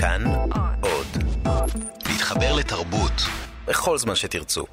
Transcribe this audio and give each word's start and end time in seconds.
כאן 0.00 0.24
עוד. 0.80 1.06
להתחבר 2.06 2.56
לתרבות 2.56 3.12
בכל 3.66 3.98
זמן 3.98 4.14
שתרצו. 4.14 4.64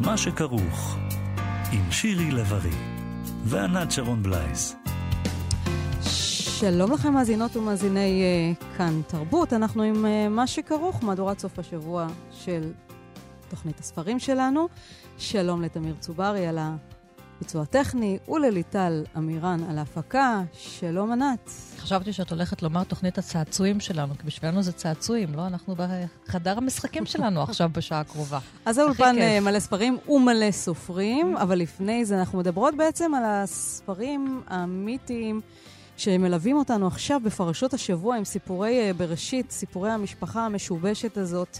מה 0.00 0.16
שכרוך, 0.16 0.96
עם 1.72 1.90
שירי 1.90 2.30
לב-ארי 2.30 2.76
וענת 3.44 3.90
שרון 3.92 4.22
בלייס. 4.22 4.76
שלום 6.60 6.92
לכם 6.92 7.12
מאזינות 7.12 7.56
ומאזיני 7.56 8.22
uh, 8.60 8.78
כאן 8.78 9.00
תרבות, 9.06 9.52
אנחנו 9.52 9.82
עם 9.82 10.04
uh, 10.04 10.08
מה 10.30 10.46
שכרוך, 10.46 11.04
מהדורת 11.04 11.38
סוף 11.38 11.58
השבוע 11.58 12.06
של 12.32 12.72
תוכנית 13.48 13.80
הספרים 13.80 14.18
שלנו. 14.18 14.68
שלום 15.18 15.62
לתמיר 15.62 15.94
צוברי 16.00 16.46
על 16.46 16.58
הביצוע 16.58 17.62
הטכני 17.62 18.18
ולליטל 18.28 19.04
אמירן 19.16 19.60
על 19.70 19.78
ההפקה. 19.78 20.42
שלום 20.52 21.12
ענת. 21.12 21.50
חשבתי 21.78 22.12
שאת 22.12 22.30
הולכת 22.30 22.62
לומר 22.62 22.84
תוכנית 22.84 23.18
הצעצועים 23.18 23.80
שלנו, 23.80 24.14
כי 24.18 24.26
בשבילנו 24.26 24.62
זה 24.62 24.72
צעצועים, 24.72 25.34
לא? 25.34 25.46
אנחנו 25.46 25.76
בחדר 25.76 26.58
המשחקים 26.58 27.06
שלנו 27.06 27.42
עכשיו 27.42 27.70
בשעה 27.72 28.00
הקרובה. 28.00 28.38
אז 28.64 28.78
האולפן 28.78 29.16
uh, 29.18 29.40
מלא 29.40 29.60
ספרים 29.60 29.98
ומלא 30.08 30.50
סופרים, 30.50 31.36
אבל 31.36 31.58
לפני 31.58 32.04
זה 32.04 32.18
אנחנו 32.18 32.38
מדברות 32.38 32.74
בעצם 32.76 33.14
על 33.14 33.22
הספרים 33.26 34.42
המיתיים. 34.46 35.40
שמלווים 35.98 36.56
אותנו 36.56 36.86
עכשיו 36.86 37.20
בפרשות 37.24 37.74
השבוע 37.74 38.16
עם 38.16 38.24
סיפורי 38.24 38.92
בראשית, 38.96 39.50
סיפורי 39.50 39.90
המשפחה 39.90 40.46
המשובשת 40.46 41.16
הזאת. 41.16 41.58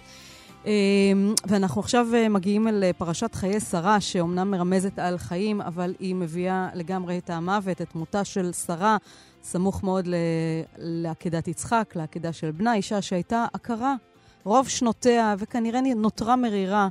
ואנחנו 1.47 1.81
עכשיו 1.81 2.07
מגיעים 2.31 2.69
אל 2.69 2.85
פרשת 2.99 3.35
חיי 3.35 3.61
שרה, 3.61 4.01
שאומנם 4.01 4.51
מרמזת 4.51 4.99
על 4.99 5.19
חיים, 5.19 5.61
אבל 5.61 5.95
היא 5.99 6.15
מביאה 6.15 6.69
לגמרי 6.75 7.19
את 7.19 7.31
המוות, 7.31 7.83
את 7.83 7.95
מותה 7.95 8.25
של 8.25 8.53
שרה, 8.53 8.97
סמוך 9.43 9.85
מאוד 9.85 10.09
לעקדת 10.79 11.49
יצחק, 11.49 11.93
לעקדה 11.97 12.33
של 12.33 12.51
בנה, 12.51 12.75
אישה 12.75 13.03
שהייתה 13.03 13.47
עקרה 13.53 13.95
רוב 14.45 14.69
שנותיה, 14.69 15.35
וכנראה 15.39 15.81
נותרה 15.97 16.37
מרירה. 16.37 16.89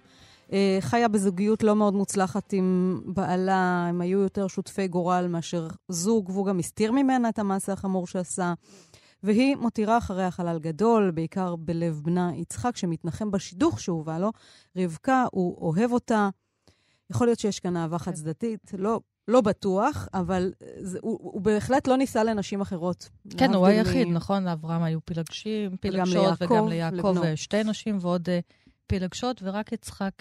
חיה 0.80 1.08
בזוגיות 1.08 1.64
לא 1.64 1.76
מאוד 1.76 1.94
מוצלחת 1.94 2.54
עם 2.54 3.00
בעלה, 3.06 3.86
הם 3.90 4.02
היו 4.02 4.20
יותר 4.20 4.48
שותפי 4.48 4.88
גורל 4.88 5.28
מאשר 5.30 5.68
זוג, 5.90 6.30
והוא 6.30 6.46
גם 6.46 6.60
הסתיר 6.60 6.92
ממנה 6.92 7.30
את 7.30 7.40
המעשה 7.40 7.74
החמור 7.74 8.08
שעשה. 8.08 8.54
והיא 9.24 9.56
מותירה 9.56 9.98
אחריה 9.98 10.32
חלל 10.32 10.60
גדול, 10.60 11.12
בעיקר 11.12 11.56
בלב 11.56 12.02
בנה 12.04 12.32
יצחק, 12.36 12.78
שמתנחם 12.78 13.32
בשידוך 13.32 13.80
שהובא 13.80 14.18
לו. 14.18 14.32
רבקה, 14.78 15.26
הוא 15.32 15.58
אוהב 15.58 15.92
אותה. 15.92 16.30
יכול 17.10 17.28
להיות 17.28 17.40
שיש 17.40 17.60
כאן 17.60 17.78
אהבה 17.78 18.00
חד-צדדית, 18.00 18.72
לא, 18.78 19.00
לא 19.28 19.42
בטוח, 19.42 20.08
אבל 20.14 20.52
זה, 20.80 21.00
הוא, 21.02 21.20
הוא 21.22 21.42
בהחלט 21.42 21.88
לא 21.88 21.98
נישא 21.98 22.20
לנשים 22.20 22.62
אחרות. 22.62 23.10
כן, 23.38 23.54
הוא 23.54 23.68
היחיד. 23.68 24.08
נכון? 24.08 24.44
לאברהם 24.44 24.84
היו 24.84 25.00
פילגשים, 25.06 25.78
פילגשות, 25.78 26.42
וגם 26.42 26.68
ליעקב 26.68 27.16
שתי 27.36 27.64
נשים 27.64 27.98
ועוד... 28.02 28.30
פילגשות, 28.88 29.42
ורק 29.44 29.72
יצחק 29.72 30.12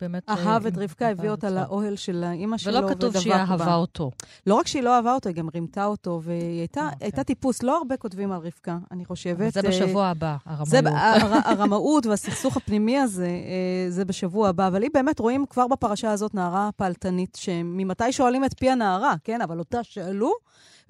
באמת... 0.00 0.28
אהב 0.28 0.66
את 0.66 0.78
רבקה, 0.78 1.08
הביא 1.08 1.30
אותה 1.30 1.50
לאוהל 1.50 1.96
של 1.96 2.24
האימא 2.24 2.58
שלו, 2.58 2.78
ולא 2.78 2.88
כתוב 2.88 3.18
שהיא 3.18 3.34
אהבה 3.34 3.74
אותו. 3.74 4.10
לא 4.46 4.54
רק 4.54 4.66
שהיא 4.66 4.82
לא 4.82 4.96
אהבה 4.96 5.14
אותו, 5.14 5.28
היא 5.28 5.36
גם 5.36 5.48
רימתה 5.54 5.84
אותו, 5.84 6.20
והיא 6.24 6.58
הייתה, 6.58 6.88
okay. 6.92 6.96
הייתה 7.00 7.24
טיפוס. 7.24 7.62
לא 7.62 7.78
הרבה 7.78 7.96
כותבים 7.96 8.32
על 8.32 8.38
רבקה, 8.38 8.78
אני 8.90 9.04
חושבת. 9.04 9.52
זה 9.52 9.62
בשבוע 9.62 10.06
הבא, 10.06 10.36
הרמאות. 10.46 10.68
זה, 10.68 10.80
הרמאות 11.44 12.06
והסכסוך 12.06 12.56
הפנימי 12.56 12.98
הזה, 12.98 13.30
זה 13.88 14.04
בשבוע 14.04 14.48
הבא. 14.48 14.66
אבל 14.66 14.82
היא 14.82 14.90
באמת, 14.94 15.18
רואים 15.18 15.46
כבר 15.50 15.66
בפרשה 15.66 16.10
הזאת 16.10 16.34
נערה 16.34 16.70
פעלתנית, 16.76 17.38
שממתי 17.40 18.12
שואלים 18.12 18.44
את 18.44 18.58
פי 18.58 18.70
הנערה, 18.70 19.14
כן? 19.24 19.40
אבל 19.40 19.58
אותה 19.58 19.84
שאלו. 19.84 20.32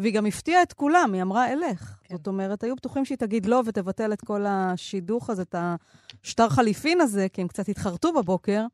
והיא 0.01 0.15
גם 0.15 0.27
הפתיעה 0.27 0.63
את 0.63 0.73
כולם, 0.73 1.11
היא 1.15 1.23
אמרה, 1.23 1.53
אלך. 1.53 1.99
כן. 2.05 2.17
זאת 2.17 2.27
אומרת, 2.27 2.65
היו 2.65 2.77
בטוחים 2.77 3.05
שהיא 3.05 3.19
תגיד 3.19 3.47
לא 3.47 3.63
ותבטל 3.67 4.13
את 4.13 4.21
כל 4.21 4.45
השידוך 4.49 5.31
הזה, 5.31 5.43
את 5.43 5.55
השטר 6.23 6.49
חליפין 6.49 7.01
הזה, 7.01 7.27
כי 7.33 7.41
הם 7.41 7.49
קצת 7.49 7.69
התחרטו 7.69 8.13
בבוקר, 8.13 8.65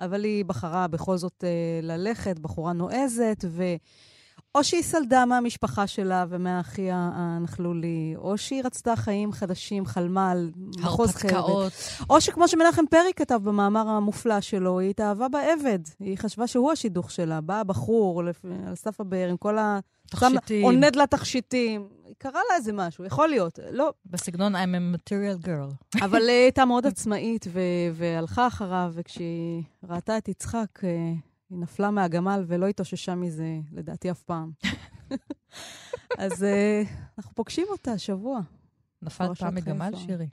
אבל 0.00 0.24
היא 0.24 0.44
בחרה 0.44 0.88
בכל 0.88 1.16
זאת 1.16 1.44
אה, 1.44 1.80
ללכת, 1.82 2.38
בחורה 2.38 2.72
נועזת, 2.72 3.44
ו... 3.48 3.62
או 4.54 4.64
שהיא 4.64 4.82
סלדה 4.82 5.24
מהמשפחה 5.24 5.86
שלה 5.86 6.24
ומהאחי 6.28 6.88
הנכלולי, 6.92 8.14
או 8.16 8.38
שהיא 8.38 8.62
רצתה 8.64 8.96
חיים 8.96 9.32
חדשים, 9.32 9.86
חלמה 9.86 10.30
על 10.30 10.50
מחוז 10.78 11.10
חרבת. 11.14 11.72
או 12.10 12.20
שכמו 12.20 12.48
שמנחם 12.48 12.86
פרי 12.90 13.12
כתב 13.16 13.40
במאמר 13.44 13.88
המופלא 13.88 14.40
שלו, 14.40 14.78
היא 14.78 14.90
התאהבה 14.90 15.28
בעבד. 15.28 15.78
היא 16.00 16.18
חשבה 16.18 16.46
שהוא 16.46 16.72
השידוך 16.72 17.10
שלה. 17.10 17.40
בא 17.40 17.60
הבחור 17.60 18.22
על 18.66 18.74
סף 18.74 19.00
הבאר 19.00 19.28
עם 19.28 19.36
כל 19.36 19.58
ה... 19.58 19.78
תכשיטים. 20.10 20.64
עונד 20.64 20.96
לה 20.96 21.06
תכשיטים. 21.06 21.88
קרה 22.18 22.40
לה 22.50 22.56
איזה 22.56 22.72
משהו, 22.72 23.04
יכול 23.04 23.28
להיות. 23.28 23.58
לא. 23.70 23.92
בסגנון 24.06 24.56
I'm 24.56 24.58
a 24.58 24.96
material 24.96 25.46
girl. 25.46 25.98
אבל 26.04 26.28
היא 26.28 26.42
הייתה 26.42 26.64
מאוד 26.64 26.86
עצמאית 26.86 27.46
והלכה 27.92 28.46
אחריו, 28.46 28.92
וכשהיא 28.94 29.62
ראתה 29.88 30.18
את 30.18 30.28
יצחק... 30.28 30.78
היא 31.52 31.58
נפלה 31.58 31.90
מהגמל 31.90 32.44
ולא 32.46 32.66
התאוששה 32.66 33.14
מזה, 33.14 33.58
לדעתי, 33.72 34.10
אף 34.10 34.22
פעם. 34.22 34.50
אז 36.18 36.42
uh, 36.42 36.88
אנחנו 37.18 37.34
פוגשים 37.34 37.66
אותה 37.70 37.92
השבוע. 37.92 38.40
נפלת 39.02 39.38
פעם 39.38 39.54
מגמל, 39.54 39.92
שירי? 39.96 40.28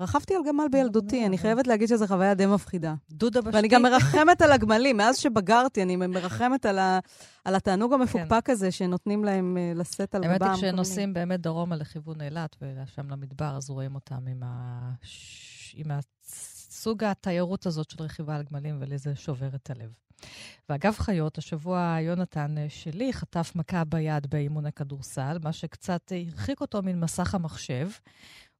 רכבתי 0.00 0.34
על 0.34 0.40
גמל 0.48 0.64
בילדותי, 0.72 1.26
אני 1.26 1.38
חייבת 1.38 1.66
להגיד 1.66 1.88
שזו 1.88 2.06
חוויה 2.06 2.34
די 2.34 2.46
מפחידה. 2.46 2.94
דודה 3.10 3.40
בשתי. 3.40 3.56
ואני 3.56 3.68
גם 3.68 3.82
מרחמת 3.82 4.42
על 4.42 4.52
הגמלים. 4.52 4.96
מאז 4.96 5.16
שבגרתי, 5.16 5.82
אני 5.82 5.96
מרחמת 5.96 6.66
על, 6.66 6.78
ה, 6.78 6.98
על 7.44 7.54
התענוג 7.54 7.92
המפוקפק 7.92 8.46
כן. 8.46 8.52
הזה 8.52 8.70
שנותנים 8.70 9.24
להם 9.24 9.56
uh, 9.56 9.78
לשאת 9.78 10.14
על 10.14 10.22
גבם. 10.22 10.30
האמת 10.30 10.42
היא 10.42 10.54
שנוסעים 10.54 11.14
באמת 11.14 11.40
דרומה 11.40 11.76
לכיוון 11.76 12.20
אילת, 12.20 12.56
ושם 12.62 13.10
למדבר, 13.10 13.56
אז 13.56 13.70
רואים 13.70 13.94
אותם 13.94 14.26
עם, 14.26 14.42
ה... 14.42 14.90
עם 15.74 15.86
הסוג 15.90 17.04
התיירות 17.04 17.66
הזאת 17.66 17.90
של 17.90 18.02
רכיבה 18.02 18.36
על 18.36 18.42
גמלים, 18.42 18.76
ולי 18.80 18.98
זה 18.98 19.16
שובר 19.16 19.48
את 19.54 19.70
הלב. 19.70 20.07
ואגב 20.68 20.94
חיות, 20.98 21.38
השבוע 21.38 21.96
יונתן 22.00 22.54
שלי 22.68 23.12
חטף 23.12 23.52
מכה 23.54 23.84
ביד 23.84 24.26
באימון 24.26 24.66
הכדורסל, 24.66 25.38
מה 25.42 25.52
שקצת 25.52 26.12
הרחיק 26.30 26.60
אותו 26.60 26.82
מן 26.82 27.00
מסך 27.00 27.34
המחשב 27.34 27.88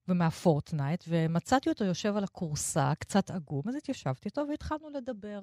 ומה 0.09 0.33
Fortnite, 0.33 1.05
ומצאתי 1.09 1.69
אותו 1.69 1.85
יושב 1.85 2.17
על 2.17 2.25
הכורסה, 2.25 2.93
קצת 2.99 3.31
עגום, 3.31 3.63
אז 3.69 3.75
התיישבתי 3.75 4.29
איתו 4.29 4.45
והתחלנו 4.51 4.91
לדבר. 4.91 5.41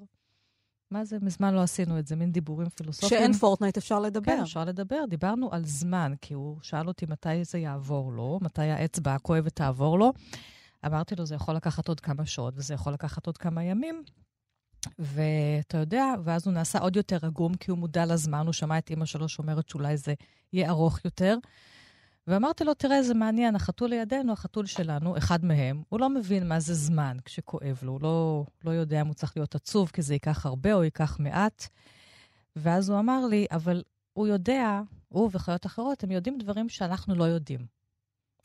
מה 0.92 1.06
זה, 1.06 1.18
מזמן 1.22 1.54
לא 1.54 1.62
עשינו 1.62 2.00
את 2.00 2.08
זה, 2.08 2.16
מין 2.16 2.32
דיבורים 2.32 2.70
פילוסופיים. 2.70 3.10
שאין 3.22 3.34
Fortnite 3.34 3.78
אפשר 3.78 4.00
לדבר. 4.00 4.26
כן, 4.26 4.42
אפשר 4.42 4.66
לדבר. 4.66 5.04
דיברנו 5.10 5.50
על 5.52 5.66
זמן, 5.66 6.14
כי 6.22 6.34
הוא 6.34 6.58
שאל 6.62 6.88
אותי 6.88 7.06
מתי 7.06 7.44
זה 7.44 7.58
יעבור 7.58 8.12
לו, 8.12 8.40
מתי 8.42 8.62
האצבע 8.62 9.16
הכואבת 9.16 9.56
תעבור 9.56 10.00
לו. 10.00 10.14
אמרתי 10.86 11.16
לו, 11.16 11.26
זה 11.26 11.36
יכול 11.36 11.56
לקחת 11.56 11.88
עוד 11.88 12.00
כמה 12.00 12.26
שעות, 12.26 12.54
וזה 12.58 12.74
יכול 12.74 12.94
לקחת 12.94 13.26
עוד 13.26 13.38
כמה 13.38 13.64
ימים. 13.64 14.04
ואתה 15.00 15.78
יודע, 15.78 16.06
ואז 16.24 16.48
הוא 16.48 16.54
נעשה 16.54 16.80
עוד 16.80 16.96
יותר 16.96 17.18
עגום, 17.22 17.56
כי 17.56 17.72
הוא 17.72 17.78
מודע 17.78 18.06
לזמן, 18.06 18.46
הוא 18.46 18.54
שמע 18.54 18.78
את 18.78 18.90
אימא 18.90 19.06
שלו 19.06 19.30
שאומרת 19.30 19.70
שאולי 19.70 19.98
זה 19.98 20.14
יהיה 20.54 20.70
ארוך 20.70 21.06
יותר. 21.06 21.38
ואמרתי 22.28 22.64
לו, 22.64 22.74
תראה, 22.74 23.04
זה 23.04 23.14
מעניין, 23.14 23.56
החתול 23.56 23.90
לידינו, 23.90 24.34
החתול 24.34 24.66
שלנו, 24.66 25.18
אחד 25.18 25.46
מהם, 25.46 25.84
הוא 25.90 26.00
לא 26.00 26.10
מבין 26.10 26.48
מה 26.48 26.60
זה 26.60 26.74
זמן 26.74 27.18
כשכואב 27.26 27.80
לו, 27.82 27.92
הוא 27.92 28.02
לא, 28.02 28.46
לא 28.64 28.72
יודע 28.72 29.02
אם 29.02 29.08
הוא 29.08 29.14
צריך 29.14 29.38
להיות 29.38 29.56
עצוב, 29.56 29.90
כי 29.90 30.02
זה 30.02 30.14
ייקח 30.14 30.46
הרבה 30.46 30.74
או 30.74 30.84
ייקח 30.84 31.20
מעט. 31.20 31.68
ואז 32.56 32.90
הוא 32.90 33.00
אמר 33.00 33.26
לי, 33.26 33.46
אבל 33.52 33.84
הוא 34.14 34.28
יודע, 34.28 34.82
הוא 35.08 35.30
וחיות 35.34 35.66
אחרות, 35.66 36.04
הם 36.04 36.12
יודעים 36.12 36.38
דברים 36.38 36.70
שאנחנו 36.70 37.16
לא 37.16 37.24
יודעים, 37.24 37.66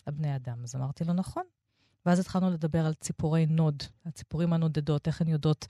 הבני 0.07 0.37
אדם. 0.37 0.63
אז 0.63 0.77
אמרתי 0.77 1.05
לו, 1.05 1.13
נכון. 1.13 1.45
ואז 2.07 2.19
התחלנו 2.19 2.51
לדבר 2.51 2.87
על 2.87 2.95
ציפורי 2.95 3.47
נוד, 3.47 3.83
הציפורים 4.07 4.53
הנודדות, 4.53 5.07
איך 5.07 5.21
הן 5.21 5.29
יודעות 5.29 5.67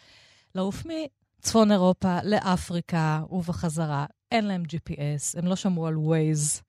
לעוף 0.54 0.82
מצפון 0.86 1.72
אירופה 1.72 2.18
לאפריקה 2.24 3.22
ובחזרה. 3.30 4.06
אין 4.32 4.44
להם 4.44 4.62
GPS, 4.62 5.38
הם 5.38 5.46
לא 5.46 5.56
שמעו 5.56 5.86
על 5.86 5.94
Waze. 5.94 6.62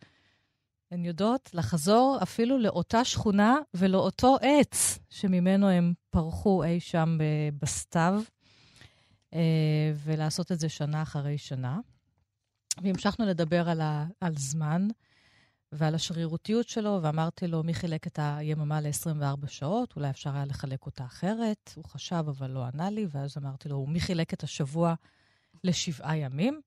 הן 0.92 1.06
יודעות 1.06 1.50
לחזור 1.54 2.18
אפילו 2.24 2.58
לאותה 2.58 3.06
שכונה 3.06 3.56
ולאותו 3.74 4.38
עץ 4.42 5.00
שממנו 5.10 5.70
הם 5.70 5.94
פרחו 6.10 6.64
אי 6.64 6.80
שם 6.80 7.18
בסתיו, 7.60 8.22
אה, 9.34 9.92
ולעשות 10.04 10.52
את 10.52 10.60
זה 10.60 10.70
שנה 10.70 11.02
אחרי 11.02 11.38
שנה. 11.38 11.80
והמשכנו 12.84 13.26
לדבר 13.26 13.70
על, 13.70 13.82
ה, 13.82 14.06
על 14.22 14.34
זמן. 14.38 14.88
ועל 15.72 15.96
השרירותיות 15.96 16.70
שלו, 16.70 17.00
ואמרתי 17.02 17.48
לו, 17.48 17.64
מי 17.64 17.74
חילק 17.74 18.08
את 18.08 18.20
היממה 18.22 18.82
ל-24 18.82 19.48
שעות? 19.48 19.94
אולי 19.96 20.10
אפשר 20.10 20.30
היה 20.34 20.46
לחלק 20.46 20.86
אותה 20.86 21.06
אחרת. 21.06 21.74
הוא 21.76 21.86
חשב, 21.86 22.24
אבל 22.28 22.50
לא 22.50 22.66
ענה 22.66 22.90
לי, 22.90 23.08
ואז 23.12 23.38
אמרתי 23.38 23.70
לו, 23.70 23.86
מי 23.86 24.00
חילק 24.00 24.34
את 24.34 24.44
השבוע 24.44 24.94
לשבעה 25.64 26.18
ימים? 26.18 26.62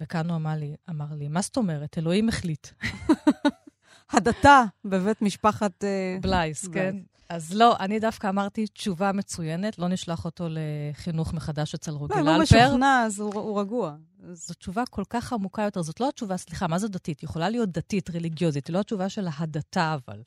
וכאן 0.00 0.28
הוא 0.28 0.36
אמר 0.36 0.54
לי, 0.56 0.74
אמר 0.90 1.14
לי, 1.14 1.28
מה 1.28 1.40
זאת 1.40 1.56
אומרת? 1.56 1.98
אלוהים 1.98 2.28
החליט. 2.28 2.66
הדתה 4.12 4.64
בבית 4.84 5.22
משפחת... 5.22 5.84
uh, 5.84 6.22
בלייס, 6.22 6.68
כן. 6.68 6.96
אז 7.28 7.54
לא, 7.54 7.76
אני 7.80 8.00
דווקא 8.00 8.28
אמרתי 8.28 8.66
תשובה 8.66 9.12
מצוינת, 9.12 9.78
לא 9.78 9.88
נשלח 9.88 10.24
אותו 10.24 10.48
לחינוך 10.50 11.34
מחדש 11.34 11.74
אצל 11.74 11.90
רוגל 11.90 12.14
אלפר. 12.14 12.24
לא, 12.26 12.30
אם 12.30 12.34
הוא 12.34 12.42
משוכנע, 12.42 13.02
אז 13.06 13.20
הוא 13.20 13.60
רגוע. 13.60 13.96
זו 14.32 14.54
תשובה 14.54 14.82
כל 14.90 15.02
כך 15.10 15.32
עמוקה 15.32 15.62
יותר. 15.62 15.82
זאת 15.82 16.00
לא 16.00 16.08
התשובה, 16.08 16.36
סליחה, 16.36 16.66
מה 16.66 16.78
זה 16.78 16.88
דתית? 16.88 17.22
יכולה 17.22 17.50
להיות 17.50 17.68
דתית, 17.68 18.10
רליגיוזית, 18.10 18.66
היא 18.66 18.74
לא 18.74 18.80
התשובה 18.80 19.08
של 19.08 19.28
ההדתה, 19.30 19.94
אבל. 19.94 20.22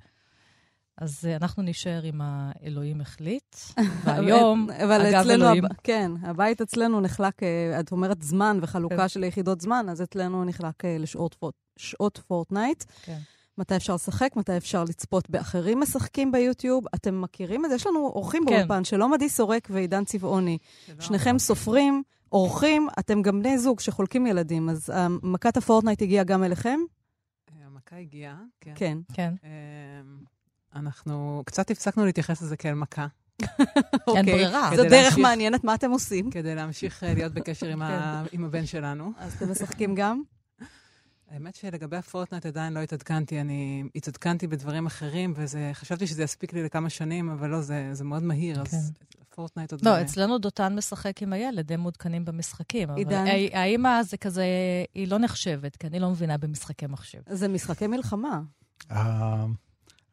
אז 0.98 1.26
uh, 1.26 1.42
אנחנו 1.42 1.64
נשאר 1.64 2.02
עם 2.04 2.22
האלוהים 2.24 3.02
החליט, 3.02 3.56
והיום, 4.06 4.68
אבל 4.84 5.02
אגב 5.02 5.16
אצלנו, 5.16 5.44
אלוהים... 5.44 5.66
הב... 5.66 5.72
כן, 5.84 6.12
הבית 6.22 6.62
אצלנו 6.62 7.02
נחלק, 7.02 7.44
אה, 7.44 7.45
זאת 7.80 7.92
אומרת 7.92 8.22
זמן 8.22 8.60
וחלוקה 8.62 8.98
כן. 8.98 9.08
של 9.08 9.24
יחידות 9.24 9.62
זמן, 9.62 9.86
אז 9.90 10.02
אצלנו 10.02 10.46
נחלק 10.46 10.86
אה, 10.86 10.88
לשעות 11.00 11.34
פורט, 11.34 12.18
פורטנייט. 12.28 12.84
כן. 13.02 13.18
מתי 13.58 13.76
אפשר 13.76 13.96
לשחק, 13.96 14.36
מתי 14.36 14.58
אפשר 14.58 14.84
לצפות 14.84 15.30
באחרים 15.30 15.80
משחקים 15.80 16.32
ביוטיוב. 16.32 16.86
אתם 16.96 17.22
מכירים 17.22 17.66
את 17.66 17.70
זה? 17.70 17.76
יש 17.76 17.88
לנו 17.88 18.00
אורחים 18.00 18.44
כן. 18.46 18.56
באולפן, 18.56 18.84
שלום 18.84 19.14
עדי 19.14 19.30
סורק 19.30 19.68
ועידן 19.72 20.04
צבעוני. 20.04 20.58
שניכם 21.00 21.40
סופרים, 21.40 22.04
אורחים, 22.31 22.88
אתם 23.00 23.22
גם 23.22 23.39
בני 23.39 23.57
זוג 23.57 23.80
שחולקים 23.80 24.28
ילדים, 24.28 24.69
אז 24.69 24.89
מכת 25.24 25.57
הפורטנייט 25.57 26.01
הגיעה 26.01 26.24
גם 26.24 26.44
אליכם? 26.44 26.80
המכה 27.66 27.95
הגיעה, 27.95 28.38
כן. 28.62 28.74
כן. 28.75 28.98
כן. 29.13 29.33
אנחנו 30.75 31.44
קצת 31.45 31.72
הפסקנו 31.72 32.06
להתייחס 32.06 32.42
לזה 32.42 32.57
כאל 32.57 32.74
מכה. 32.74 33.07
אין 34.16 34.25
ברירה. 34.31 34.72
זו 34.75 34.83
דרך 34.83 35.18
מעניינת, 35.18 35.63
מה 35.63 35.75
אתם 35.75 35.92
עושים? 35.92 36.31
כדי 36.31 36.56
להמשיך 36.56 37.04
אה, 37.04 37.13
להיות 37.13 37.33
בקשר 37.33 37.68
עם 38.31 38.44
הבן 38.45 38.66
שלנו. 38.66 39.12
אז 39.18 39.33
אתם 39.33 39.51
משחקים 39.51 39.95
גם? 39.95 40.22
האמת 41.31 41.56
שלגבי 41.56 41.98
הפורטנייט 41.98 42.45
עדיין 42.45 42.74
לא 42.74 42.80
התעדכנתי. 42.80 43.42
אני 43.42 43.83
התעדכנתי 43.95 44.48
בדברים 44.48 44.86
אחרים, 44.86 45.33
וחשבתי 45.36 46.07
שזה 46.07 46.24
יספיק 46.24 46.54
לי 46.54 46.63
לכמה 46.63 46.89
שנים, 46.89 47.30
אבל 47.30 47.50
לא, 47.50 47.62
זה, 47.62 47.89
זה 47.94 48.04
מאוד 48.04 48.24
מהיר, 48.24 48.56
כן. 48.56 48.62
אז 48.62 48.92
פורטנייט 49.36 49.72
עוד... 49.72 49.86
לא. 49.86 50.01
אצלנו 50.01 50.38
דותן 50.38 50.75
משחק 50.75 51.22
עם 51.22 51.33
הילד, 51.33 51.72
הם 51.72 51.81
מעודכנים 51.81 52.25
במשחקים. 52.25 52.89
עידן. 52.89 53.28
אבל 53.28 53.30
האימא 53.54 54.04
זה 54.04 54.18
כזה, 54.18 54.45
היא 54.95 55.07
לא 55.07 55.18
נחשבת, 55.18 55.75
כי 55.75 55.88
אני 55.88 56.00
לא 56.00 56.10
מבינה 56.10 56.38
במשחקי 56.38 56.88
מחשב. 56.88 57.19
זה 57.30 57.48
משחקי 57.48 57.88
מלחמה. 57.88 58.42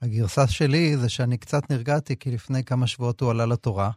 הגרסה 0.03 0.47
שלי 0.47 0.97
זה 0.97 1.09
שאני 1.09 1.39
קצת 1.39 1.71
נרגעתי, 1.71 2.17
כי 2.17 2.31
לפני 2.31 2.65
כמה 2.65 2.87
שבועות 2.87 3.21
הוא 3.21 3.31
עלה 3.31 3.47
לתורה. 3.47 3.91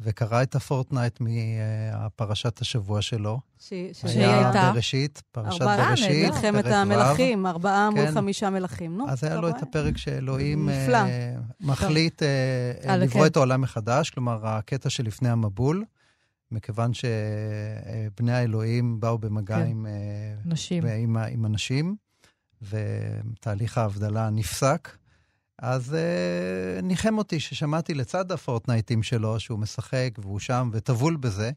וקרא 0.00 0.42
את 0.42 0.54
הפורטנייט 0.54 1.18
מפרשת 1.20 2.60
השבוע 2.60 3.02
שלו. 3.02 3.40
שהיא 3.58 3.92
הייתה? 4.04 4.50
היה 4.52 4.72
בראשית, 4.72 5.22
פרשת 5.32 5.62
ארבעה, 5.62 5.86
בראשית, 5.88 6.32
פרק 6.32 6.44
ו'. 6.44 6.50
מלחמת 6.52 6.64
המלכים, 6.66 7.46
ארבעה 7.46 7.88
כן. 7.94 8.00
מול 8.00 8.10
חמישה 8.14 8.50
מלכים. 8.50 8.98
נו, 8.98 9.10
אז 9.10 9.24
היה 9.24 9.36
לו 9.36 9.48
את 9.48 9.62
הפרק 9.62 9.96
שאלוהים 9.96 10.68
uh, 10.68 10.92
מחליט 11.60 12.22
uh, 12.22 12.92
לברוא 12.92 13.26
את 13.26 13.36
העולם 13.36 13.60
מחדש, 13.60 14.10
כלומר, 14.10 14.46
הקטע 14.46 14.90
שלפני 14.90 15.28
המבול, 15.28 15.84
מכיוון 16.50 16.90
שבני 16.94 18.32
האלוהים 18.32 19.00
באו 19.00 19.18
במגע 19.18 19.56
כן. 19.56 19.66
עם, 19.66 19.86
נשים. 20.44 20.84
ועם, 20.84 21.16
עם 21.16 21.44
הנשים, 21.44 21.96
ותהליך 22.62 23.78
ההבדלה 23.78 24.30
נפסק. 24.30 24.97
אז 25.62 25.94
uh, 25.94 26.82
ניחם 26.82 27.18
אותי 27.18 27.40
ששמעתי 27.40 27.94
לצד 27.94 28.32
הפורטנייטים 28.32 29.02
שלו, 29.02 29.40
שהוא 29.40 29.58
משחק 29.58 30.10
והוא 30.18 30.38
שם 30.38 30.70
וטבול 30.72 31.16
בזה, 31.16 31.50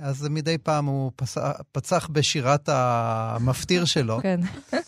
אז 0.00 0.26
מדי 0.30 0.58
פעם 0.58 0.86
הוא 0.86 1.12
פס... 1.16 1.38
פצח 1.72 2.08
בשירת 2.12 2.68
המפטיר 2.72 3.84
שלו. 3.84 4.18
כן. 4.22 4.40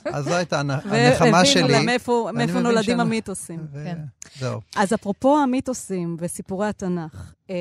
אז 0.05 0.25
זו 0.25 0.35
הייתה 0.35 0.61
הנחמה 0.61 1.45
שלי. 1.45 1.63
והבינו 1.63 1.85
מאיפה, 1.85 2.31
מאיפה 2.35 2.61
נולדים 2.61 3.01
המיתוסים. 3.01 3.67
ו... 3.73 3.85
כן. 3.85 3.99
זהו. 4.39 4.61
אז 4.77 4.95
אפרופו 4.95 5.39
המיתוסים 5.39 6.17
וסיפורי 6.21 6.67
התנ"ך, 6.67 7.33
אה, 7.51 7.57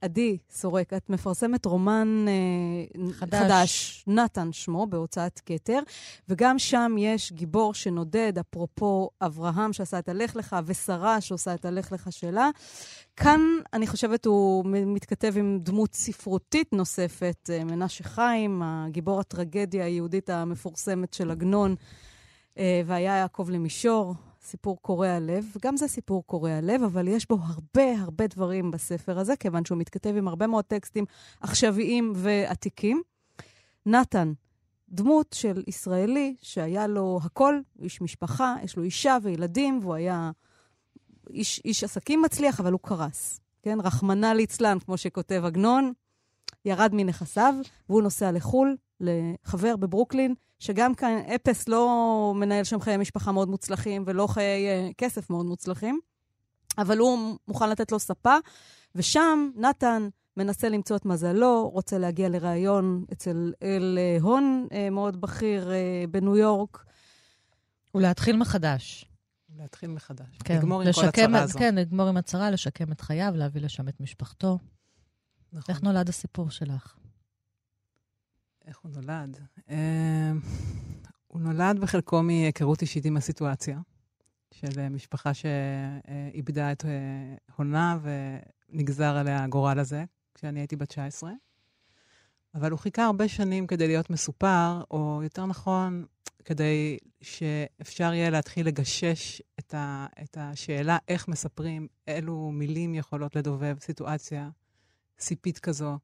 עדי 0.00 0.38
סורק, 0.50 0.92
את 0.92 1.10
מפרסמת 1.10 1.64
רומן 1.64 2.24
אה, 2.28 3.12
חדש. 3.12 3.40
חדש, 3.40 4.04
נתן 4.06 4.52
שמו, 4.52 4.86
בהוצאת 4.86 5.40
כתר, 5.46 5.78
וגם 6.28 6.58
שם 6.58 6.94
יש 6.98 7.32
גיבור 7.32 7.74
שנודד, 7.74 8.32
אפרופו 8.38 9.10
אברהם 9.22 9.72
שעשה 9.72 9.98
את 9.98 10.08
הלך 10.08 10.36
לך, 10.36 10.56
ושרה 10.66 11.20
שעושה 11.20 11.54
את 11.54 11.64
הלך 11.64 11.92
לך 11.92 12.12
שלה. 12.12 12.50
כאן, 13.16 13.40
אני 13.72 13.86
חושבת, 13.86 14.26
הוא 14.26 14.64
מתכתב 14.66 15.32
עם 15.36 15.58
דמות 15.62 15.94
ספרותית 15.94 16.72
נוספת, 16.72 17.50
אה, 17.52 17.64
מנשה 17.64 18.04
חיים, 18.04 18.62
הגיבור 18.64 19.20
הטרגדיה 19.20 19.84
היהודית 19.84 20.30
המפורסמת 20.30 21.14
של 21.14 21.30
עגנון, 21.30 21.74
אה, 22.58 22.82
והיה 22.86 23.16
יעקב 23.16 23.48
למישור, 23.50 24.14
סיפור 24.42 24.82
קורע 24.82 25.18
לב. 25.20 25.44
גם 25.62 25.76
זה 25.76 25.88
סיפור 25.88 26.26
קורע 26.26 26.60
לב, 26.62 26.82
אבל 26.82 27.08
יש 27.08 27.28
בו 27.28 27.38
הרבה 27.42 27.92
הרבה 27.98 28.26
דברים 28.26 28.70
בספר 28.70 29.18
הזה, 29.18 29.36
כיוון 29.36 29.64
שהוא 29.64 29.78
מתכתב 29.78 30.14
עם 30.16 30.28
הרבה 30.28 30.46
מאוד 30.46 30.64
טקסטים 30.64 31.04
עכשוויים 31.40 32.12
ועתיקים. 32.16 33.02
נתן, 33.86 34.32
דמות 34.88 35.32
של 35.38 35.62
ישראלי 35.66 36.34
שהיה 36.42 36.86
לו 36.86 37.20
הכל, 37.24 37.60
איש 37.82 38.00
משפחה, 38.00 38.54
יש 38.62 38.76
לו 38.76 38.82
אישה 38.82 39.16
וילדים, 39.22 39.78
והוא 39.82 39.94
היה 39.94 40.30
איש, 41.32 41.60
איש 41.64 41.84
עסקים 41.84 42.22
מצליח, 42.22 42.60
אבל 42.60 42.72
הוא 42.72 42.80
קרס. 42.82 43.40
כן? 43.62 43.78
רחמנא 43.80 44.26
ליצלן, 44.26 44.78
כמו 44.78 44.96
שכותב 44.96 45.42
עגנון, 45.44 45.92
ירד 46.64 46.90
מנכסיו, 46.94 47.54
והוא 47.88 48.02
נוסע 48.02 48.32
לחו"ל, 48.32 48.76
לחבר 49.00 49.76
בברוקלין, 49.76 50.34
שגם 50.58 50.94
כאן 50.94 51.18
אפס 51.34 51.68
לא 51.68 52.32
מנהל 52.36 52.64
שם 52.64 52.80
חיי 52.80 52.96
משפחה 52.96 53.32
מאוד 53.32 53.48
מוצלחים 53.48 54.04
ולא 54.06 54.26
חיי 54.26 54.66
uh, 54.90 54.94
כסף 54.98 55.30
מאוד 55.30 55.46
מוצלחים, 55.46 56.00
אבל 56.78 56.98
הוא 56.98 57.36
מוכן 57.48 57.70
לתת 57.70 57.92
לו 57.92 57.98
ספה, 57.98 58.36
ושם 58.94 59.50
נתן 59.56 60.08
מנסה 60.36 60.68
למצוא 60.68 60.96
את 60.96 61.04
מזלו, 61.04 61.70
רוצה 61.72 61.98
להגיע 61.98 62.28
לראיון 62.28 63.04
אצל 63.12 63.52
אל 63.62 63.98
uh, 64.18 64.22
הון 64.22 64.66
uh, 64.70 64.74
מאוד 64.90 65.20
בכיר 65.20 65.70
uh, 65.70 66.10
בניו 66.10 66.36
יורק. 66.36 66.84
ולהתחיל 67.94 68.36
מחדש. 68.36 69.11
להתחיל 69.56 69.90
מחדש. 69.90 70.38
כן, 70.44 70.58
לגמור 70.58 70.82
עם 70.82 70.92
כל 70.92 71.04
הצרה 71.04 71.42
הזו. 71.42 71.58
כן, 71.58 71.74
לגמור 71.74 72.08
עם 72.08 72.16
הצרה, 72.16 72.50
לשקם 72.50 72.92
את 72.92 73.00
חייו, 73.00 73.32
להביא 73.36 73.60
לשם 73.60 73.88
את 73.88 74.00
משפחתו. 74.00 74.58
נכון. 75.52 75.74
איך 75.74 75.82
נולד 75.82 76.08
הסיפור 76.08 76.50
שלך? 76.50 76.96
איך 78.66 78.78
הוא 78.78 78.92
נולד? 78.92 79.40
Uh, 79.58 79.72
הוא 81.26 81.40
נולד 81.40 81.78
בחלקו 81.78 82.22
מהיכרות 82.22 82.82
אישית 82.82 83.04
עם 83.04 83.16
הסיטואציה, 83.16 83.80
של 84.54 84.88
משפחה 84.88 85.30
שאיבדה 85.34 86.72
את 86.72 86.82
uh, 86.82 86.86
הונה 87.56 87.98
ונגזר 88.72 89.16
עליה 89.16 89.44
הגורל 89.44 89.78
הזה, 89.78 90.04
כשאני 90.34 90.60
הייתי 90.60 90.76
בת 90.76 90.88
19. 90.88 91.30
אבל 92.54 92.70
הוא 92.70 92.78
חיכה 92.78 93.04
הרבה 93.04 93.28
שנים 93.28 93.66
כדי 93.66 93.86
להיות 93.86 94.10
מסופר, 94.10 94.82
או 94.90 95.20
יותר 95.22 95.46
נכון, 95.46 96.04
כדי 96.44 96.98
שאפשר 97.20 98.12
יהיה 98.12 98.30
להתחיל 98.30 98.66
לגשש 98.66 99.42
את, 99.58 99.74
ה, 99.74 100.06
את 100.22 100.36
השאלה 100.40 100.98
איך 101.08 101.28
מספרים, 101.28 101.88
אילו 102.08 102.50
מילים 102.52 102.94
יכולות 102.94 103.36
לדובב 103.36 103.76
סיטואציה 103.80 104.50
סיפית 105.18 105.58
כזו. 105.58 105.98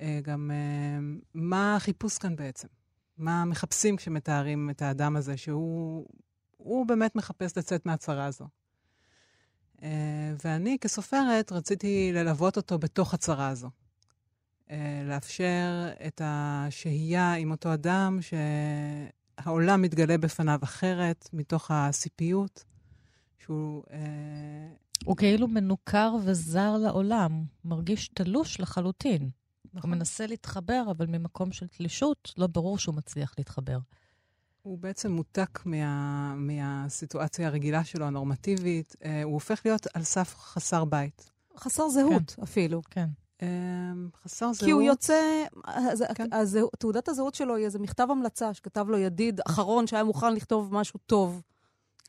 אה, 0.00 0.20
גם 0.22 0.50
אה, 0.50 0.98
מה 1.34 1.76
החיפוש 1.76 2.18
כאן 2.18 2.36
בעצם? 2.36 2.68
מה 3.16 3.44
מחפשים 3.44 3.96
כשמתארים 3.96 4.70
את 4.70 4.82
האדם 4.82 5.16
הזה, 5.16 5.36
שהוא 5.36 6.86
באמת 6.86 7.16
מחפש 7.16 7.58
לצאת 7.58 7.86
מהצרה 7.86 8.24
הזו. 8.24 8.48
אה, 9.82 10.34
ואני 10.44 10.78
כסופרת 10.80 11.52
רציתי 11.52 12.10
ללוות 12.14 12.56
אותו 12.56 12.78
בתוך 12.78 13.14
הצרה 13.14 13.48
הזו. 13.48 13.70
לאפשר 15.04 15.88
את 16.06 16.20
השהייה 16.24 17.34
עם 17.34 17.50
אותו 17.50 17.74
אדם 17.74 18.18
שהעולם 19.40 19.82
מתגלה 19.82 20.18
בפניו 20.18 20.58
אחרת, 20.62 21.28
מתוך 21.32 21.70
הסיפיות, 21.70 22.64
שהוא... 23.38 23.82
הוא 25.04 25.16
כאילו 25.16 25.48
מנוכר 25.48 26.14
וזר 26.24 26.76
לעולם, 26.76 27.44
מרגיש 27.64 28.08
תלוש 28.08 28.60
לחלוטין. 28.60 29.30
נכון. 29.74 29.90
הוא 29.90 29.96
מנסה 29.96 30.26
להתחבר, 30.26 30.84
אבל 30.90 31.06
ממקום 31.06 31.52
של 31.52 31.66
תלישות, 31.66 32.32
לא 32.38 32.46
ברור 32.46 32.78
שהוא 32.78 32.94
מצליח 32.94 33.34
להתחבר. 33.38 33.78
הוא 34.62 34.78
בעצם 34.78 35.12
מותק 35.12 35.60
מה, 35.64 36.34
מהסיטואציה 36.34 37.46
הרגילה 37.46 37.84
שלו, 37.84 38.06
הנורמטיבית. 38.06 38.96
אה, 39.04 39.22
הוא 39.22 39.32
הופך 39.32 39.60
להיות 39.64 39.86
על 39.94 40.02
סף 40.02 40.36
חסר 40.38 40.84
בית. 40.84 41.30
חסר 41.58 41.88
זהות 41.88 42.30
כן. 42.30 42.42
אפילו. 42.42 42.82
כן. 42.90 43.08
אה, 43.44 44.20
חסר 44.24 44.52
זהות. 44.52 44.64
כי 44.64 44.70
הוא 44.70 44.82
יוצא, 44.82 45.44
אז, 45.64 46.04
כן. 46.14 46.28
אז 46.32 46.58
תעודת 46.78 47.08
הזהות 47.08 47.34
שלו 47.34 47.56
היא 47.56 47.64
איזה 47.64 47.78
מכתב 47.78 48.06
המלצה 48.10 48.54
שכתב 48.54 48.86
לו 48.88 48.98
ידיד 48.98 49.40
אחרון 49.46 49.86
שהיה 49.86 50.04
מוכן 50.04 50.34
לכתוב 50.34 50.74
משהו 50.74 51.00
טוב. 51.06 51.42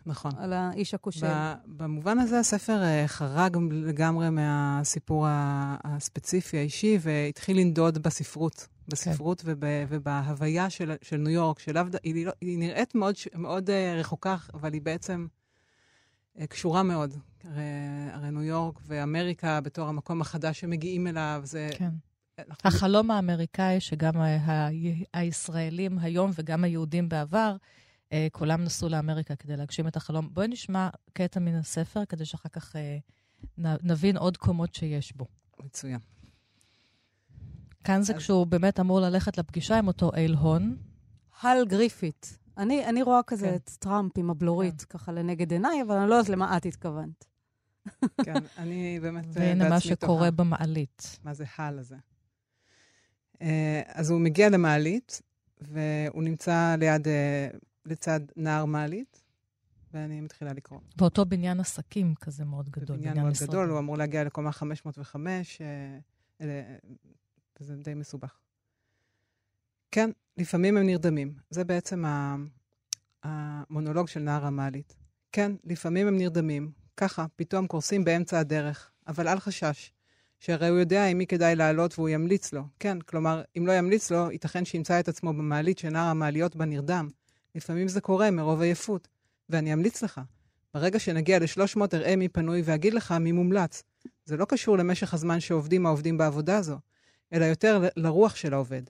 נכון. 0.06 0.32
על 0.38 0.54
האיש 0.54 0.94
הכושל. 0.94 1.28
במובן 1.66 2.20
הזה 2.20 2.40
הספר 2.40 2.84
אה, 2.84 3.04
חרג 3.08 3.58
לגמרי 3.72 4.30
מהסיפור 4.30 5.26
הספציפי, 5.30 6.58
האישי, 6.58 6.98
והתחיל 7.02 7.60
לנדוד 7.60 8.04
בספרות. 8.04 8.68
בספרות 8.88 9.42
כן. 9.42 9.52
וב, 9.52 9.64
ובהוויה 9.90 10.70
של, 10.70 10.92
של 11.02 11.18
ניו 11.18 11.32
יורק, 11.32 11.60
שלאו 11.60 11.84
היא, 12.04 12.26
לא, 12.26 12.32
היא 12.42 12.60
נראית 12.60 12.96
מאוד, 12.96 13.16
מאוד 13.36 13.70
uh, 13.70 14.00
רחוקה, 14.00 14.36
אבל 14.54 14.74
היא 14.74 14.82
בעצם 14.82 15.28
אה, 15.30 15.45
קשורה 16.50 16.84
מאוד. 16.84 17.14
הרי, 17.44 17.64
הרי 18.12 18.32
ניו 18.32 18.44
יורק 18.44 18.80
ואמריקה 18.86 19.62
בתור 19.62 19.88
המקום 19.88 20.22
החדש 20.22 20.60
שמגיעים 20.60 21.08
אליו, 21.08 21.42
זה... 21.44 21.70
כן. 21.78 21.90
אנחנו... 22.40 22.70
החלום 22.70 23.12
האמריקאי, 23.12 23.80
שגם 23.80 24.18
ה- 24.18 24.52
ה- 24.52 24.70
הישראלים 25.14 26.00
היום 26.00 26.32
וגם 26.36 26.64
היהודים 26.64 27.10
בעבר, 27.10 27.56
אה, 28.12 28.28
כולם 28.32 28.64
נסעו 28.64 28.90
לאמריקה 28.90 29.36
כדי 29.36 29.58
להגשים 29.58 29.88
את 29.88 29.96
החלום. 29.96 30.30
בואי 30.34 30.48
נשמע 30.48 30.90
קטע 31.14 31.40
מן 31.40 31.56
הספר, 31.56 32.06
כדי 32.06 32.26
שאחר 32.26 32.50
כך 32.50 32.76
אה, 32.76 32.98
נבין 33.58 34.18
עוד 34.18 34.38
קומות 34.38 34.76
שיש 34.76 35.16
בו. 35.16 35.26
מצוין. 35.64 36.00
כאן 37.84 38.02
זה 38.02 38.14
אז... 38.14 38.20
כשהוא 38.20 38.48
באמת 38.48 38.80
אמור 38.80 39.00
ללכת 39.00 39.38
לפגישה 39.38 39.78
עם 39.78 39.88
אותו 39.88 40.12
אייל 40.16 40.36
הון. 40.36 40.78
הל 41.42 41.66
גריפית. 41.66 42.38
אני, 42.58 42.86
אני 42.86 43.02
רואה 43.02 43.24
כזה 43.24 43.48
כן. 43.48 43.56
את 43.56 43.70
טראמפ 43.80 44.12
עם 44.18 44.30
הבלורית 44.30 44.82
כן. 44.82 44.98
ככה 44.98 45.12
לנגד 45.12 45.52
עיניי, 45.52 45.82
אבל 45.82 45.96
אני 45.96 46.10
לא 46.10 46.16
יודעת 46.16 46.30
למה 46.30 46.58
את 46.58 46.66
התכוונת. 46.66 47.26
כן, 48.24 48.34
אני 48.58 49.00
באמת 49.02 49.26
בעצמי 49.26 49.34
תוהה. 49.34 49.48
והנה 49.48 49.70
מה 49.70 49.80
שקורה 49.80 50.32
במעלית. 50.32 51.20
מה 51.24 51.34
זה 51.34 51.46
הל 51.58 51.80
הזה? 51.80 51.96
אה, 53.42 53.82
אז 53.88 54.10
הוא 54.10 54.20
מגיע 54.20 54.50
למעלית, 54.50 55.22
והוא 55.62 56.24
נמצא 56.24 56.76
ליד, 56.80 57.08
אה, 57.08 57.48
לצד 57.86 58.20
נער 58.36 58.66
מעלית, 58.66 59.22
ואני 59.94 60.22
מתחילה 60.22 60.54
לקרוא. 60.54 60.80
באותו 60.96 61.26
בניין 61.26 61.60
עסקים 61.60 62.16
כזה 62.16 62.46
מאוד 62.46 62.70
גדול. 62.70 62.98
בניין 62.98 63.18
מאוד 63.18 63.32
משרד. 63.32 63.50
גדול, 63.50 63.70
הוא 63.70 63.80
אמור 63.80 63.98
להגיע 63.98 64.24
לקומה 64.24 64.52
505, 64.52 65.62
אה, 65.62 66.48
וזה 67.60 67.76
די 67.76 67.94
מסובך. 67.94 68.45
כן, 69.96 70.10
לפעמים 70.38 70.78
הם 70.78 70.86
נרדמים. 70.86 71.34
זה 71.50 71.64
בעצם 71.64 72.04
המונולוג 73.24 74.08
של 74.08 74.20
נער 74.20 74.46
המעלית. 74.46 74.96
כן, 75.32 75.52
לפעמים 75.64 76.08
הם 76.08 76.18
נרדמים, 76.18 76.72
ככה, 76.98 77.26
פתאום 77.36 77.68
קורסים 77.68 78.04
באמצע 78.04 78.40
הדרך, 78.40 78.92
אבל 79.08 79.28
אל 79.28 79.40
חשש. 79.40 79.92
שהרי 80.40 80.68
הוא 80.68 80.80
יודע 80.80 81.06
עם 81.06 81.18
מי 81.18 81.28
כדאי 81.28 81.56
לעלות 81.56 82.00
והוא 82.00 82.10
ימליץ 82.10 82.54
לו. 82.54 82.64
כן, 82.80 83.02
כלומר, 83.02 83.42
אם 83.58 83.68
לא 83.68 83.72
ימליץ 83.72 84.12
לו, 84.12 84.32
ייתכן 84.32 84.66
שימצא 84.66 85.00
את 85.00 85.08
עצמו 85.08 85.34
במעלית 85.34 85.78
שנער 85.78 86.08
המעליות 86.08 86.56
בה 86.56 86.66
נרדם. 86.66 87.08
לפעמים 87.56 87.88
זה 87.88 88.02
קורה 88.02 88.32
מרוב 88.32 88.62
עייפות. 88.62 89.08
ואני 89.50 89.74
אמליץ 89.74 90.04
לך. 90.04 90.22
ברגע 90.74 91.00
שנגיע 91.00 91.40
ל-300 91.40 91.82
אראה 91.94 92.16
מי 92.16 92.28
פנוי 92.28 92.62
ואגיד 92.66 92.94
לך 92.94 93.12
מי 93.12 93.32
מומלץ. 93.32 93.84
זה 94.26 94.38
לא 94.38 94.46
קשור 94.46 94.78
למשך 94.78 95.14
הזמן 95.14 95.40
שעובדים 95.40 95.86
העובדים 95.86 96.18
בעבודה 96.18 96.58
הזו, 96.58 96.80
אלא 97.34 97.46
יותר 97.46 97.84
לרוח 97.98 98.36
של 98.36 98.54
העובד. 98.54 98.84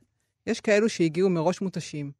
יש 0.47 0.61
כאלו 0.61 0.89
שהגיעו 0.89 1.29
מראש 1.29 1.61
מותשים, 1.61 2.11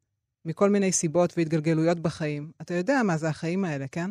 מכל 0.44 0.70
מיני 0.70 0.92
סיבות 0.92 1.32
והתגלגלויות 1.36 2.00
בחיים. 2.00 2.50
אתה 2.60 2.74
יודע 2.74 3.02
מה 3.02 3.16
זה 3.16 3.28
החיים 3.28 3.64
האלה, 3.64 3.88
כן? 3.88 4.10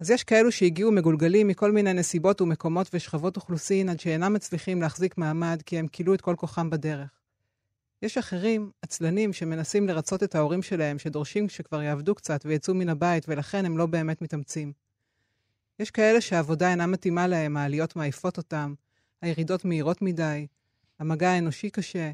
אז 0.00 0.10
יש 0.10 0.24
כאלו 0.24 0.52
שהגיעו 0.52 0.92
מגולגלים 0.92 1.48
מכל 1.48 1.72
מיני 1.72 1.92
נסיבות 1.92 2.40
ומקומות 2.40 2.90
ושכבות 2.94 3.36
אוכלוסין 3.36 3.88
עד 3.88 4.00
שאינם 4.00 4.32
מצליחים 4.32 4.82
להחזיק 4.82 5.18
מעמד 5.18 5.62
כי 5.66 5.78
הם 5.78 5.88
כילו 5.88 6.14
את 6.14 6.20
כל 6.20 6.34
כוחם 6.38 6.70
בדרך. 6.70 7.20
יש 8.02 8.18
אחרים, 8.18 8.70
עצלנים, 8.82 9.32
שמנסים 9.32 9.88
לרצות 9.88 10.22
את 10.22 10.34
ההורים 10.34 10.62
שלהם, 10.62 10.98
שדורשים 10.98 11.48
שכבר 11.48 11.82
יעבדו 11.82 12.14
קצת 12.14 12.40
ויצאו 12.44 12.74
מן 12.74 12.88
הבית, 12.88 13.24
ולכן 13.28 13.64
הם 13.64 13.78
לא 13.78 13.86
באמת 13.86 14.22
מתאמצים. 14.22 14.72
יש 15.78 15.90
כאלה 15.90 16.20
שהעבודה 16.20 16.70
אינה 16.70 16.86
מתאימה 16.86 17.26
להם, 17.26 17.56
העליות 17.56 17.96
מעיפות 17.96 18.38
אותם, 18.38 18.74
הירידות 19.22 19.64
מהירות 19.64 20.02
מדי, 20.02 20.46
המגע 20.98 21.30
האנושי 21.30 21.70
קשה, 21.70 22.10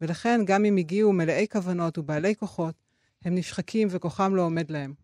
ולכן 0.00 0.40
גם 0.44 0.64
אם 0.64 0.76
הגיעו 0.76 1.12
מלאי 1.12 1.46
כוונות 1.52 1.98
ובעלי 1.98 2.36
כוחות, 2.36 2.74
הם 3.24 3.34
נשחקים 3.34 3.88
וכוחם 3.90 4.34
לא 4.34 4.42
עומד 4.42 4.70
להם. 4.70 4.94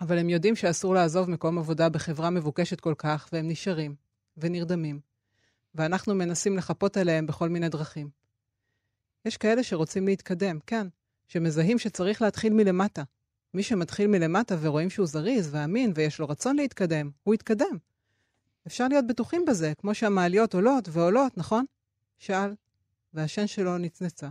אבל 0.00 0.18
הם 0.18 0.28
יודעים 0.28 0.56
שאסור 0.56 0.94
לעזוב 0.94 1.30
מקום 1.30 1.58
עבודה 1.58 1.88
בחברה 1.88 2.30
מבוקשת 2.30 2.80
כל 2.80 2.94
כך, 2.98 3.28
והם 3.32 3.48
נשארים, 3.48 3.94
ונרדמים. 4.36 5.00
ואנחנו 5.74 6.14
מנסים 6.14 6.56
לחפות 6.56 6.96
עליהם 6.96 7.26
בכל 7.26 7.48
מיני 7.48 7.68
דרכים. 7.68 8.10
יש 9.24 9.36
כאלה 9.36 9.62
שרוצים 9.62 10.06
להתקדם, 10.06 10.58
כן, 10.66 10.86
שמזהים 11.28 11.78
שצריך 11.78 12.22
להתחיל 12.22 12.52
מלמטה. 12.52 13.02
מי 13.54 13.62
שמתחיל 13.62 14.06
מלמטה 14.06 14.56
ורואים 14.60 14.90
שהוא 14.90 15.06
זריז 15.06 15.54
ואמין 15.54 15.92
ויש 15.94 16.18
לו 16.18 16.28
רצון 16.28 16.56
להתקדם, 16.56 17.10
הוא 17.22 17.34
יתקדם. 17.34 17.78
אפשר 18.66 18.88
להיות 18.88 19.06
בטוחים 19.06 19.44
בזה, 19.44 19.72
כמו 19.78 19.94
שהמעליות 19.94 20.54
עולות 20.54 20.88
ועולות, 20.92 21.38
נכון? 21.38 21.64
שאל, 22.18 22.54
והשן 23.14 23.46
שלו 23.46 23.78
נצנצה. 23.78 24.28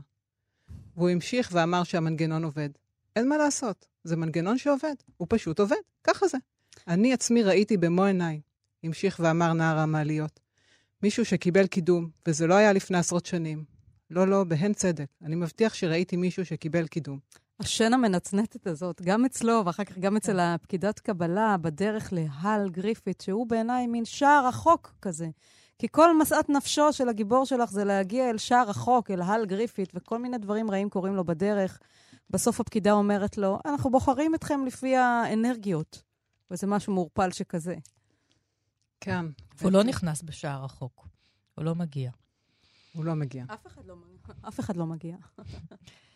והוא 0.96 1.10
המשיך 1.10 1.50
ואמר 1.54 1.84
שהמנגנון 1.84 2.44
עובד. 2.44 2.70
אין 3.16 3.30
מה 3.30 3.38
לעשות, 3.38 3.88
זה 4.04 4.16
מנגנון 4.16 4.58
שעובד, 4.58 4.96
הוא 5.18 5.28
פשוט 5.30 5.60
עובד, 5.60 5.76
ככה 6.04 6.28
זה. 6.28 6.38
אני 6.88 7.14
עצמי 7.14 7.44
ראיתי 7.44 7.78
במו 7.78 8.06
עיניי, 8.06 8.42
המשיך 8.84 9.20
ואמר 9.24 9.54
נער 9.54 9.78
המעליות. 9.78 10.40
מישהו 11.04 11.26
שקיבל 11.26 11.68
קידום, 11.68 12.10
וזה 12.28 12.48
לא 12.48 12.54
היה 12.54 12.74
לפני 12.74 12.98
עשרות 12.98 13.26
שנים. 13.26 13.66
לא, 14.10 14.28
לא, 14.28 14.44
בהן 14.44 14.74
צדק. 14.74 15.06
אני 15.22 15.36
מבטיח 15.36 15.74
שראיתי 15.74 16.16
מישהו 16.16 16.46
שקיבל 16.46 16.88
קידום. 16.88 17.20
השן 17.60 17.94
המנצנצת 17.94 18.68
הזאת, 18.68 19.02
גם 19.02 19.26
אצלו, 19.26 19.62
ואחר 19.66 19.84
כך 19.84 19.98
גם 19.98 20.18
אצל 20.18 20.40
הפקידת 20.40 21.00
קבלה, 21.00 21.56
בדרך 21.62 22.14
להל 22.14 22.70
גריפית, 22.70 23.22
שהוא 23.22 23.48
בעיניי 23.48 23.88
מין 23.88 24.06
שער 24.06 24.48
רחוק 24.48 24.94
כזה. 25.02 25.28
כי 25.80 25.88
כל 25.92 26.18
משאת 26.18 26.50
נפשו 26.50 26.94
של 26.94 27.10
הגיבור 27.10 27.46
שלך 27.46 27.72
זה 27.72 27.84
להגיע 27.84 28.30
אל 28.30 28.38
שער 28.38 28.70
רחוק, 28.70 29.12
אל 29.12 29.22
הל 29.22 29.46
גריפית, 29.46 29.92
וכל 29.94 30.20
מיני 30.20 30.38
דברים 30.38 30.72
רעים 30.72 30.90
קורים 30.90 31.16
לו 31.16 31.24
בדרך. 31.24 31.80
בסוף 32.30 32.60
הפקידה 32.60 32.92
אומרת 32.92 33.38
לו, 33.38 33.60
אנחנו 33.66 33.92
בוחרים 33.92 34.36
אתכם 34.36 34.66
לפי 34.66 34.96
האנרגיות. 34.96 36.04
וזה 36.52 36.68
משהו 36.68 36.94
מעורפל 36.94 37.32
שכזה. 37.32 37.76
כן. 39.02 39.26
הוא 39.62 39.72
לא 39.72 39.84
נכנס 39.84 40.22
בשער 40.22 40.66
החוק, 40.66 41.08
הוא 41.56 41.66
לא 41.66 41.76
מגיע. 41.76 42.12
הוא 42.94 43.06
לא 43.06 43.14
מגיע. 43.14 43.44
אף 43.48 43.68
אחד 43.68 43.86
לא, 43.86 43.96
אף 44.48 44.60
אחד 44.60 44.78
לא 44.78 44.86
מגיע. 44.86 45.16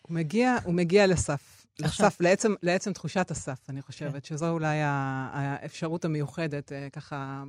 הוא 0.02 0.14
מגיע, 0.14 0.56
הוא 0.64 0.74
מגיע 0.74 1.06
לסף. 1.06 1.66
לסף, 1.78 2.20
לעצם, 2.20 2.54
לעצם 2.62 2.92
תחושת 2.92 3.30
הסף, 3.30 3.70
אני 3.70 3.82
חושבת, 3.82 4.12
כן. 4.12 4.36
שזו 4.36 4.50
אולי 4.50 4.78
האפשרות 4.82 6.04
המיוחדת, 6.04 6.72
אה, 6.72 6.90
ככה, 6.90 7.44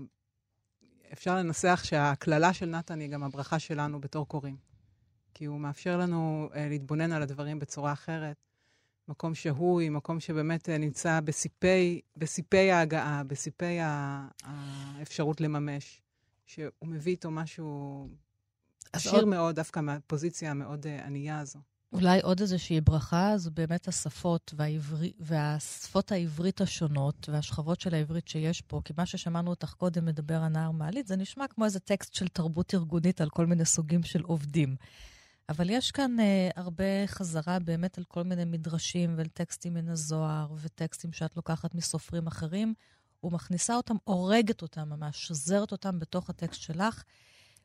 אפשר 1.14 1.36
לנסח 1.36 1.82
שהקללה 1.84 2.54
של 2.54 2.66
נתן 2.66 3.00
היא 3.00 3.10
גם 3.10 3.24
הברכה 3.24 3.60
שלנו 3.60 4.02
בתור 4.02 4.28
קוראים. 4.28 4.58
כי 5.34 5.46
הוא 5.46 5.60
מאפשר 5.60 5.98
לנו 5.98 6.50
uh, 6.52 6.58
להתבונן 6.58 7.12
על 7.12 7.22
הדברים 7.22 7.60
בצורה 7.60 7.94
אחרת. 7.94 8.36
מקום 9.08 9.36
שהוי, 9.36 9.90
מקום 9.90 10.20
שבאמת 10.20 10.70
uh, 10.70 10.72
נמצא 10.72 11.20
בסיפי, 11.20 12.02
בסיפי 12.18 12.72
ההגעה, 12.72 13.24
בסיפי 13.24 13.78
האפשרות 14.44 15.42
לממש, 15.42 16.02
שהוא 16.46 16.72
מביא 16.84 17.12
איתו 17.12 17.32
משהו 17.32 18.10
עשיר 18.94 19.12
עוד... 19.12 19.28
מאוד, 19.28 19.56
דווקא 19.56 19.80
מהפוזיציה 19.80 20.52
המאוד 20.52 20.86
uh, 20.86 21.06
ענייה 21.06 21.40
הזו. 21.40 21.60
אולי 21.96 22.20
עוד 22.22 22.40
איזושהי 22.40 22.82
ברכה, 22.82 23.38
זו 23.38 23.52
באמת 23.52 23.88
השפות 23.88 24.54
והעברי, 24.58 25.14
והשפות 25.20 26.12
העברית 26.12 26.62
השונות 26.62 27.30
והשכבות 27.32 27.82
של 27.82 27.94
העברית 27.94 28.28
שיש 28.28 28.62
פה, 28.62 28.82
כי 28.86 28.94
מה 28.98 29.06
ששמענו 29.06 29.50
אותך 29.50 29.74
קודם 29.74 30.06
מדבר 30.06 30.36
הנער 30.36 30.72
מעלית, 30.72 31.08
זה 31.08 31.16
נשמע 31.16 31.48
כמו 31.48 31.66
איזה 31.66 31.80
טקסט 31.80 32.14
של 32.14 32.28
תרבות 32.28 32.74
ארגונית 32.74 33.22
על 33.22 33.30
כל 33.30 33.46
מיני 33.46 33.66
סוגים 33.66 34.04
של 34.04 34.24
עובדים. 34.24 34.76
אבל 35.50 35.70
יש 35.70 35.92
כאן 35.92 36.20
אה, 36.20 36.50
הרבה 36.56 37.08
חזרה 37.08 37.60
באמת 37.60 37.98
על 37.98 38.04
כל 38.04 38.24
מיני 38.24 38.46
מדרשים 38.46 39.16
וטקסטים 39.18 39.74
מן 39.74 39.90
הזוהר 39.90 40.54
וטקסטים 40.62 41.14
שאת 41.14 41.36
לוקחת 41.36 41.76
מסופרים 41.76 42.28
אחרים, 42.28 42.74
ומכניסה 43.24 43.76
אותם, 43.76 43.96
הורגת 44.04 44.62
אותם 44.62 44.90
ממש, 44.90 45.28
שוזרת 45.28 45.72
אותם 45.72 46.00
בתוך 46.00 46.30
הטקסט 46.30 46.62
שלך. 46.62 47.04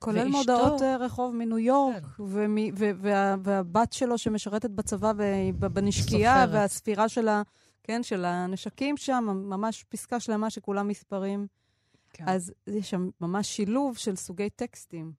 כולל 0.00 0.18
ואשתו... 0.18 0.38
מודעות 0.38 0.82
אה, 0.82 0.96
רחוב 0.96 1.34
מניו 1.34 1.58
יורק, 1.58 2.04
כן. 2.04 2.22
ומי, 2.22 2.70
ו, 2.76 2.90
וה, 2.96 3.36
והבת 3.42 3.92
שלו 3.92 4.18
שמשרתת 4.18 4.70
בצבא 4.70 5.12
בנשקייה, 5.72 6.46
והספירה 6.52 7.08
של, 7.08 7.28
ה, 7.28 7.42
כן, 7.82 8.02
של 8.02 8.24
הנשקים 8.24 8.96
שם, 8.96 9.24
ממש 9.28 9.84
פסקה 9.88 10.20
שלמה 10.20 10.50
שכולם 10.50 10.88
מספרים. 10.88 11.46
כן. 12.12 12.24
אז 12.28 12.52
יש 12.66 12.90
שם 12.90 13.10
ממש 13.20 13.56
שילוב 13.56 13.96
של 13.96 14.16
סוגי 14.16 14.50
טקסטים. 14.50 15.12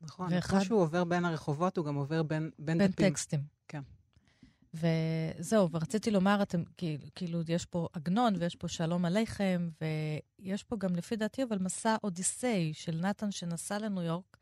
נכון, 0.00 0.26
ואחד... 0.30 0.56
כמו 0.56 0.64
שהוא 0.64 0.80
עובר 0.80 1.04
בין 1.04 1.24
הרחובות, 1.24 1.76
הוא 1.76 1.86
גם 1.86 1.94
עובר 1.94 2.22
בין, 2.22 2.50
בין, 2.58 2.78
בין 2.78 2.88
דפים. 2.88 3.10
טקסטים. 3.10 3.40
כן. 3.68 3.82
וזהו, 4.74 5.70
ורציתי 5.70 6.10
לומר, 6.10 6.42
אתם, 6.42 6.62
כאילו, 7.14 7.40
יש 7.48 7.64
פה 7.64 7.88
עגנון 7.92 8.34
ויש 8.38 8.56
פה 8.56 8.68
שלום 8.68 9.04
עליכם, 9.04 9.68
ויש 10.38 10.62
פה 10.62 10.76
גם, 10.76 10.96
לפי 10.96 11.16
דעתי, 11.16 11.42
אבל 11.42 11.58
מסע 11.58 11.96
אודיסאי 12.04 12.72
של 12.74 12.96
נתן 12.96 13.30
שנסע 13.30 13.78
לניו 13.78 14.02
יורק, 14.02 14.36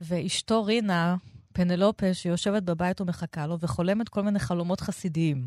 ואשתו 0.00 0.64
רינה, 0.64 1.16
פנלופה, 1.52 2.14
שיושבת 2.14 2.62
בבית 2.62 3.00
ומחכה 3.00 3.46
לו, 3.46 3.60
וחולמת 3.60 4.08
כל 4.08 4.22
מיני 4.22 4.38
חלומות 4.38 4.80
חסידיים. 4.80 5.46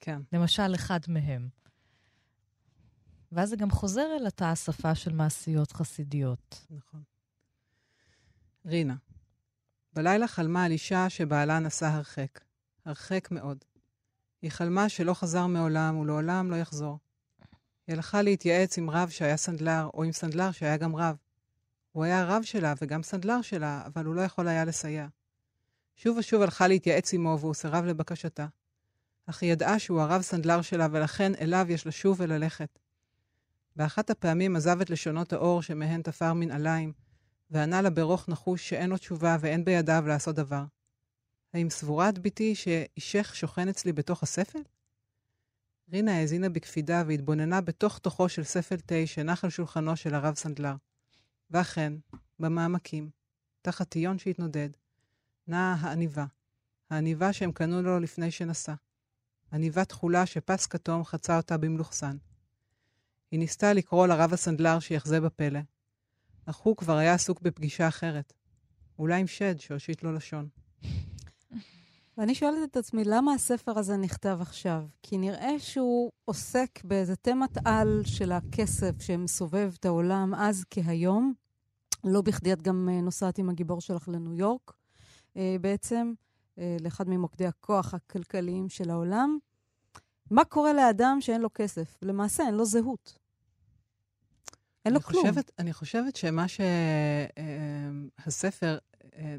כן. 0.00 0.22
למשל, 0.32 0.74
אחד 0.74 1.00
מהם. 1.08 1.48
ואז 3.32 3.48
זה 3.48 3.56
גם 3.56 3.70
חוזר 3.70 4.06
אל 4.20 4.26
אותה 4.26 4.50
השפה 4.50 4.94
של 4.94 5.12
מעשיות 5.12 5.72
חסידיות. 5.72 6.66
נכון. 6.70 7.02
רינה. 8.66 8.94
בלילה 9.92 10.28
חלמה 10.28 10.64
על 10.64 10.72
אישה 10.72 11.10
שבעלה 11.10 11.58
נסע 11.58 11.88
הרחק. 11.88 12.40
הרחק 12.84 13.28
מאוד. 13.30 13.64
היא 14.42 14.50
חלמה 14.50 14.88
שלא 14.88 15.14
חזר 15.14 15.46
מעולם 15.46 15.98
ולעולם 15.98 16.50
לא 16.50 16.56
יחזור. 16.56 16.98
היא 17.86 17.96
הלכה 17.96 18.22
להתייעץ 18.22 18.78
עם 18.78 18.90
רב 18.90 19.08
שהיה 19.08 19.36
סנדלר, 19.36 19.88
או 19.94 20.04
עם 20.04 20.12
סנדלר 20.12 20.50
שהיה 20.50 20.76
גם 20.76 20.96
רב. 20.96 21.16
הוא 21.92 22.04
היה 22.04 22.20
הרב 22.20 22.42
שלה 22.42 22.74
וגם 22.82 23.02
סנדלר 23.02 23.42
שלה, 23.42 23.82
אבל 23.86 24.04
הוא 24.04 24.14
לא 24.14 24.20
יכול 24.20 24.48
היה 24.48 24.64
לסייע. 24.64 25.06
שוב 25.96 26.16
ושוב 26.16 26.42
הלכה 26.42 26.68
להתייעץ 26.68 27.14
עמו, 27.14 27.38
והוא 27.40 27.54
סירב 27.54 27.84
לבקשתה. 27.84 28.46
אך 29.26 29.42
היא 29.42 29.52
ידעה 29.52 29.78
שהוא 29.78 30.00
הרב 30.00 30.22
סנדלר 30.22 30.62
שלה, 30.62 30.86
ולכן 30.92 31.34
אליו 31.34 31.66
יש 31.68 31.86
לשוב 31.86 32.20
וללכת. 32.20 32.78
באחת 33.76 34.10
הפעמים 34.10 34.56
עזב 34.56 34.80
את 34.80 34.90
לשונות 34.90 35.32
האור 35.32 35.62
שמהן 35.62 36.02
תפר 36.02 36.32
מנעליים, 36.32 36.92
וענה 37.50 37.82
לה 37.82 37.90
ברוך 37.90 38.28
נחוש 38.28 38.68
שאין 38.68 38.90
לו 38.90 38.98
תשובה 38.98 39.36
ואין 39.40 39.64
בידיו 39.64 40.04
לעשות 40.06 40.36
דבר. 40.36 40.64
האם 41.54 41.70
סבורה 41.70 42.08
את 42.08 42.18
בתי 42.18 42.54
שאישך 42.54 43.34
שוכן 43.34 43.68
אצלי 43.68 43.92
בתוך 43.92 44.22
הספל? 44.22 44.58
רינה 45.92 46.16
האזינה 46.16 46.48
בקפידה 46.48 47.02
והתבוננה 47.06 47.60
בתוך 47.60 47.98
תוכו 47.98 48.28
של 48.28 48.44
ספל 48.44 48.76
תה 48.76 49.06
שנח 49.06 49.44
על 49.44 49.50
שולחנו 49.50 49.96
של 49.96 50.14
הרב 50.14 50.34
סנדלר. 50.34 50.74
ואכן, 51.50 51.92
במעמקים, 52.40 53.10
תחת 53.62 53.88
טיון 53.88 54.18
שהתנודד, 54.18 54.70
נעה 55.46 55.76
העניבה, 55.80 56.24
העניבה 56.90 57.32
שהם 57.32 57.52
קנו 57.52 57.82
לו 57.82 58.00
לפני 58.00 58.30
שנסע. 58.30 58.74
עניבה 59.52 59.84
תכולה 59.84 60.26
שפס 60.26 60.66
כתום 60.66 61.04
חצה 61.04 61.36
אותה 61.36 61.56
במלוכסן. 61.56 62.16
היא 63.30 63.38
ניסתה 63.38 63.72
לקרוא 63.72 64.06
לרב 64.06 64.32
הסנדלר 64.32 64.78
שיחזה 64.78 65.20
בפלא, 65.20 65.60
אך 66.46 66.56
הוא 66.56 66.76
כבר 66.76 66.96
היה 66.96 67.14
עסוק 67.14 67.40
בפגישה 67.40 67.88
אחרת. 67.88 68.32
אולי 68.98 69.20
עם 69.20 69.26
שד 69.26 69.60
שהושיט 69.60 70.02
לו 70.02 70.12
לשון. 70.12 70.48
ואני 72.18 72.34
שואלת 72.34 72.70
את 72.70 72.76
עצמי, 72.76 73.04
למה 73.04 73.32
הספר 73.32 73.78
הזה 73.78 73.96
נכתב 73.96 74.38
עכשיו? 74.40 74.84
כי 75.02 75.18
נראה 75.18 75.58
שהוא 75.58 76.12
עוסק 76.24 76.84
באיזה 76.84 77.16
תמת 77.16 77.58
על 77.64 78.02
של 78.04 78.32
הכסף 78.32 79.02
שמסובב 79.02 79.72
את 79.78 79.84
העולם 79.84 80.34
אז 80.34 80.64
כהיום. 80.70 81.34
לא 82.04 82.20
בכדי 82.22 82.52
את 82.52 82.62
גם 82.62 82.88
אה, 82.92 83.00
נוסעת 83.00 83.38
עם 83.38 83.50
הגיבור 83.50 83.80
שלך 83.80 84.08
לניו 84.08 84.32
יורק, 84.34 84.72
אה, 85.36 85.56
בעצם, 85.60 86.12
אה, 86.58 86.76
לאחד 86.80 87.08
ממוקדי 87.08 87.46
הכוח 87.46 87.94
הכלכליים 87.94 88.68
של 88.68 88.90
העולם. 88.90 89.38
מה 90.30 90.44
קורה 90.44 90.72
לאדם 90.72 91.18
שאין 91.20 91.40
לו 91.40 91.48
כסף? 91.54 91.98
למעשה, 92.02 92.46
אין 92.46 92.54
לו 92.54 92.64
זהות. 92.64 93.18
אין 94.84 94.94
לו 94.94 95.00
כלום. 95.00 95.26
חושבת, 95.26 95.50
אני 95.58 95.72
חושבת 95.72 96.16
שמה 96.16 96.46
שהספר, 98.18 98.78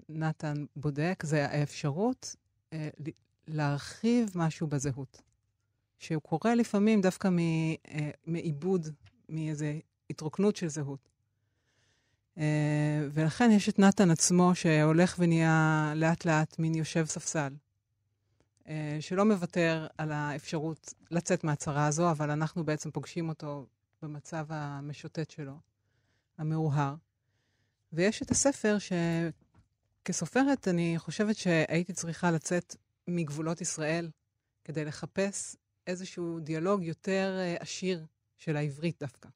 נתן 0.10 0.66
בודק, 0.76 1.24
זה 1.26 1.46
האפשרות 1.46 2.36
אה, 2.74 2.90
להרחיב 3.48 4.32
משהו 4.36 4.68
בזהות. 4.68 5.22
שהוא 5.98 6.22
קורה 6.22 6.56
לפעמים 6.56 7.02
דווקא 7.02 7.28
אה, 7.28 8.10
מעיבוד, 8.26 8.88
מאיזו 9.30 9.66
התרוקנות 10.10 10.56
של 10.56 10.68
זהות. 10.68 11.10
אה, 12.38 13.08
ולכן 13.12 13.52
יש 13.52 13.70
את 13.70 13.80
נתן 13.80 14.12
עצמו 14.12 14.56
שהולך 14.56 15.16
ונהיה 15.20 15.94
לאט-לאט 15.96 16.60
מין 16.60 16.76
יושב 16.76 17.06
ספסל, 17.06 17.54
שלא 19.00 19.26
מוותר 19.26 19.88
על 19.98 20.12
האפשרות 20.12 20.94
לצאת 21.12 21.44
מהצרה 21.44 21.88
הזו, 21.88 22.12
אבל 22.12 22.32
אנחנו 22.32 22.64
בעצם 22.64 22.92
פוגשים 22.92 23.30
אותו 23.30 23.66
במצב 24.02 24.46
המשוטט 24.50 25.30
שלו, 25.30 25.54
המאוהר. 26.38 26.96
ויש 27.94 28.22
את 28.22 28.32
הספר 28.32 28.80
ש... 28.80 28.92
כסופרת, 30.08 30.68
אני 30.68 30.96
חושבת 30.98 31.36
שהייתי 31.36 31.94
צריכה 31.94 32.32
לצאת 32.32 32.76
מגבולות 33.08 33.62
ישראל 33.62 34.10
כדי 34.64 34.86
לחפש 34.86 35.56
איזשהו 35.88 36.40
דיאלוג 36.40 36.84
יותר 36.84 37.40
uh, 37.40 37.62
עשיר 37.62 38.06
של 38.38 38.58
העברית 38.58 38.96
דווקא. 39.00 39.30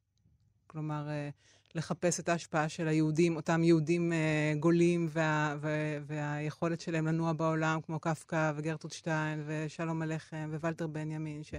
כלומר, 0.68 1.08
uh, 1.08 1.76
לחפש 1.76 2.20
את 2.20 2.30
ההשפעה 2.30 2.70
של 2.70 2.88
היהודים, 2.88 3.36
אותם 3.36 3.64
יהודים 3.64 4.12
uh, 4.12 4.60
גולים, 4.60 5.08
וה, 5.10 5.56
וה, 5.62 5.70
והיכולת 6.06 6.82
שלהם 6.82 7.08
לנוע 7.08 7.34
בעולם, 7.34 7.82
כמו 7.82 8.00
קפקא 8.00 8.52
וגרטוד 8.56 8.92
שטיין 8.92 9.44
ושלום 9.46 10.02
הלחם 10.02 10.50
ווולטר 10.54 10.88
בנימין, 10.88 11.44
ש... 11.44 11.54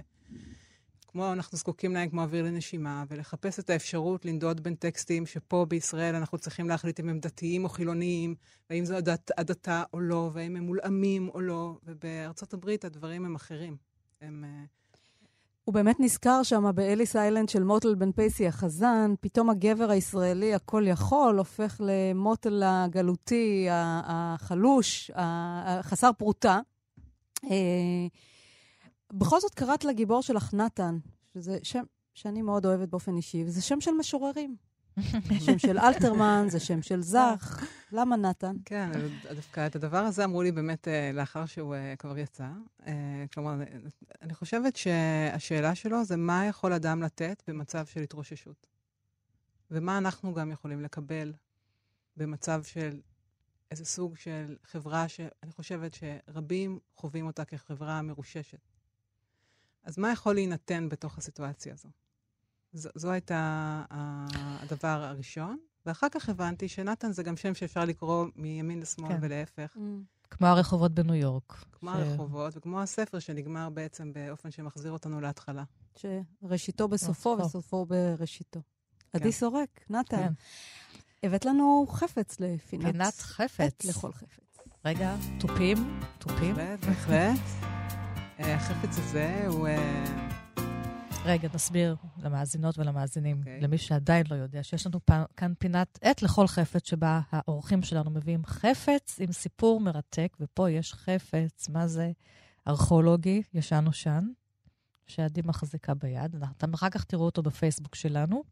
כמו 1.13 1.33
אנחנו 1.33 1.57
זקוקים 1.57 1.93
להם 1.93 2.09
כמו 2.09 2.21
אוויר 2.21 2.43
לנשימה, 2.43 3.03
ולחפש 3.07 3.59
את 3.59 3.69
האפשרות 3.69 4.25
לנדוד 4.25 4.63
בין 4.63 4.75
טקסטים 4.75 5.25
שפה 5.25 5.65
בישראל 5.69 6.15
אנחנו 6.15 6.37
צריכים 6.37 6.69
להחליט 6.69 6.99
אם 6.99 7.09
הם 7.09 7.19
דתיים 7.19 7.63
או 7.63 7.69
חילוניים, 7.69 8.35
והאם 8.69 8.85
זו 8.85 8.95
הדת, 8.95 9.31
הדתה 9.37 9.83
או 9.93 9.99
לא, 9.99 10.29
והאם 10.33 10.55
הם 10.55 10.63
מולאמים 10.63 11.29
או 11.33 11.41
לא, 11.41 11.77
ובארצות 11.83 12.53
הברית 12.53 12.85
הדברים 12.85 13.25
הם 13.25 13.35
אחרים. 13.35 13.77
הם... 14.21 14.43
אה, 14.47 14.63
הוא 15.63 15.73
באמת 15.73 15.99
נזכר 15.99 16.43
שם 16.43 16.71
באליס 16.75 17.15
איילנד 17.15 17.49
של 17.49 17.63
מוטל 17.63 17.95
בן 17.95 18.11
פייסי 18.11 18.47
החזן, 18.47 19.13
פתאום 19.21 19.49
הגבר 19.49 19.89
הישראלי 19.89 20.53
הכל 20.53 20.83
יכול 20.87 21.37
הופך 21.37 21.81
למוטל 21.83 22.63
הגלותי, 22.65 23.67
החלוש, 23.71 25.11
החסר 25.15 26.11
פרוטה. 26.17 26.59
בכל 29.13 29.39
זאת 29.39 29.55
קראת 29.55 29.85
לגיבור 29.85 30.21
שלך 30.21 30.53
נתן, 30.53 30.97
שזה 31.33 31.57
שם 31.63 31.83
שאני 32.13 32.41
מאוד 32.41 32.65
אוהבת 32.65 32.89
באופן 32.89 33.15
אישי, 33.15 33.43
וזה 33.43 33.61
שם 33.61 33.81
של 33.81 33.91
משוררים. 33.91 34.55
שם 35.45 35.59
של 35.59 35.79
אלתרמן, 35.79 36.45
זה 36.49 36.59
שם 36.59 36.81
של 36.81 37.01
זך. 37.01 37.65
למה 37.91 38.15
נתן? 38.15 38.55
כן, 38.65 38.91
דווקא 39.35 39.67
את 39.67 39.75
הדבר 39.75 39.97
הזה 39.97 40.23
אמרו 40.23 40.41
לי 40.41 40.51
באמת 40.51 40.87
אה, 40.87 41.11
לאחר 41.13 41.45
שהוא 41.45 41.75
אה, 41.75 41.95
כבר 41.95 42.17
יצא. 42.17 42.47
אה, 42.87 43.25
כלומר, 43.33 43.53
אני 44.21 44.33
חושבת 44.33 44.75
שהשאלה 44.75 45.75
שלו 45.75 46.05
זה 46.05 46.17
מה 46.17 46.45
יכול 46.45 46.73
אדם 46.73 47.03
לתת 47.03 47.43
במצב 47.47 47.85
של 47.85 48.01
התרוששות. 48.01 48.67
ומה 49.71 49.97
אנחנו 49.97 50.33
גם 50.33 50.51
יכולים 50.51 50.81
לקבל 50.81 51.33
במצב 52.17 52.63
של 52.63 53.01
איזה 53.71 53.85
סוג 53.85 54.17
של 54.17 54.55
חברה 54.63 55.07
שאני 55.07 55.51
חושבת 55.51 55.93
שרבים 55.93 56.79
חווים 56.95 57.27
אותה 57.27 57.45
כחברה 57.45 58.01
מרוששת. 58.01 58.72
אז 59.83 59.97
מה 59.97 60.11
יכול 60.11 60.33
להינתן 60.33 60.89
בתוך 60.89 61.17
הסיטואציה 61.17 61.73
הזו? 61.73 61.89
זו, 62.73 62.89
זו 62.95 63.11
הייתה 63.11 63.83
הדבר 63.91 65.03
הראשון, 65.03 65.57
ואחר 65.85 66.07
כך 66.11 66.29
הבנתי 66.29 66.67
שנתן 66.67 67.11
זה 67.11 67.23
גם 67.23 67.37
שם 67.37 67.53
שאפשר 67.53 67.85
לקרוא 67.85 68.25
מימין 68.35 68.79
לשמאל 68.79 69.09
כן. 69.09 69.17
ולהפך. 69.21 69.75
Mm. 69.75 69.79
כמו 70.31 70.47
הרחובות 70.47 70.93
בניו 70.93 71.15
יורק. 71.15 71.65
כמו 71.71 71.91
ש... 71.91 71.95
הרחובות, 71.95 72.57
וכמו 72.57 72.81
הספר 72.81 73.19
שנגמר 73.19 73.69
בעצם 73.69 74.13
באופן 74.13 74.51
שמחזיר 74.51 74.91
אותנו 74.91 75.21
להתחלה. 75.21 75.63
שראשיתו 75.95 76.87
בסופו 76.87 77.37
וסופו 77.39 77.85
בראשיתו. 77.85 78.61
כן. 78.99 79.19
עדי 79.19 79.31
סורק, 79.31 79.79
נתן. 79.89 80.17
כן. 80.17 80.33
הבאת 81.23 81.45
לנו 81.45 81.85
חפץ 81.89 82.39
לפינת... 82.39 82.91
פינת 82.91 83.13
חפץ. 83.13 83.85
לכל 83.85 84.11
חפץ. 84.11 84.57
רגע, 84.85 85.15
תופים, 85.39 85.99
תופים. 86.19 86.55
בהחלט, 86.55 86.85
בהחלט. 86.85 87.72
אה, 88.43 88.55
החפץ 88.55 88.97
הזה 88.97 89.47
הוא... 89.47 89.67
אה, 89.67 90.29
רגע, 91.25 91.49
נסביר 91.53 91.95
למאזינות 92.23 92.77
ולמאזינים, 92.77 93.37
okay. 93.37 93.39
אוקיי. 93.39 93.61
למי 93.61 93.77
שעדיין 93.77 94.25
לא 94.29 94.35
יודע, 94.35 94.63
שיש 94.63 94.87
לנו 94.87 94.99
פ... 95.05 95.11
כאן 95.37 95.53
פינת 95.59 95.99
עת 96.01 96.21
לכל 96.21 96.47
חפץ, 96.47 96.89
שבה 96.89 97.21
האורחים 97.31 97.83
שלנו 97.83 98.11
מביאים 98.11 98.45
חפץ 98.45 99.19
עם 99.19 99.31
סיפור 99.31 99.79
מרתק, 99.79 100.37
ופה 100.39 100.69
יש 100.69 100.93
חפץ, 100.93 101.69
מה 101.69 101.87
זה? 101.87 102.11
ארכיאולוגי, 102.67 103.41
ישן-נושן, 103.53 104.27
שעדי 105.07 105.41
מחזיקה 105.45 105.93
ביד. 105.93 106.35
אתם 106.57 106.73
אחר 106.73 106.89
כך 106.89 107.03
תראו 107.03 107.25
אותו 107.25 107.43
בפייסבוק 107.43 107.95
שלנו. 107.95 108.43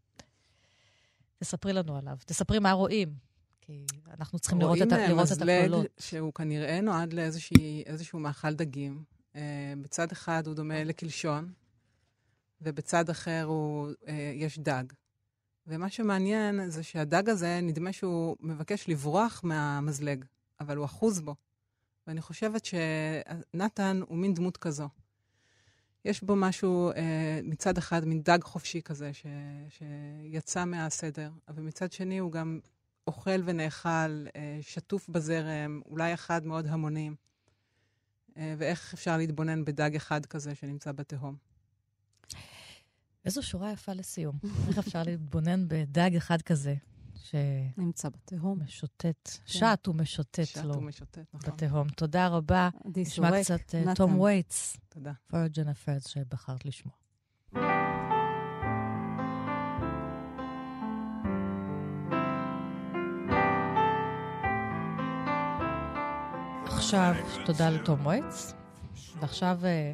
תספרי 1.38 1.74
לנו 1.74 1.98
עליו. 1.98 2.18
תספרי 2.26 2.60
מה 2.60 2.72
רואים, 2.72 3.14
כי 3.62 3.86
אנחנו 4.20 4.40
צריכים 4.40 4.60
לראות 4.60 4.78
את, 4.82 4.92
לראות 4.92 5.32
את 5.32 5.42
הקולות. 5.42 5.48
רואים 5.48 5.72
מזלג 5.72 5.88
שהוא 6.00 6.34
כנראה 6.34 6.82
נועד 6.82 7.14
לאיזשהו 7.14 8.20
מאכל 8.20 8.54
דגים. 8.54 9.04
אה, 9.36 9.74
בצד 9.82 10.12
אחד 10.12 10.48
הוא 10.48 10.56
דומה 10.56 10.84
לקלשון, 10.84 11.54
ובצד 12.62 13.10
אחר 13.10 13.44
הוא, 13.44 13.90
אה, 14.08 14.32
יש 14.36 14.60
דג. 14.60 14.84
ומה 15.68 15.90
שמעניין 15.90 16.70
זה 16.70 16.84
שהדג 16.84 17.30
הזה, 17.30 17.60
נדמה 17.62 17.94
שהוא 17.94 18.36
מבקש 18.40 18.90
לברוח 18.90 19.42
מהמזלג, 19.44 20.26
אבל 20.60 20.78
הוא 20.78 20.86
אחוז 20.86 21.20
בו. 21.20 21.36
ואני 22.08 22.22
חושבת 22.22 22.66
שנתן 22.66 24.02
הוא 24.08 24.18
מין 24.18 24.34
דמות 24.34 24.58
כזו. 24.58 24.90
יש 26.06 26.24
בו 26.24 26.36
משהו, 26.36 26.92
אה, 26.92 27.40
מצד 27.44 27.78
אחד, 27.78 28.06
מין 28.06 28.22
דג 28.22 28.44
חופשי 28.44 28.82
כזה, 28.82 29.14
ש, 29.14 29.26
שיצא 29.70 30.66
מהסדר, 30.66 31.32
אבל 31.48 31.64
מצד 31.64 31.92
שני 31.92 32.18
הוא 32.18 32.32
גם 32.32 32.60
אוכל 33.08 33.42
ונאכל, 33.46 34.26
אה, 34.36 34.60
שטוף 34.62 35.10
בזרם, 35.10 35.82
אולי 35.86 36.14
אחד 36.14 36.46
מאוד 36.46 36.68
המונים. 36.68 37.16
אה, 38.38 38.56
ואיך 38.58 38.94
אפשר 38.94 39.18
להתבונן 39.18 39.66
בדג 39.66 39.96
אחד 39.96 40.26
כזה 40.26 40.56
שנמצא 40.56 40.92
בתהום. 40.92 41.36
איזו 43.26 43.44
שורה 43.44 43.72
יפה 43.72 43.94
לסיום. 43.94 44.36
איך 44.68 44.78
אפשר 44.78 45.04
להתבונן 45.04 45.68
בדג 45.68 46.16
אחד 46.16 46.42
כזה, 46.42 46.76
שנמצא 47.16 48.10
בתהום. 48.10 48.64
משוטט, 48.64 49.06
כן. 49.06 49.14
שט 49.46 49.88
ומשוטט 49.88 50.46
שט 50.46 50.58
לו. 50.58 50.74
שט 50.74 50.78
ומשוטט, 50.78 51.18
נכון. 51.34 51.54
בתהום. 51.54 51.90
תודה 51.90 52.28
רבה. 52.28 52.70
נשמע 52.96 53.42
קצת 53.42 53.76
תום 53.96 54.16
uh, 54.16 54.22
וייטס. 54.22 54.78
תודה. 54.90 55.12
פורג'ן 55.28 55.68
אפרס 55.68 56.08
שבחרת 56.08 56.66
לשמוע. 56.66 57.01
עכשיו, 66.94 67.16
תודה 67.46 67.70
לתום 67.70 68.06
וייץ, 68.06 68.54
ועכשיו 69.20 69.60
אה, 69.64 69.94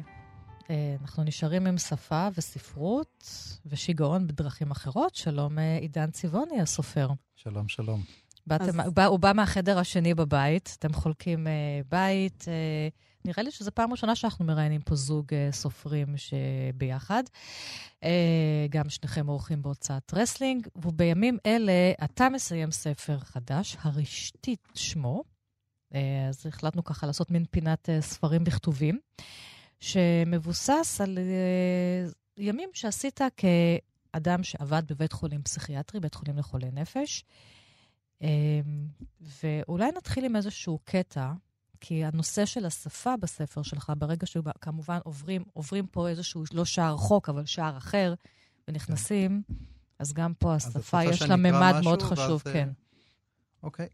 אה, 0.70 0.96
אנחנו 1.02 1.24
נשארים 1.24 1.66
עם 1.66 1.78
שפה 1.78 2.28
וספרות 2.38 3.30
ושיגעון 3.66 4.26
בדרכים 4.26 4.70
אחרות. 4.70 5.14
שלום, 5.14 5.58
אה, 5.58 5.76
עידן 5.76 6.10
צבעוני, 6.10 6.60
הסופר. 6.60 7.08
שלום, 7.36 7.68
שלום. 7.68 8.02
באתם, 8.46 8.80
אז... 8.80 8.86
הוא, 8.86 8.94
בא, 8.94 9.04
הוא 9.04 9.18
בא 9.18 9.32
מהחדר 9.34 9.78
השני 9.78 10.14
בבית, 10.14 10.76
אתם 10.78 10.92
חולקים 10.92 11.46
אה, 11.46 11.52
בית. 11.88 12.44
אה, 12.48 12.88
נראה 13.24 13.42
לי 13.42 13.50
שזו 13.50 13.70
פעם 13.74 13.90
ראשונה 13.90 14.16
שאנחנו 14.16 14.44
מראיינים 14.44 14.80
פה 14.80 14.94
זוג 14.94 15.26
אה, 15.32 15.48
סופרים 15.52 16.14
שביחד. 16.16 17.22
אה, 18.04 18.66
גם 18.70 18.88
שניכם 18.88 19.28
אורחים 19.28 19.62
בהוצאת 19.62 20.14
רסלינג, 20.14 20.68
ובימים 20.76 21.38
אלה 21.46 21.92
אתה 22.04 22.28
מסיים 22.28 22.70
ספר 22.70 23.18
חדש, 23.18 23.76
הרשתית 23.82 24.68
שמו. 24.74 25.37
אה, 25.94 26.28
אז 26.28 26.46
החלטנו 26.46 26.84
ככה 26.84 27.06
לעשות 27.06 27.30
מין 27.30 27.44
פינת 27.50 27.88
אה, 27.88 28.00
ספרים 28.00 28.44
בכתובים, 28.44 28.98
שמבוסס 29.80 31.00
על 31.00 31.18
אה, 31.18 32.10
ימים 32.36 32.70
שעשית 32.72 33.20
כאדם 33.36 34.42
שעבד 34.42 34.82
בבית 34.88 35.12
חולים 35.12 35.42
פסיכיאטרי, 35.42 36.00
בית 36.00 36.14
חולים 36.14 36.38
לחולי 36.38 36.70
נפש. 36.72 37.24
ואולי 39.20 39.90
נתחיל 39.96 40.24
עם 40.24 40.36
איזשהו 40.36 40.78
קטע, 40.84 41.32
כי 41.80 42.04
הנושא 42.04 42.44
של 42.44 42.66
השפה 42.66 43.16
בספר 43.16 43.62
שלך, 43.62 43.92
ברגע 43.98 44.26
שכמובן 44.26 44.98
עוברים, 45.04 45.44
עוברים 45.52 45.86
פה 45.86 46.08
איזשהו, 46.08 46.44
לא 46.52 46.64
שער 46.64 46.96
חוק, 46.96 47.28
אבל 47.28 47.44
שער 47.44 47.76
אחר, 47.76 48.14
ונכנסים, 48.68 49.42
כן. 49.48 49.54
אז 49.98 50.12
גם 50.12 50.34
פה 50.34 50.54
השפה 50.54 51.04
יש 51.04 51.22
לה 51.22 51.36
ממד 51.36 51.74
מאוד 51.84 52.02
חשוב, 52.02 52.42
כן. 52.42 52.68
אוקיי. 53.62 53.88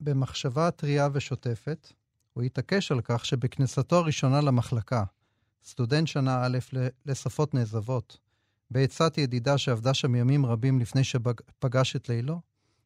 במחשבה 0.00 0.70
טריה 0.70 1.08
ושוטפת, 1.12 1.92
הוא 2.32 2.42
התעקש 2.42 2.92
על 2.92 3.00
כך 3.04 3.24
שבכניסתו 3.24 3.96
הראשונה 3.96 4.40
למחלקה, 4.40 5.04
סטודנט 5.64 6.06
שנה 6.06 6.46
א' 6.46 6.58
לשפות 7.06 7.54
נעזבות, 7.54 8.18
בעצת 8.70 9.18
ידידה 9.18 9.58
שעבדה 9.58 9.94
שם 9.94 10.14
ימים 10.14 10.46
רבים 10.46 10.80
לפני 10.80 11.04
שפגש 11.04 11.96
את 11.96 12.08
לילו, 12.08 12.40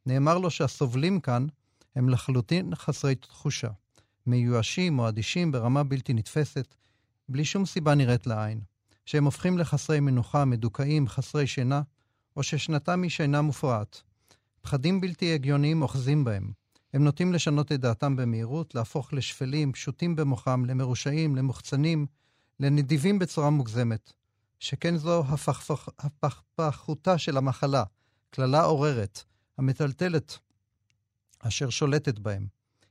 נאמר 0.06 0.38
לו 0.38 0.50
שהסובלים 0.50 1.20
כאן 1.20 1.46
הם 1.96 2.08
לחלוטין 2.08 2.74
חסרי 2.74 3.14
תחושה, 3.14 3.68
מיואשים 4.26 4.98
או 4.98 5.08
אדישים 5.08 5.52
ברמה 5.52 5.82
בלתי 5.82 6.14
נתפסת, 6.14 6.74
בלי 7.28 7.44
שום 7.44 7.66
סיבה 7.66 7.94
נראית 7.94 8.26
לעין, 8.26 8.60
שהם 9.06 9.24
הופכים 9.24 9.58
לחסרי 9.58 10.00
מנוחה, 10.00 10.44
מדוכאים, 10.44 11.08
חסרי 11.08 11.46
שינה, 11.46 11.82
או 12.36 12.42
ששנתם 12.42 13.02
היא 13.02 13.10
שינה 13.10 13.42
מופרעת. 13.42 14.02
פחדים 14.60 15.00
בלתי 15.00 15.34
הגיוניים 15.34 15.82
אוחזים 15.82 16.24
בהם, 16.24 16.52
הם 16.94 17.04
נוטים 17.04 17.32
לשנות 17.32 17.72
את 17.72 17.80
דעתם 17.80 18.16
במהירות, 18.16 18.74
להפוך 18.74 19.12
לשפלים, 19.12 19.72
פשוטים 19.72 20.16
במוחם, 20.16 20.64
למרושעים, 20.64 21.36
למוחצנים, 21.36 22.06
לנדיבים 22.60 23.18
בצורה 23.18 23.50
מוגזמת. 23.50 24.12
שכן 24.58 24.96
זו 24.96 25.24
הפכפכותה 25.98 27.18
של 27.18 27.36
המחלה, 27.36 27.84
קללה 28.30 28.62
עוררת, 28.62 29.24
המטלטלת, 29.58 30.38
אשר 31.38 31.70
שולטת 31.70 32.18
בהם. 32.18 32.46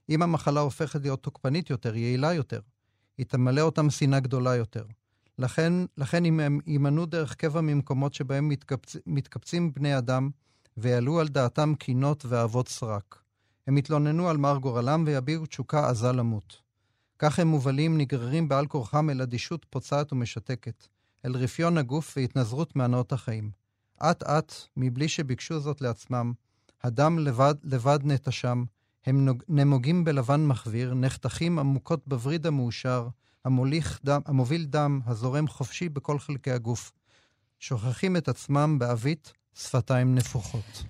אם 0.09 0.21
המחלה 0.21 0.59
הופכת 0.59 1.01
להיות 1.01 1.23
תוקפנית 1.23 1.69
יותר, 1.69 1.95
יעילה 1.95 2.33
יותר, 2.33 2.59
היא 3.17 3.25
תמלא 3.25 3.61
אותם 3.61 3.89
שנאה 3.89 4.19
גדולה 4.19 4.55
יותר. 4.55 4.85
לכן, 5.37 5.73
לכן 5.97 6.25
אם 6.25 6.39
הם 6.39 6.59
יימנעו 6.67 7.05
דרך 7.05 7.35
קבע 7.35 7.61
ממקומות 7.61 8.13
שבהם 8.13 8.49
מתקבצ, 8.49 8.95
מתקבצים 9.05 9.73
בני 9.73 9.97
אדם, 9.97 10.29
ויעלו 10.77 11.19
על 11.19 11.27
דעתם 11.27 11.73
קינות 11.79 12.25
ואהבות 12.25 12.67
סרק. 12.67 13.19
הם 13.69 13.77
יתלוננו 13.77 14.29
על 14.29 14.37
מר 14.37 14.57
גורלם 14.57 15.03
ויביעו 15.07 15.45
תשוקה 15.45 15.89
עזה 15.89 16.11
למות. 16.11 16.61
כך 17.19 17.39
הם 17.39 17.47
מובלים, 17.47 17.97
נגררים 17.97 18.49
בעל 18.49 18.67
כורחם 18.67 19.09
אל 19.09 19.21
אדישות 19.21 19.65
פוצעת 19.69 20.13
ומשתקת, 20.13 20.87
אל 21.25 21.35
רפיון 21.35 21.77
הגוף 21.77 22.13
והתנזרות 22.17 22.75
מהנאות 22.75 23.13
החיים. 23.13 23.51
אט-אט, 24.03 24.53
מבלי 24.77 25.07
שביקשו 25.07 25.59
זאת 25.59 25.81
לעצמם, 25.81 26.33
הדם 26.83 27.19
לבד, 27.19 27.55
לבד 27.63 27.99
נטשם, 28.03 28.63
הם 29.05 29.25
נוג, 29.25 29.43
נמוגים 29.47 30.03
בלבן 30.03 30.45
מחוויר, 30.45 30.93
נחתכים 30.93 31.59
עמוקות 31.59 32.07
בווריד 32.07 32.47
המאושר, 32.47 33.07
המוליך 33.45 33.99
דם, 34.03 34.21
המוביל 34.25 34.65
דם, 34.65 34.99
הזורם 35.05 35.47
חופשי 35.47 35.89
בכל 35.89 36.19
חלקי 36.19 36.51
הגוף. 36.51 36.91
שוכחים 37.59 38.17
את 38.17 38.27
עצמם 38.27 38.79
בעווית 38.79 39.33
שפתיים 39.53 40.15
נפוחות. 40.15 40.83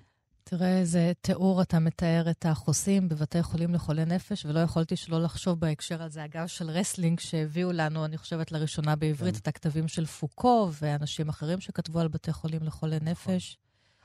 תראה 0.50 0.80
איזה 0.80 1.12
תיאור 1.22 1.62
אתה 1.62 1.80
מתאר 1.80 2.30
את 2.30 2.46
החוסים 2.46 3.10
בבתי 3.10 3.44
חולים 3.44 3.74
לחולי 3.74 4.06
נפש, 4.06 4.46
ולא 4.46 4.60
יכולתי 4.60 4.96
שלא 4.96 5.22
לחשוב 5.24 5.60
בהקשר 5.60 6.04
הזה, 6.04 6.26
אגב, 6.26 6.48
של 6.48 6.70
רסלינג, 6.70 7.20
שהביאו 7.20 7.72
לנו, 7.72 8.06
אני 8.06 8.18
חושבת, 8.18 8.52
לראשונה 8.52 8.96
בעברית, 8.96 9.34
כן. 9.34 9.40
את 9.42 9.48
הכתבים 9.48 9.88
של 9.88 10.06
פוקו 10.06 10.72
ואנשים 10.82 11.30
אחרים 11.30 11.60
שכתבו 11.60 12.00
על 12.00 12.08
בתי 12.08 12.34
חולים 12.34 12.64
לחולי 12.64 12.96
נכון. 12.96 13.08
נפש. 13.10 13.58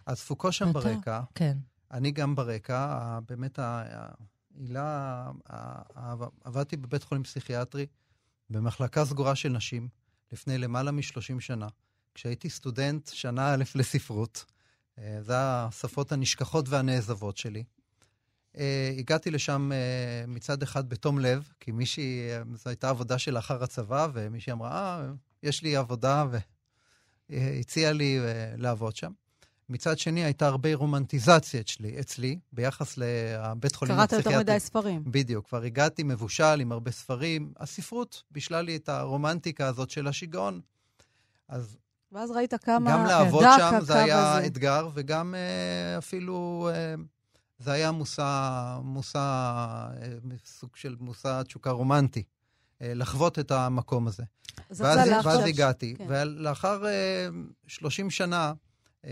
אז 0.06 0.20
פוקו 0.20 0.52
שם 0.52 0.66
ואתה? 0.66 0.78
ברקע. 0.78 1.20
כן. 1.34 1.58
אני 1.90 2.10
גם 2.10 2.34
ברקע. 2.34 3.18
באמת, 3.28 3.58
העילה, 3.58 5.30
עבדתי 6.44 6.76
בבית 6.76 7.04
חולים 7.04 7.24
פסיכיאטרי, 7.24 7.86
במחלקה 8.50 9.04
סגורה 9.04 9.34
של 9.34 9.48
נשים, 9.48 9.88
לפני 10.32 10.58
למעלה 10.58 10.90
מ-30 10.90 11.40
שנה. 11.40 11.68
כשהייתי 12.14 12.50
סטודנט 12.50 13.08
שנה 13.08 13.54
א' 13.54 13.64
לספרות, 13.74 14.44
זה 15.20 15.34
השפות 15.36 16.12
הנשכחות 16.12 16.68
והנעזבות 16.68 17.36
שלי. 17.36 17.64
אה, 18.58 18.92
הגעתי 18.98 19.30
לשם 19.30 19.72
אה, 19.72 20.26
מצד 20.26 20.62
אחד 20.62 20.88
בתום 20.88 21.18
לב, 21.18 21.48
כי 21.60 21.72
מישהי, 21.72 22.28
זו 22.54 22.70
הייתה 22.70 22.88
עבודה 22.88 23.18
של 23.18 23.38
אחר 23.38 23.64
הצבא, 23.64 24.08
ומישהי 24.12 24.52
אמרה, 24.52 25.00
אה, 25.00 25.10
יש 25.42 25.62
לי 25.62 25.76
עבודה, 25.76 26.24
והציעה 27.30 27.92
לי 27.92 28.18
לעבוד 28.56 28.96
שם. 28.96 29.12
מצד 29.68 29.98
שני, 29.98 30.24
הייתה 30.24 30.46
הרבה 30.46 30.74
רומנטיזציה 30.74 31.60
אצלי, 31.60 32.00
אצלי 32.00 32.38
ביחס 32.52 32.98
לבית 32.98 33.74
חולים 33.74 33.94
הפסיכיאטרי. 33.94 34.22
קראת 34.22 34.32
יותר 34.34 34.52
מדי 34.52 34.60
ספרים. 34.60 35.02
בדיוק, 35.06 35.48
כבר 35.48 35.62
הגעתי 35.62 36.02
מבושל 36.02 36.60
עם 36.60 36.72
הרבה 36.72 36.90
ספרים. 36.90 37.52
הספרות 37.56 38.22
בישלה 38.30 38.62
לי 38.62 38.76
את 38.76 38.88
הרומנטיקה 38.88 39.66
הזאת 39.66 39.90
של 39.90 40.06
השיגעון. 40.06 40.60
אז 41.48 41.76
ואז 42.12 42.30
ראית 42.30 42.54
כמה 42.54 42.90
גם 42.90 43.04
לעבוד 43.04 43.44
שם 43.58 43.78
זה 43.80 44.02
היה 44.02 44.32
הזה. 44.32 44.46
אתגר, 44.46 44.88
וגם 44.94 45.34
uh, 45.34 45.98
אפילו 45.98 46.68
uh, 46.70 47.00
זה 47.58 47.72
היה 47.72 47.90
מושא, 47.90 48.78
מושא, 48.82 49.18
uh, 49.98 50.46
סוג 50.46 50.76
של 50.76 50.96
מושא 51.00 51.42
תשוקה 51.42 51.70
רומנטי, 51.70 52.22
uh, 52.22 52.84
לחוות 52.84 53.38
את 53.38 53.50
המקום 53.50 54.06
הזה. 54.06 54.22
אז 54.70 54.80
ואז, 54.80 55.26
ואז 55.26 55.40
הגעתי, 55.46 55.94
כן. 55.98 56.04
ולאחר 56.08 56.82
uh, 56.84 57.66
30 57.66 58.10
שנה, 58.10 58.52
uh, 59.02 59.06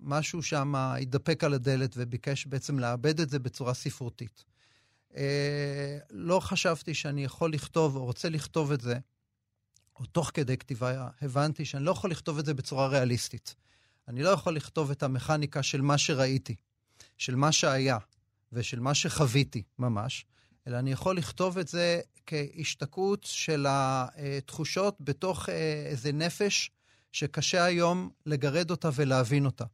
משהו 0.00 0.42
שם 0.42 0.74
התדפק 0.76 1.44
על 1.44 1.54
הדלת 1.54 1.94
וביקש 1.96 2.46
בעצם 2.46 2.78
לאבד 2.78 3.20
את 3.20 3.30
זה 3.30 3.38
בצורה 3.38 3.74
ספרותית. 3.74 4.44
לא 6.10 6.40
חשבתי 6.40 6.94
שאני 6.94 7.24
יכול 7.24 7.52
לכתוב 7.52 7.96
או 7.96 8.04
רוצה 8.04 8.28
לכתוב 8.28 8.72
את 8.72 8.80
זה 8.80 8.98
או 10.02 10.06
תוך 10.06 10.30
כדי 10.34 10.56
כתיבה, 10.56 11.08
הבנתי 11.22 11.64
שאני 11.64 11.84
לא 11.84 11.90
יכול 11.90 12.10
לכתוב 12.10 12.38
את 12.38 12.46
זה 12.46 12.54
בצורה 12.54 12.86
ריאליסטית. 12.86 13.54
אני 14.08 14.22
לא 14.22 14.30
יכול 14.30 14.56
לכתוב 14.56 14.90
את 14.90 15.02
המכניקה 15.02 15.62
של 15.62 15.80
מה 15.80 15.98
שראיתי, 15.98 16.54
של 17.18 17.34
מה 17.34 17.52
שהיה 17.52 17.98
ושל 18.52 18.80
מה 18.80 18.94
שחוויתי 18.94 19.62
ממש, 19.78 20.24
אלא 20.66 20.78
אני 20.78 20.92
יכול 20.92 21.16
לכתוב 21.16 21.58
את 21.58 21.68
זה 21.68 22.00
כהשתקעות 22.26 23.24
של 23.24 23.66
התחושות 23.68 24.96
בתוך 25.00 25.48
אה, 25.48 25.84
איזה 25.86 26.12
נפש 26.12 26.70
שקשה 27.12 27.64
היום 27.64 28.10
לגרד 28.26 28.70
אותה 28.70 28.90
ולהבין 28.94 29.46
אותה. 29.46 29.64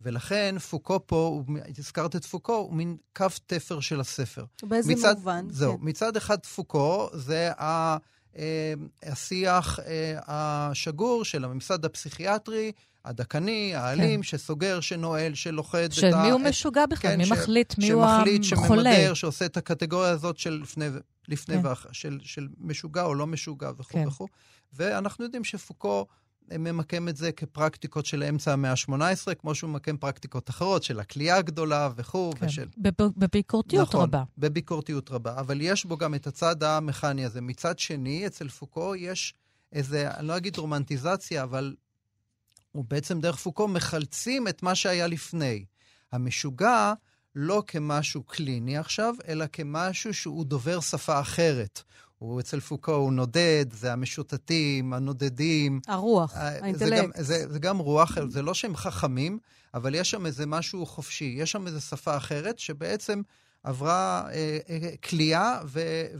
ולכן 0.00 0.58
פוקו 0.58 1.06
פה, 1.06 1.44
הזכרת 1.78 2.16
את 2.16 2.24
פוקו, 2.24 2.54
הוא 2.54 2.74
מין 2.74 2.96
קו 3.16 3.26
תפר 3.46 3.80
של 3.80 4.00
הספר. 4.00 4.44
באיזה 4.62 4.92
מצד, 4.92 5.14
מובן? 5.16 5.46
זהו, 5.50 5.78
כן. 5.78 5.88
מצד 5.88 6.16
אחד 6.16 6.46
פוקו 6.46 7.08
זה 7.12 7.52
ה... 7.60 7.96
אה, 8.38 8.74
השיח 9.02 9.80
אה, 9.80 10.18
השגור 10.26 11.24
של 11.24 11.44
הממסד 11.44 11.84
הפסיכיאטרי, 11.84 12.72
הדכני, 13.04 13.74
האלים, 13.74 14.20
כן. 14.20 14.22
שסוגר, 14.22 14.80
שנועל, 14.80 15.34
שלוכד 15.34 15.92
של 15.92 16.14
מי 16.14 16.30
הוא 16.30 16.40
משוגע 16.40 16.86
בכלל? 16.86 17.10
כן, 17.10 17.18
מי 17.18 17.26
ש... 17.26 17.32
מחליט 17.32 17.78
מי 17.78 17.90
הוא 17.90 18.04
החולה? 18.04 18.42
שממדר, 18.42 19.14
שעושה 19.14 19.46
את 19.46 19.56
הקטגוריה 19.56 20.10
הזאת 20.10 20.38
של 20.38 20.60
לפני, 20.62 20.86
לפני 21.28 21.54
כן. 21.54 21.66
ואח... 21.66 21.86
של, 21.92 22.18
של 22.22 22.48
משוגע 22.60 23.02
או 23.02 23.14
לא 23.14 23.26
משוגע 23.26 23.70
וכו' 23.78 23.92
כן. 23.92 24.08
וכו'. 24.08 24.26
ואנחנו 24.72 25.24
יודעים 25.24 25.44
שפוקו 25.44 26.06
ממקם 26.50 27.08
את 27.08 27.16
זה 27.16 27.32
כפרקטיקות 27.32 28.06
של 28.06 28.22
אמצע 28.22 28.52
המאה 28.52 28.70
ה-18, 28.70 29.34
כמו 29.34 29.54
שהוא 29.54 29.70
ממקם 29.70 29.96
פרקטיקות 29.96 30.50
אחרות, 30.50 30.82
של 30.82 31.00
הכלייה 31.00 31.36
הגדולה 31.36 31.88
וכו', 31.96 32.32
כן, 32.40 32.46
ושל... 32.46 32.66
בביקורתיות 33.16 33.88
נכון, 33.88 34.02
רבה. 34.02 34.22
בביקורתיות 34.38 35.10
רבה, 35.10 35.40
אבל 35.40 35.60
יש 35.60 35.84
בו 35.84 35.96
גם 35.96 36.14
את 36.14 36.26
הצד 36.26 36.62
המכני 36.62 37.24
הזה. 37.24 37.40
מצד 37.40 37.78
שני, 37.78 38.26
אצל 38.26 38.48
פוקו 38.48 38.94
יש 38.94 39.34
איזה, 39.72 40.10
אני 40.10 40.26
לא 40.26 40.36
אגיד 40.36 40.56
רומנטיזציה, 40.56 41.42
אבל 41.42 41.74
הוא 42.72 42.84
בעצם 42.88 43.20
דרך 43.20 43.36
פוקו 43.36 43.68
מחלצים 43.68 44.48
את 44.48 44.62
מה 44.62 44.74
שהיה 44.74 45.06
לפני. 45.06 45.64
המשוגע 46.12 46.92
לא 47.34 47.62
כמשהו 47.66 48.22
קליני 48.22 48.76
עכשיו, 48.76 49.14
אלא 49.28 49.44
כמשהו 49.52 50.14
שהוא 50.14 50.44
דובר 50.44 50.80
שפה 50.80 51.20
אחרת. 51.20 51.82
הוא 52.18 52.40
אצל 52.40 52.60
פוקו, 52.60 52.94
הוא 52.94 53.12
נודד, 53.12 53.66
זה 53.72 53.92
המשוטטים, 53.92 54.92
הנודדים. 54.92 55.80
הרוח, 55.88 56.32
האינטלקט. 56.36 56.78
זה 56.78 56.96
גם, 57.02 57.10
זה, 57.18 57.52
זה 57.52 57.58
גם 57.58 57.78
רוח, 57.78 58.18
זה 58.28 58.42
לא 58.42 58.54
שהם 58.54 58.76
חכמים, 58.76 59.38
אבל 59.74 59.94
יש 59.94 60.10
שם 60.10 60.26
איזה 60.26 60.46
משהו 60.46 60.86
חופשי. 60.86 61.34
יש 61.38 61.50
שם 61.52 61.66
איזו 61.66 61.80
שפה 61.80 62.16
אחרת 62.16 62.58
שבעצם 62.58 63.22
עברה 63.64 64.22
אה, 64.32 64.58
אה, 64.68 64.96
כליאה 64.96 65.60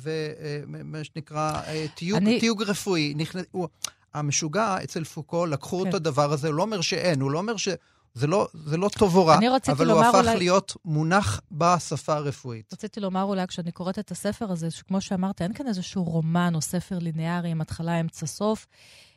ומה 0.02 0.98
אה, 0.98 1.04
שנקרא 1.04 1.52
אה, 1.66 1.87
תיוג, 1.94 2.22
אני... 2.22 2.40
תיוג 2.40 2.62
רפואי. 2.62 3.14
נכנס, 3.16 3.44
הוא, 3.50 3.68
המשוגע 4.14 4.76
אצל 4.85 5.04
פוקו, 5.04 5.46
לקחו 5.46 5.82
כן. 5.82 5.88
את 5.88 5.94
הדבר 5.94 6.32
הזה, 6.32 6.48
הוא 6.48 6.54
לא 6.54 6.62
אומר 6.62 6.80
שאין, 6.80 7.20
הוא 7.20 7.30
לא 7.30 7.38
אומר 7.38 7.56
ש... 7.56 7.68
זה 8.16 8.26
לא, 8.26 8.48
זה 8.55 8.76
לא 8.76 8.88
טוב 8.98 9.16
או 9.16 9.26
רע, 9.26 9.38
אבל 9.68 9.90
הוא 9.90 10.00
הפך 10.00 10.18
אולי... 10.18 10.37
להיות 10.37 10.76
מונח 10.85 11.40
בשפה 11.50 12.14
הרפואית. 12.14 12.72
רציתי 12.72 13.00
לומר 13.00 13.22
אולי, 13.22 13.46
כשאני 13.46 13.72
קוראת 13.72 13.98
את 13.98 14.11
הספר 14.11 14.52
הזה, 14.52 14.70
שכמו 14.70 15.00
שאמרת, 15.00 15.42
אין 15.42 15.52
כאן 15.52 15.68
איזשהו 15.68 16.05
רומן 16.05 16.55
או 16.55 16.61
ספר 16.61 16.98
ליניארי 16.98 17.50
עם 17.50 17.61
התחלה, 17.61 18.00
אמצע, 18.00 18.26
סוף, 18.26 18.66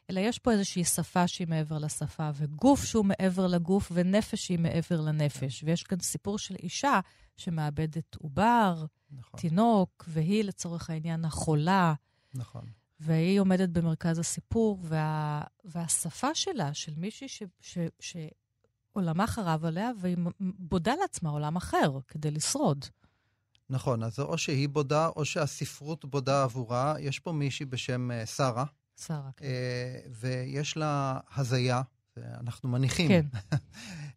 אלא 0.10 0.20
יש 0.20 0.40
פה 0.40 0.52
איזושהי 0.52 0.84
שפה 0.84 1.28
שהיא 1.28 1.48
מעבר 1.48 1.78
לשפה, 1.78 2.30
וגוף 2.36 2.84
שהוא 2.84 3.06
מעבר 3.06 3.48
לגוף, 3.48 3.92
ונפש 3.94 4.46
שהיא 4.46 4.60
מעבר 4.60 5.02
לנפש. 5.02 5.64
ויש 5.64 5.84
כאן 5.84 6.00
סיפור 6.00 6.38
של 6.38 6.56
אישה 6.56 7.00
שמאבדת 7.38 8.16
עובר, 8.16 8.86
נכון. 9.12 9.40
תינוק, 9.40 10.06
והיא 10.08 10.44
לצורך 10.44 10.90
העניין 10.90 11.26
החולה. 11.26 11.94
נכון. 12.34 12.66
והיא 13.00 13.40
עומדת 13.40 13.70
במרכז 13.70 14.20
הסיפור, 14.20 14.80
וה, 14.84 15.42
והשפה 15.66 16.36
שלה, 16.36 16.74
של 16.74 16.94
מישהי 16.98 17.28
ש, 17.28 17.44
ש, 17.62 17.78
ש, 18.00 18.18
עולמה 19.00 19.28
חרב 19.28 19.66
עליה, 19.66 19.92
והיא 20.00 20.18
בודה 20.40 20.94
לעצמה 21.02 21.30
עולם 21.30 21.56
אחר 21.56 22.00
כדי 22.08 22.32
לשרוד. 22.32 22.86
נכון, 23.70 24.04
אז 24.04 24.20
או 24.20 24.38
שהיא 24.38 24.70
בודה, 24.70 25.08
או 25.08 25.26
שהספרות 25.26 26.06
בודה 26.06 26.44
עבורה. 26.44 26.96
יש 27.00 27.20
פה 27.20 27.32
מישהי 27.32 27.66
בשם 27.66 28.12
uh, 28.12 28.26
שרה. 28.26 28.66
שרה, 29.06 29.30
כן. 29.38 29.46
Uh, 29.46 30.10
ויש 30.20 30.78
לה 30.78 31.20
הזיה, 31.36 31.82
אנחנו 32.18 32.70
מניחים, 32.70 33.08
כן. 33.08 33.26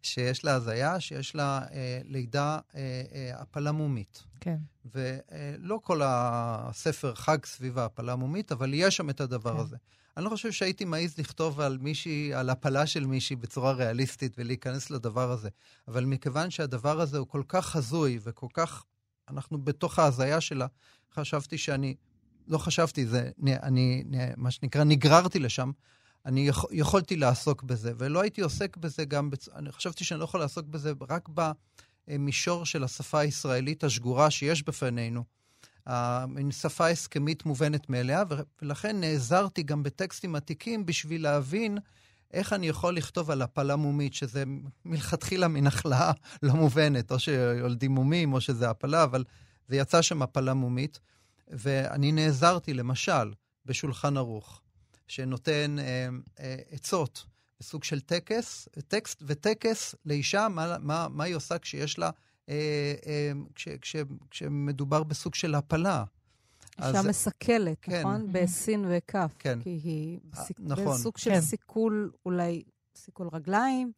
שיש 0.01 0.45
לה 0.45 0.53
הזיה, 0.53 0.99
שיש 0.99 1.35
לה 1.35 1.61
uh, 1.67 1.71
לידה 2.03 2.59
uh, 2.59 2.73
uh, 2.73 2.77
הפלה 3.33 3.71
מומית. 3.71 4.23
כן. 4.39 4.57
ולא 4.85 5.75
uh, 5.75 5.85
כל 5.85 6.01
הספר 6.03 7.15
חג 7.15 7.45
סביב 7.45 7.77
ההפלה 7.77 8.15
מומית, 8.15 8.51
אבל 8.51 8.73
יש 8.73 8.97
שם 8.97 9.09
את 9.09 9.21
הדבר 9.21 9.53
כן. 9.53 9.59
הזה. 9.59 9.77
אני 10.17 10.25
לא 10.25 10.29
חושב 10.29 10.51
שהייתי 10.51 10.85
מעז 10.85 11.17
לכתוב 11.17 11.59
על 11.59 11.77
מישהי, 11.77 12.33
על 12.33 12.49
הפלה 12.49 12.87
של 12.87 13.05
מישהי 13.05 13.35
בצורה 13.35 13.71
ריאליסטית 13.71 14.33
ולהיכנס 14.37 14.89
לדבר 14.89 15.31
הזה. 15.31 15.49
אבל 15.87 16.05
מכיוון 16.05 16.49
שהדבר 16.49 17.01
הזה 17.01 17.17
הוא 17.17 17.27
כל 17.27 17.43
כך 17.47 17.75
הזוי 17.75 18.19
וכל 18.23 18.47
כך, 18.53 18.83
אנחנו 19.29 19.57
בתוך 19.57 19.99
ההזיה 19.99 20.41
שלה, 20.41 20.67
חשבתי 21.13 21.57
שאני, 21.57 21.95
לא 22.47 22.57
חשבתי, 22.57 23.05
זה, 23.05 23.31
אני, 23.47 24.03
מה 24.37 24.51
שנקרא, 24.51 24.83
נגררתי 24.83 25.39
לשם. 25.39 25.71
אני 26.25 26.47
יכול, 26.47 26.69
יכולתי 26.73 27.15
לעסוק 27.15 27.63
בזה, 27.63 27.91
ולא 27.97 28.21
הייתי 28.21 28.41
עוסק 28.41 28.77
בזה 28.77 29.05
גם, 29.05 29.29
בצ... 29.29 29.49
אני 29.49 29.71
חשבתי 29.71 30.03
שאני 30.03 30.19
לא 30.19 30.23
יכול 30.23 30.39
לעסוק 30.39 30.65
בזה 30.65 30.93
רק 31.09 31.29
במישור 32.07 32.65
של 32.65 32.83
השפה 32.83 33.19
הישראלית 33.19 33.83
השגורה 33.83 34.31
שיש 34.31 34.63
בפנינו. 34.63 35.23
מין 36.27 36.51
שפה 36.51 36.87
הסכמית 36.87 37.45
מובנת 37.45 37.89
מאליה, 37.89 38.23
ולכן 38.61 38.99
נעזרתי 38.99 39.63
גם 39.63 39.83
בטקסטים 39.83 40.35
עתיקים 40.35 40.85
בשביל 40.85 41.23
להבין 41.23 41.77
איך 42.33 42.53
אני 42.53 42.67
יכול 42.67 42.97
לכתוב 42.97 43.31
על 43.31 43.41
הפלה 43.41 43.75
מומית, 43.75 44.13
שזה 44.13 44.43
מלכתחילה 44.85 45.47
מין 45.47 45.67
החלאה 45.67 46.11
לא 46.43 46.53
מובנת, 46.53 47.11
או 47.11 47.19
שיולדים 47.19 47.91
מומים 47.91 48.33
או 48.33 48.41
שזה 48.41 48.69
הפלה, 48.69 49.03
אבל 49.03 49.23
זה 49.67 49.75
יצא 49.75 50.01
שם 50.01 50.21
הפלה 50.21 50.53
מומית. 50.53 50.99
ואני 51.47 52.11
נעזרתי, 52.11 52.73
למשל, 52.73 53.33
בשולחן 53.65 54.17
ערוך, 54.17 54.61
שנותן 55.07 55.75
אה, 55.79 56.07
אה, 56.39 56.55
עצות 56.71 57.25
בסוג 57.59 57.83
של 57.83 57.99
טקס, 57.99 58.67
טקסט 58.87 59.23
וטקס 59.25 59.95
לאישה, 60.05 60.47
מה, 60.47 60.77
מה, 60.79 61.07
מה 61.09 61.23
היא 61.23 61.35
עושה 61.35 61.57
כשיש 61.57 61.99
לה 61.99 62.09
כש, 63.55 63.67
כש, 63.81 63.95
כשמדובר 64.29 65.03
בסוג 65.03 65.35
של 65.35 65.55
הפלה. 65.55 66.03
אישה 66.77 66.99
אז... 66.99 67.05
מסכלת, 67.05 67.77
כן. 67.81 67.99
נכון? 67.99 68.27
בסין 68.31 68.85
וכף. 68.89 69.35
כן. 69.39 69.59
כי 69.61 69.69
היא 69.69 70.19
בסיק... 70.31 70.59
נכון. 70.59 70.85
בסוג 70.85 71.17
של 71.17 71.31
כן. 71.31 71.41
סיכול, 71.41 72.11
אולי 72.25 72.63
סיכול 72.95 73.29
רגליים, 73.33 73.91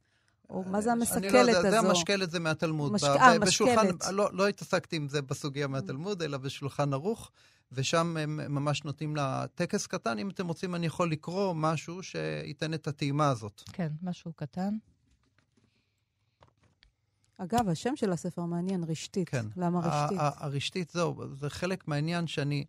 או 0.50 0.64
מה 0.64 0.82
זה 0.82 0.92
המסכלת 0.92 1.26
הזו? 1.26 1.38
אני 1.38 1.52
לא 1.52 1.58
יודע, 1.58 1.72
זה 1.72 1.80
המשקלת 1.80 2.32
זה 2.32 2.40
מהתלמוד. 2.40 2.92
מש... 2.92 3.04
אה, 3.04 3.40
משקלת. 3.40 4.06
לא, 4.12 4.30
לא 4.34 4.48
התעסקתי 4.48 4.96
עם 4.96 5.10
זה 5.10 5.22
בסוגיה 5.22 5.68
מהתלמוד, 5.68 6.22
אלא 6.22 6.38
בשולחן 6.38 6.94
ערוך, 6.94 7.32
ושם 7.72 8.18
הם 8.18 8.40
ממש 8.54 8.84
נותנים 8.84 9.16
לה 9.16 9.46
טקס 9.56 9.88
קטן. 9.88 10.20
אם 10.20 10.30
אתם 10.30 10.48
רוצים, 10.48 10.76
אני 10.76 10.86
יכול 10.86 11.12
לקרוא 11.12 11.54
משהו 11.54 12.04
שייתן 12.04 12.74
את 12.74 12.88
הטעימה 12.88 13.30
הזאת. 13.30 13.62
כן, 13.74 13.92
משהו 14.04 14.34
קטן. 14.34 14.78
אגב, 17.38 17.70
השם 17.70 17.96
של 17.96 18.12
הספר 18.12 18.46
מעניין, 18.46 18.84
רשתית. 18.84 19.30
כן. 19.30 19.46
למה 19.58 19.80
רשתית? 19.80 20.18
הרשתית, 20.20 20.90
זהו, 20.90 21.36
זה 21.36 21.50
חלק 21.50 21.88
מהעניין 21.88 22.28
שאני 22.28 22.66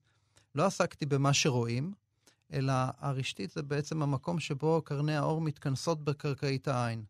לא 0.55 0.67
עסקתי 0.67 1.07
במה 1.07 1.33
שרואים, 1.33 1.93
אלא 2.53 2.73
הרשתית 2.99 3.51
זה 3.51 3.63
בעצם 3.63 4.03
המקום 4.03 4.41
שבו 4.41 4.83
קרני 4.85 5.17
האור 5.17 5.41
מתכנסות 5.41 6.05
בקרקעית 6.05 6.69
העין. 6.69 7.05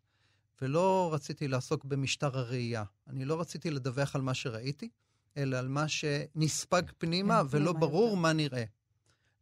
ולא 0.62 1.11
רציתי 1.12 1.49
לעסוק 1.49 1.85
במשטר 1.85 2.38
הראייה. 2.38 2.85
אני 3.09 3.25
לא 3.25 3.40
רציתי 3.40 3.71
לדווח 3.71 4.16
על 4.16 4.23
מה 4.23 4.35
שראיתי, 4.35 4.88
אלא 5.37 5.57
על 5.57 5.69
מה 5.69 5.88
שנספג 5.88 6.83
פנימה, 6.99 7.40
כן, 7.40 7.47
ולא 7.51 7.73
ברור 7.73 8.09
יותר. 8.09 8.21
מה 8.21 8.33
נראה. 8.33 8.64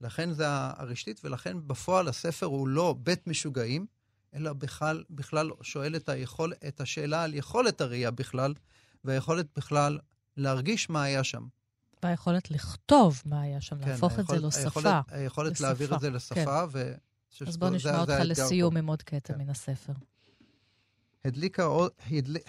לכן 0.00 0.32
זה 0.32 0.44
הרשתית, 0.48 1.20
ולכן 1.24 1.56
בפועל 1.66 2.08
הספר 2.08 2.46
הוא 2.46 2.68
לא 2.68 2.96
בית 3.02 3.26
משוגעים, 3.26 3.86
אלא 4.34 4.52
בכלל, 4.52 5.04
בכלל 5.10 5.50
שואל 5.62 5.96
את, 5.96 6.08
היכול, 6.08 6.52
את 6.68 6.80
השאלה 6.80 7.22
על 7.22 7.34
יכולת 7.34 7.80
הראייה 7.80 8.10
בכלל, 8.10 8.54
והיכולת 9.04 9.46
בכלל 9.56 9.98
להרגיש 10.36 10.90
מה 10.90 11.02
היה 11.02 11.24
שם. 11.24 11.46
והיכולת 12.02 12.50
לכתוב 12.50 13.22
מה 13.24 13.40
היה 13.40 13.60
שם, 13.60 13.78
כן, 13.84 13.88
להפוך 13.88 14.18
היכול, 14.18 14.36
את 14.36 14.40
זה 14.40 14.46
לשפה. 14.46 14.80
היכולת, 14.80 15.04
היכולת 15.08 15.52
לשפה. 15.52 15.64
להעביר 15.64 15.94
את 15.94 16.00
זה 16.00 16.10
לשפה, 16.10 16.66
כן. 16.66 16.68
ו... 16.72 16.94
אז 17.46 17.56
בוא 17.56 17.70
נשמע 17.70 18.00
אותך 18.00 18.12
לסיום 18.24 18.76
עם 18.76 18.86
עוד 18.86 19.02
קטע 19.02 19.32
כן. 19.32 19.38
מן 19.38 19.50
הספר. 19.50 19.92
הדליקה, 21.24 21.68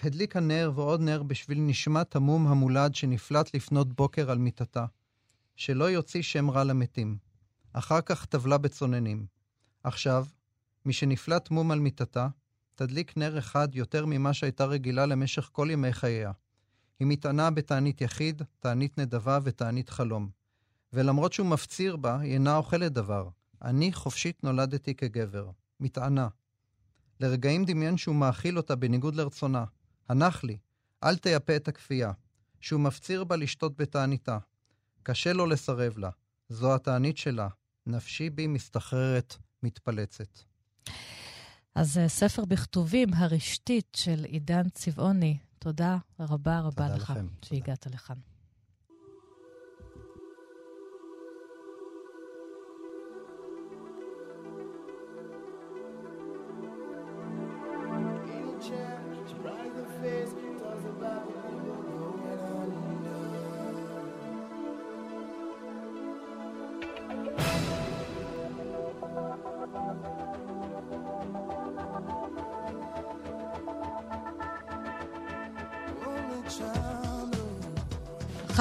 הדליקה 0.02 0.40
נר 0.40 0.72
ועוד 0.74 1.00
נר 1.00 1.22
בשביל 1.22 1.58
נשמת 1.60 2.16
המום 2.16 2.46
המולד 2.46 2.94
שנפלט 2.94 3.54
לפנות 3.54 3.92
בוקר 3.92 4.30
על 4.30 4.38
מיטתה. 4.38 4.86
שלא 5.56 5.90
יוציא 5.90 6.22
שם 6.22 6.50
רע 6.50 6.64
למתים. 6.64 7.18
אחר 7.72 8.00
כך 8.00 8.24
טבלה 8.24 8.58
בצוננים. 8.58 9.26
עכשיו, 9.84 10.26
משנפלט 10.86 11.50
מום 11.50 11.70
על 11.70 11.80
מיטתה, 11.80 12.28
תדליק 12.74 13.16
נר 13.16 13.38
אחד 13.38 13.74
יותר 13.74 14.06
ממה 14.06 14.32
שהייתה 14.32 14.64
רגילה 14.64 15.06
למשך 15.06 15.48
כל 15.52 15.68
ימי 15.70 15.92
חייה. 15.92 16.32
היא 16.98 17.06
מתענה 17.06 17.50
בתענית 17.50 18.00
יחיד, 18.00 18.42
תענית 18.60 18.98
נדבה 18.98 19.38
ותענית 19.42 19.88
חלום. 19.88 20.28
ולמרות 20.92 21.32
שהוא 21.32 21.46
מפציר 21.46 21.96
בה, 21.96 22.20
היא 22.20 22.32
אינה 22.32 22.56
אוכלת 22.56 22.92
דבר. 22.92 23.28
אני 23.62 23.92
חופשית 23.92 24.44
נולדתי 24.44 24.94
כגבר. 24.94 25.50
מתענה. 25.80 26.28
לרגעים 27.20 27.64
דמיין 27.64 27.96
שהוא 27.96 28.16
מאכיל 28.16 28.56
אותה 28.56 28.76
בניגוד 28.76 29.14
לרצונה. 29.14 29.64
הנח 30.08 30.44
לי, 30.44 30.58
אל 31.04 31.16
תייפה 31.16 31.56
את 31.56 31.68
הכפייה. 31.68 32.12
שהוא 32.60 32.80
מפציר 32.80 33.24
בה 33.24 33.36
לשתות 33.36 33.76
בתעניתה. 33.76 34.38
קשה 35.02 35.32
לו 35.32 35.46
לסרב 35.46 35.98
לה. 35.98 36.10
זו 36.48 36.74
התענית 36.74 37.16
שלה. 37.16 37.48
נפשי 37.86 38.30
בי 38.30 38.46
מסתחררת, 38.46 39.36
מתפלצת. 39.62 40.38
אז 41.74 41.98
אה, 41.98 42.08
ספר 42.08 42.44
בכתובים, 42.44 43.14
הרשתית 43.14 43.96
של 43.96 44.24
עידן 44.24 44.68
צבעוני. 44.68 45.38
תודה 45.58 45.96
רבה 46.20 46.60
רבה 46.60 46.88
לך 46.88 47.10
לכם. 47.10 47.26
שהגעת 47.42 47.80
תודה. 47.82 47.96
לכאן. 47.96 48.16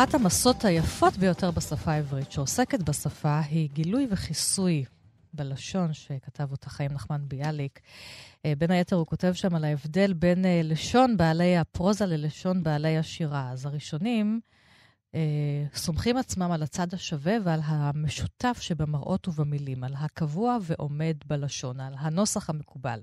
אחת 0.05 0.13
המסות 0.13 0.65
היפות 0.65 1.17
ביותר 1.17 1.51
בשפה 1.51 1.91
העברית 1.91 2.31
שעוסקת 2.31 2.79
בשפה 2.79 3.39
היא 3.39 3.69
גילוי 3.73 4.07
וכיסוי 4.09 4.85
בלשון, 5.33 5.93
שכתב 5.93 6.51
אותה 6.51 6.69
חיים 6.69 6.91
נחמן 6.91 7.21
ביאליק. 7.27 7.79
אה, 8.45 8.53
בין 8.57 8.71
היתר 8.71 8.95
הוא 8.95 9.05
כותב 9.05 9.33
שם 9.33 9.55
על 9.55 9.63
ההבדל 9.65 10.13
בין 10.13 10.45
אה, 10.45 10.61
לשון 10.63 11.17
בעלי 11.17 11.57
הפרוזה 11.57 12.05
ללשון 12.05 12.63
בעלי 12.63 12.97
השירה. 12.97 13.51
אז 13.51 13.65
הראשונים 13.65 14.39
אה, 15.15 15.19
סומכים 15.75 16.17
עצמם 16.17 16.51
על 16.51 16.63
הצד 16.63 16.93
השווה 16.93 17.35
ועל 17.43 17.59
המשותף 17.63 18.57
שבמראות 18.61 19.27
ובמילים, 19.27 19.83
על 19.83 19.93
הקבוע 19.97 20.57
ועומד 20.61 21.15
בלשון, 21.27 21.79
על 21.79 21.93
הנוסח 21.97 22.49
המקובל. 22.49 22.99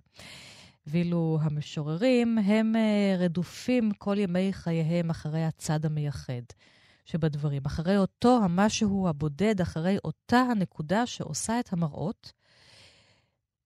ואילו 0.86 1.38
המשוררים 1.42 2.38
הם 2.38 2.74
רדופים 3.18 3.90
כל 3.98 4.18
ימי 4.18 4.52
חייהם 4.52 5.10
אחרי 5.10 5.44
הצד 5.44 5.84
המייחד. 5.84 6.42
שבדברים, 7.04 7.62
אחרי 7.66 7.98
אותו 7.98 8.40
המשהו 8.44 9.08
הבודד, 9.08 9.60
אחרי 9.60 9.98
אותה 10.04 10.38
הנקודה 10.38 11.06
שעושה 11.06 11.60
את 11.60 11.72
המראות, 11.72 12.32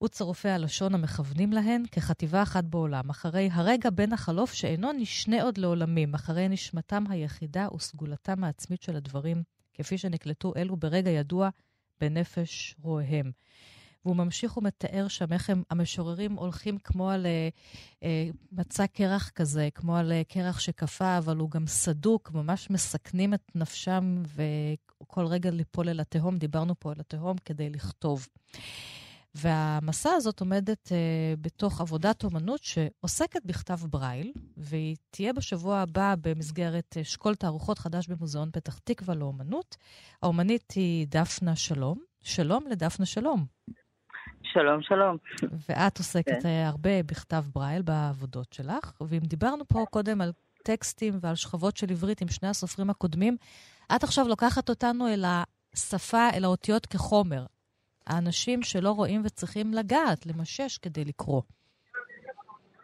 וצרופי 0.04 0.48
הלשון 0.48 0.94
המכוונים 0.94 1.52
להן 1.52 1.82
כחטיבה 1.92 2.42
אחת 2.42 2.64
בעולם, 2.64 3.10
אחרי 3.10 3.48
הרגע 3.52 3.90
בין 3.90 4.12
החלוף 4.12 4.52
שאינו 4.52 4.92
נשנה 4.92 5.42
עוד 5.42 5.58
לעולמים, 5.58 6.14
אחרי 6.14 6.48
נשמתם 6.48 7.04
היחידה 7.10 7.68
וסגולתם 7.74 8.44
העצמית 8.44 8.82
של 8.82 8.96
הדברים, 8.96 9.42
כפי 9.74 9.98
שנקלטו 9.98 10.52
אלו 10.56 10.76
ברגע 10.76 11.10
ידוע 11.10 11.48
בנפש 12.00 12.74
רואיהם. 12.82 13.30
והוא 14.06 14.16
ממשיך 14.16 14.56
ומתאר 14.56 15.08
שם 15.08 15.32
איך 15.32 15.50
הם, 15.50 15.62
המשוררים 15.70 16.32
הולכים 16.32 16.78
כמו 16.78 17.10
על 17.10 17.26
אה, 17.26 17.48
אה, 18.02 18.28
מצע 18.52 18.86
קרח 18.86 19.30
כזה, 19.30 19.68
כמו 19.74 19.96
על 19.96 20.12
אה, 20.12 20.22
קרח 20.28 20.58
שקפא, 20.58 21.18
אבל 21.18 21.36
הוא 21.36 21.50
גם 21.50 21.66
סדוק, 21.66 22.30
ממש 22.34 22.70
מסכנים 22.70 23.34
את 23.34 23.42
נפשם 23.54 24.22
וכל 24.26 25.26
רגע 25.26 25.50
ליפול 25.50 25.88
אל 25.88 26.00
התהום. 26.00 26.38
דיברנו 26.38 26.74
פה 26.78 26.90
על 26.90 26.96
התהום 27.00 27.36
כדי 27.44 27.70
לכתוב. 27.70 28.26
והמסע 29.34 30.10
הזאת 30.10 30.40
עומדת 30.40 30.92
אה, 30.92 31.34
בתוך 31.40 31.80
עבודת 31.80 32.24
אומנות 32.24 32.60
שעוסקת 32.62 33.40
בכתב 33.44 33.78
ברייל, 33.90 34.32
והיא 34.56 34.96
תהיה 35.10 35.32
בשבוע 35.32 35.78
הבא 35.78 36.14
במסגרת 36.20 36.96
אשכול 37.00 37.34
תערוכות 37.34 37.78
חדש 37.78 38.08
במוזיאון 38.08 38.50
פתח 38.52 38.78
תקווה 38.84 39.14
לאומנות. 39.14 39.76
האומנית 40.22 40.72
היא 40.76 41.06
דפנה 41.08 41.56
שלום. 41.56 41.98
שלום 42.22 42.64
לדפנה 42.70 43.06
שלום. 43.06 43.46
שלום, 44.56 44.82
שלום. 44.82 45.16
ואת 45.68 45.98
עוסקת 45.98 46.42
כן. 46.42 46.48
אה, 46.48 46.68
הרבה 46.68 47.02
בכתב 47.02 47.44
ברייל 47.54 47.82
בעבודות 47.82 48.52
שלך, 48.52 48.92
ואם 49.00 49.18
דיברנו 49.18 49.64
פה 49.68 49.84
קודם 49.90 50.20
על 50.20 50.32
טקסטים 50.64 51.14
ועל 51.20 51.34
שכבות 51.34 51.76
של 51.76 51.86
עברית 51.90 52.20
עם 52.20 52.28
שני 52.28 52.48
הסופרים 52.48 52.90
הקודמים, 52.90 53.36
את 53.96 54.04
עכשיו 54.04 54.28
לוקחת 54.28 54.68
אותנו 54.68 55.08
אל 55.08 55.24
השפה, 55.24 56.28
אל 56.34 56.44
האותיות 56.44 56.86
כחומר. 56.86 57.44
האנשים 58.06 58.62
שלא 58.62 58.90
רואים 58.90 59.22
וצריכים 59.24 59.74
לגעת, 59.74 60.26
למשש 60.26 60.78
כדי 60.78 61.04
לקרוא. 61.04 61.42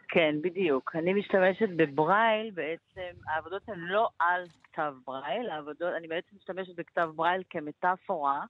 כן, 0.09 0.35
בדיוק. 0.43 0.97
אני 0.97 1.13
משתמשת 1.13 1.69
בברייל, 1.77 2.51
בעצם, 2.55 3.17
העבודות 3.29 3.63
הן 3.69 3.79
לא 3.79 4.09
על 4.19 4.45
כתב 4.65 4.95
ברייל, 5.07 5.51
העבודות, 5.51 5.95
אני 5.97 6.09
בעצם 6.09 6.37
משתמשת 6.37 6.77
בכתב 6.77 7.11
ברייל 7.15 7.43
כמטאפורה. 7.51 8.45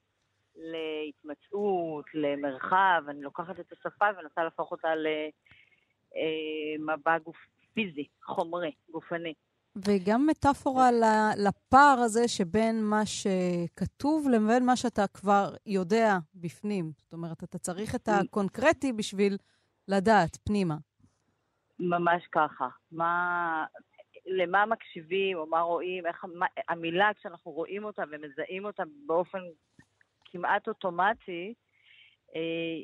להתמצאות, 0.56 2.04
למרחב, 2.14 3.02
אני 3.08 3.22
לוקחת 3.22 3.60
את 3.60 3.72
השפה 3.72 4.04
ומנסה 4.14 4.44
להפוך 4.44 4.70
אותה 4.70 4.88
למבע 6.14 7.18
גוף 7.18 7.36
פיזי, 7.74 8.08
חומרי, 8.22 8.72
גופני. 8.90 9.34
וגם 9.76 10.26
מטאפורה 10.26 10.90
לפער 11.36 11.98
הזה 11.98 12.28
שבין 12.28 12.84
מה 12.84 13.02
שכתוב 13.06 14.28
לבין 14.28 14.66
מה 14.66 14.76
שאתה 14.76 15.06
כבר 15.06 15.54
יודע 15.66 16.18
בפנים. 16.34 16.92
זאת 16.96 17.12
אומרת, 17.12 17.44
אתה 17.44 17.58
צריך 17.58 17.94
את 17.94 18.08
הקונקרטי 18.08 18.92
בשביל 18.92 19.36
לדעת 19.88 20.36
פנימה. 20.44 20.76
ממש 21.78 22.22
ככה. 22.32 22.68
מה, 22.92 23.64
למה 24.26 24.66
מקשיבים 24.66 25.38
או 25.38 25.46
מה 25.46 25.60
רואים, 25.60 26.06
איך 26.06 26.24
מה, 26.24 26.46
המילה 26.68 27.10
כשאנחנו 27.18 27.52
רואים 27.52 27.84
אותה 27.84 28.02
ומזהים 28.10 28.64
אותה 28.64 28.82
באופן 29.06 29.38
כמעט 30.32 30.68
אוטומטי, 30.68 31.54
אה, 32.36 32.40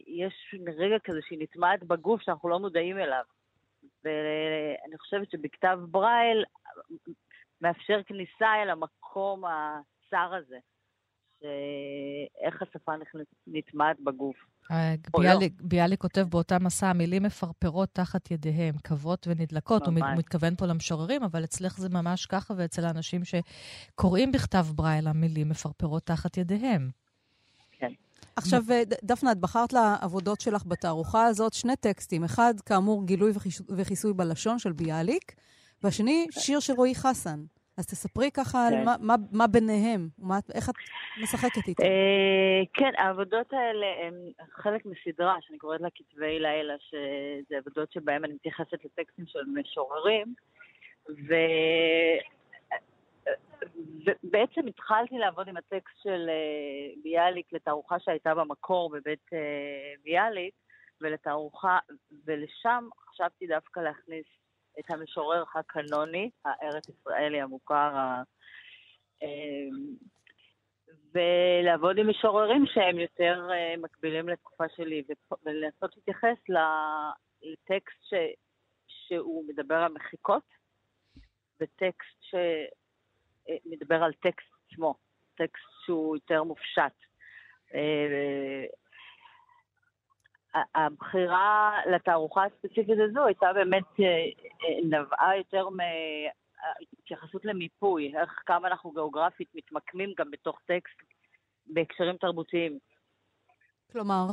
יש 0.07 0.55
רגע 0.77 0.97
כזה 1.05 1.19
שהיא 1.29 1.39
נטמעת 1.43 1.85
בגוף 1.85 2.23
שאנחנו 2.23 2.49
לא 2.49 2.59
מודעים 2.59 2.99
אליו. 2.99 3.25
ואני 4.05 4.99
חושבת 4.99 5.31
שבכתב 5.31 5.79
ברייל 5.91 6.45
מאפשר 7.61 8.01
כניסה 8.07 8.63
אל 8.63 8.71
המקום 8.71 9.45
הצר 9.45 10.35
הזה, 10.35 10.59
שאיך 11.39 12.63
השפה 12.63 12.93
נטמעת 13.47 13.97
בגוף. 14.01 14.37
אה, 14.71 14.95
ביאליק, 15.21 15.53
לא. 15.61 15.69
ביאליק 15.69 16.01
כותב 16.01 16.21
באותה 16.31 16.59
מסע, 16.59 16.87
המילים 16.87 17.23
מפרפרות 17.23 17.89
תחת 17.93 18.31
ידיהם, 18.31 18.75
קוות 18.89 19.27
ונדלקות. 19.27 19.89
ממש. 19.89 20.03
הוא 20.03 20.19
מתכוון 20.19 20.55
פה 20.55 20.67
למשוררים, 20.67 21.23
אבל 21.23 21.45
אצלך 21.45 21.79
זה 21.79 21.89
ממש 21.89 22.27
ככה, 22.27 22.55
ואצל 22.57 22.85
האנשים 22.85 23.21
שקוראים 23.25 24.33
בכתב 24.33 24.67
ברייל, 24.75 25.09
המילים 25.09 25.49
מפרפרות 25.49 26.03
תחת 26.03 26.37
ידיהם. 26.37 26.91
עכשיו, 28.39 28.63
אה, 28.71 28.83
דפנה, 29.03 29.33
את 29.33 29.39
בחרת 29.39 29.73
לעבודות 29.73 30.41
שלך 30.41 30.63
בתערוכה 30.67 31.25
הזאת 31.27 31.53
שני 31.53 31.77
טקסטים. 31.77 32.25
אחד, 32.25 32.55
כאמור, 32.67 33.07
גילוי 33.07 33.33
וכיסוי 33.77 34.13
בלשון 34.13 34.59
של 34.59 34.73
ביאליק, 34.73 35.35
והשני, 35.83 36.27
שיר 36.31 36.61
של 36.61 36.73
רועי 36.73 36.95
חסן. 36.95 37.39
אז 37.79 37.87
תספרי 37.87 38.31
ככה 38.31 38.69
כן. 38.71 38.77
על 38.77 38.85
מה, 38.85 38.95
מה, 39.01 39.15
מה 39.33 39.47
ביניהם, 39.47 40.09
מה, 40.19 40.39
איך 40.55 40.71
את 40.71 40.75
משחקת 41.23 41.69
איתם. 41.69 41.83
אה, 41.83 42.63
כן, 42.75 42.91
העבודות 42.99 43.53
האלה 43.53 43.87
הן 44.07 44.15
חלק 44.53 44.83
מסדרה 44.87 45.37
שאני 45.41 45.59
קוראת 45.59 45.81
לה 45.81 45.89
כתבי 45.95 46.39
לילה, 46.39 46.75
שזה 46.79 47.57
עבודות 47.59 47.93
שבהן 47.93 48.25
אני 48.25 48.33
מתייחסת 48.33 48.85
לטקסטים 48.85 49.25
של 49.27 49.45
משוררים, 49.55 50.35
ו... 51.09 51.35
בעצם 54.23 54.67
התחלתי 54.67 55.19
לעבוד 55.19 55.49
עם 55.49 55.57
הטקסט 55.57 56.03
של 56.03 56.29
uh, 56.29 57.03
ביאליק 57.03 57.53
לתערוכה 57.53 57.99
שהייתה 57.99 58.35
במקור 58.35 58.91
בבית 58.91 59.27
uh, 59.33 60.03
ביאליק, 60.05 60.55
ולתערוכה, 61.01 61.79
ולשם 62.25 62.89
חשבתי 63.09 63.47
דווקא 63.47 63.81
להכניס 63.81 64.27
את 64.79 64.91
המשורר 64.91 65.45
הקנוני, 65.55 66.31
הארץ 66.45 66.89
ישראלי 66.89 67.41
המוכר, 67.41 67.91
uh, 69.23 69.27
ולעבוד 71.15 71.99
עם 71.99 72.11
משוררים 72.11 72.67
שהם 72.67 72.99
יותר 72.99 73.49
מקבילים 73.79 74.29
לתקופה 74.29 74.65
שלי, 74.77 75.03
ולנסות 75.47 75.97
להתייחס 75.97 76.39
לטקסט 77.43 78.03
ש, 78.03 78.15
שהוא 78.87 79.45
מדבר 79.49 79.75
על 79.75 79.93
מחיקות, 79.93 80.43
וטקסט 81.61 82.19
ש... 82.21 82.35
מדבר 83.67 84.03
על 84.03 84.13
טקסט 84.13 84.49
עצמו, 84.73 84.95
טקסט 85.35 85.65
שהוא 85.85 86.17
יותר 86.17 86.43
מופשט. 86.43 86.93
אה, 87.75 88.65
הבחירה 90.75 91.81
לתערוכה 91.95 92.45
הספציפית 92.45 92.99
הזו 93.11 93.27
הייתה 93.27 93.53
באמת, 93.53 94.01
אה, 94.01 94.07
אה, 94.07 94.81
נבעה 94.85 95.37
יותר 95.37 95.69
מהתייחסות 95.69 97.45
למיפוי, 97.45 98.13
איך 98.17 98.43
כמה 98.47 98.69
אנחנו 98.69 98.91
גיאוגרפית 98.91 99.49
מתמקמים 99.55 100.13
גם 100.19 100.31
בתוך 100.31 100.61
טקסט 100.67 100.97
בהקשרים 101.67 102.17
תרבותיים. 102.17 102.79
כלומר? 103.93 104.27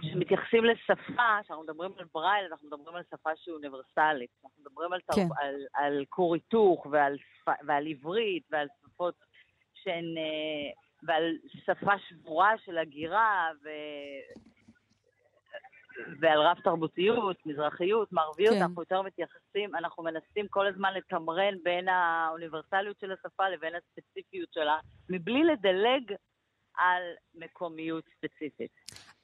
כשמתייחסים 0.00 0.64
לשפה, 0.64 1.38
כשאנחנו 1.42 1.62
מדברים 1.64 1.92
על 1.98 2.04
ברייל, 2.14 2.46
אנחנו 2.50 2.68
מדברים 2.68 2.96
על 2.96 3.02
שפה 3.10 3.30
שהיא 3.36 3.54
אוניברסלית. 3.54 4.30
אנחנו 4.44 4.62
מדברים 4.62 4.92
על, 4.92 5.00
כן. 5.00 5.22
תרב, 5.22 5.38
על, 5.40 5.54
על 5.74 6.04
כור 6.08 6.34
היתוך 6.34 6.86
ועל, 6.90 7.16
ועל 7.66 7.86
עברית 7.86 8.42
ועל 8.50 8.66
שפות 8.82 9.14
שהן... 9.74 10.04
אה, 10.18 10.82
ועל 11.02 11.32
שפה 11.46 11.98
שבורה 12.08 12.54
של 12.64 12.78
הגירה 12.78 13.50
ו... 13.64 13.68
ועל 16.20 16.40
רב 16.40 16.56
תרבותיות, 16.64 17.46
מזרחיות, 17.46 18.12
מערביות, 18.12 18.54
כן. 18.54 18.62
אנחנו 18.62 18.82
יותר 18.82 19.02
מתייחסים, 19.02 19.74
אנחנו 19.74 20.02
מנסים 20.02 20.48
כל 20.50 20.66
הזמן 20.66 20.94
לתמרן 20.94 21.54
בין 21.62 21.88
האוניברסליות 21.88 22.98
של 23.00 23.12
השפה 23.12 23.48
לבין 23.48 23.72
הספציפיות 23.74 24.52
שלה, 24.52 24.78
מבלי 25.08 25.44
לדלג 25.44 26.14
על 26.82 27.02
מקומיות 27.34 28.04
ספציפית. 28.16 28.70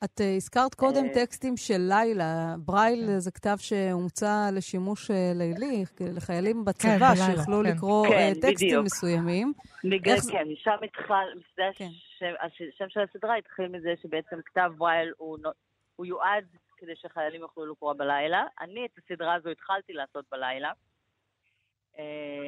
את 0.04 0.20
uh, 0.20 0.24
הזכרת 0.36 0.74
קודם 0.74 1.04
uh, 1.06 1.14
טקסטים 1.14 1.56
של 1.56 1.78
לילה. 1.88 2.54
ברייל 2.58 3.06
כן. 3.06 3.18
זה 3.18 3.30
כתב 3.30 3.56
שהומצא 3.58 4.50
לשימוש 4.52 5.10
uh, 5.10 5.14
לילי, 5.34 5.84
לחיילים 6.16 6.56
כן, 6.56 6.64
בצבא, 6.64 7.14
שיוכלו 7.14 7.60
כן. 7.62 7.70
לקרוא 7.70 8.06
טקסטים. 8.42 8.84
מסוימים. 8.84 9.52
כן, 10.04 10.48
משם 10.52 10.76
התחל. 10.84 11.26
השם 12.74 12.88
של 12.88 13.00
הסדרה 13.00 13.36
התחיל 13.36 13.68
מזה 13.68 13.94
שבעצם 14.02 14.36
כתב 14.44 14.72
ברייל 14.76 15.12
הוא 15.96 16.06
יועד 16.06 16.44
כדי 16.76 16.96
שחיילים 16.96 17.40
יוכלו 17.40 17.72
לקרוא 17.72 17.92
בלילה. 17.92 18.44
אני 18.60 18.86
את 18.86 18.98
הסדרה 18.98 19.34
הזו 19.34 19.48
התחלתי 19.48 19.92
לעשות 19.92 20.24
בלילה, 20.30 20.72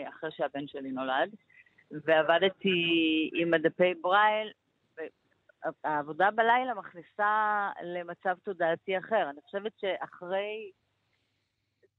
אחרי 0.08 0.30
שהבן 0.30 0.66
שלי 0.66 0.90
נולד, 0.90 1.30
ועבדתי 1.90 3.30
עם 3.34 3.54
הדפי 3.54 3.94
ברייל 4.00 4.52
העבודה 5.84 6.30
בלילה 6.30 6.74
מכניסה 6.74 7.68
למצב 7.82 8.36
תודעתי 8.42 8.98
אחר. 8.98 9.30
אני 9.30 9.40
חושבת 9.40 9.72
שאחרי 9.80 10.70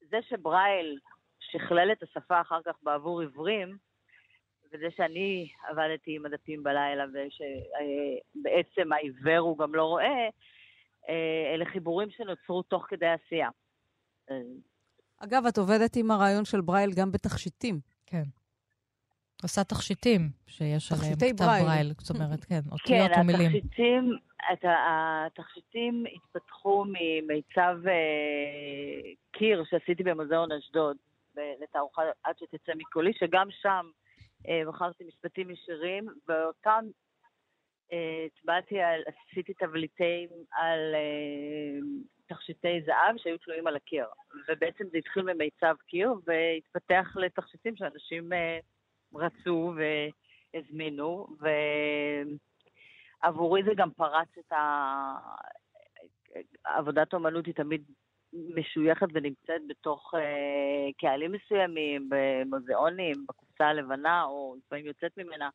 זה 0.10 0.18
שברייל 0.30 1.00
שכלל 1.40 1.92
את 1.92 2.04
השפה 2.04 2.42
אחר 2.42 2.60
כך 2.66 2.76
בעבור 2.84 3.22
עיוורים, 3.22 3.78
וזה 4.74 4.88
שאני 4.96 5.50
עבדתי 5.70 6.16
עם 6.16 6.26
הדפים 6.26 6.64
בלילה 6.64 7.06
ושבעצם 7.06 8.94
העיוור 8.94 9.40
הוא 9.40 9.58
גם 9.58 9.76
לא 9.76 9.84
רואה, 9.84 10.30
אה, 11.10 11.54
אלה 11.54 11.66
חיבורים 11.66 12.10
שנוצרו 12.12 12.64
תוך 12.64 12.86
כדי 12.88 13.08
עשייה. 13.08 13.50
אגב, 15.18 15.46
את 15.46 15.58
עובדת 15.58 15.96
עם 15.96 16.12
הרעיון 16.12 16.46
של 16.46 16.62
ברייל 16.62 16.92
גם 16.96 17.12
בתכשיטים. 17.12 17.80
כן. 18.06 18.24
עושה 19.44 19.64
תכשיטים 19.64 20.22
שיש 20.48 20.92
עליהם 20.92 21.16
כתב 21.16 21.44
ברייל. 21.46 21.66
ברייל, 21.66 21.92
זאת 21.98 22.16
אומרת, 22.16 22.44
כן, 22.46 22.60
אותיות 22.72 23.12
כן, 23.16 23.22
ומילים. 23.22 23.52
התכשיטים, 23.56 24.18
את 24.54 24.66
ה- 24.66 25.26
התכשיטים 25.26 26.04
התפתחו 26.16 26.86
ממיצב 26.88 27.78
אה, 27.88 29.02
קיר 29.32 29.64
שעשיתי 29.70 30.04
במוזיאון 30.04 30.52
אשדוד, 30.52 30.98
ב- 31.36 31.40
לתערוכה 31.64 32.02
עד 32.24 32.36
שתצא 32.40 32.72
מקולי, 32.76 33.12
שגם 33.14 33.48
שם 33.62 33.86
אה, 34.48 34.62
בחרתי 34.68 35.04
משפטים 35.08 35.50
ישירים, 35.50 36.06
ואותם 36.28 36.86
אה, 37.94 37.98
הצבעתי 38.26 38.82
על, 38.82 39.02
עשיתי 39.32 39.54
תבליטים 39.54 40.30
על 40.52 40.96
אה, 40.96 41.80
תכשיטי 42.28 42.82
זהב 42.86 43.18
שהיו 43.18 43.38
תלויים 43.38 43.68
על 43.68 43.76
הקיר. 43.76 44.06
ובעצם 44.50 44.84
זה 44.92 44.98
התחיל 44.98 45.24
ממיצב 45.24 45.76
קיר 45.88 46.14
והתפתח 46.26 47.08
לתכשיטים 47.16 47.76
שאנשים 47.76 48.34
אה, 48.34 48.60
רצו 49.16 49.74
והזמינו, 50.54 51.28
ועבורי 53.24 53.64
זה 53.64 53.72
גם 53.76 53.92
פרץ 53.92 54.28
את 54.40 54.52
ה... 54.52 54.58
עבודת 56.64 57.14
אומנות 57.14 57.46
היא 57.46 57.54
תמיד 57.54 57.84
משויכת 58.34 59.08
ונמצאת 59.14 59.62
בתוך 59.68 60.14
אה, 60.18 60.90
קהלים 60.98 61.32
מסוימים, 61.32 62.10
במוזיאונים, 62.10 63.26
בקופסה 63.28 63.68
הלבנה, 63.68 64.24
או 64.24 64.56
לפעמים 64.58 64.86
יוצאת 64.86 65.18
ממנה, 65.18 65.50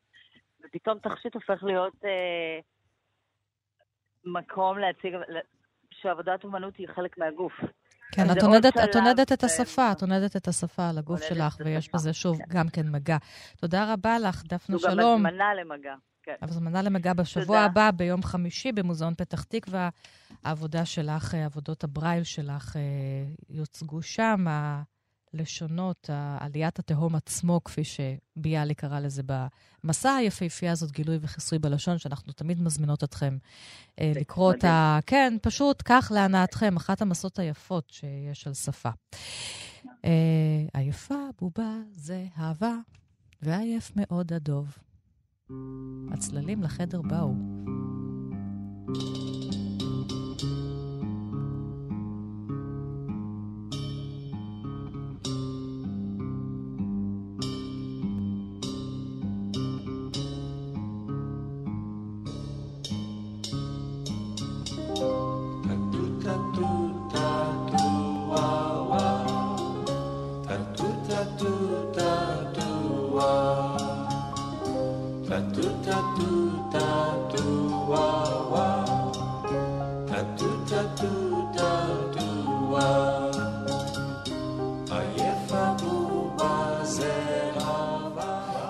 ופתאום 0.65 0.99
תכשיט 0.99 1.35
הופך 1.35 1.65
להיות 1.65 2.05
אה, 2.05 2.59
מקום 4.25 4.79
להציג, 4.79 5.17
שעבודת 5.91 6.45
אומנות 6.45 6.77
היא 6.77 6.89
חלק 6.89 7.19
מהגוף. 7.19 7.53
כן, 8.17 8.31
את 8.33 8.43
עונדת, 8.43 8.77
את 8.77 8.97
עונדת 8.97 9.33
את 9.33 9.45
השפה, 9.45 9.93
את 9.93 10.03
עונדת 10.03 10.37
את 10.37 10.49
השפה 10.49 10.89
על 10.89 10.99
הגוף 10.99 11.23
שלך, 11.23 11.57
ויש 11.65 11.91
בזה 11.95 12.13
שוב 12.13 12.39
כן. 12.39 12.45
גם 12.49 12.69
כן 12.69 12.89
מגע. 12.89 13.17
תודה 13.57 13.93
רבה 13.93 14.19
לך, 14.19 14.43
דפנה 14.45 14.77
זו 14.79 14.89
גם 14.89 14.93
שלום. 14.95 15.27
הזמנה 15.27 15.55
למגע. 15.55 15.95
כן. 16.23 16.35
הזמנה 16.43 16.83
למגע 16.83 17.13
בשבוע 17.13 17.45
תודה. 17.45 17.65
הבא, 17.65 17.91
ביום 17.91 18.23
חמישי, 18.23 18.73
במוזיאון 18.73 19.15
פתח 19.15 19.43
תקווה. 19.43 19.89
העבודה 20.45 20.85
שלך, 20.85 21.35
אה, 21.35 21.45
עבודות 21.45 21.85
הברייל 21.85 22.25
שלך 22.25 22.77
אה, 22.77 22.83
יוצגו 23.51 24.03
שם. 24.03 24.47
הלשונות, 25.39 26.11
ה- 26.11 26.37
עליית 26.41 26.79
התהום 26.79 27.15
עצמו, 27.15 27.61
כפי 27.65 27.83
שביאלי 27.85 28.75
קרא 28.75 29.01
לזה 29.01 29.23
במסע 29.85 30.15
היפהפייה 30.15 30.73
הזאת, 30.73 30.91
גילוי 30.93 31.19
וחיסוי 31.21 31.59
בלשון, 31.59 31.99
שאנחנו 31.99 32.33
תמיד 32.33 32.63
מזמינות 32.63 33.05
אתכם 33.05 33.37
אה, 34.01 34.13
לקרוא 34.15 34.51
את 34.53 34.57
מדהים. 34.57 34.73
ה... 34.73 34.99
כן, 35.07 35.35
פשוט 35.43 35.83
כך 35.85 36.13
להנאתכם, 36.15 36.77
אחת 36.77 37.03
המסות 37.03 37.39
היפות 37.39 37.91
שיש 37.91 38.47
על 38.47 38.55
שפה. 38.55 38.91
אה, 40.05 40.11
עייפה, 40.75 41.15
בובה, 41.41 41.73
זה 41.93 42.27
אהבה, 42.39 42.75
ועייף 43.43 43.93
מאוד 43.97 44.33
הדוב. 44.33 44.79
הצללים 46.13 46.63
לחדר 46.63 47.03
באו. 47.03 47.33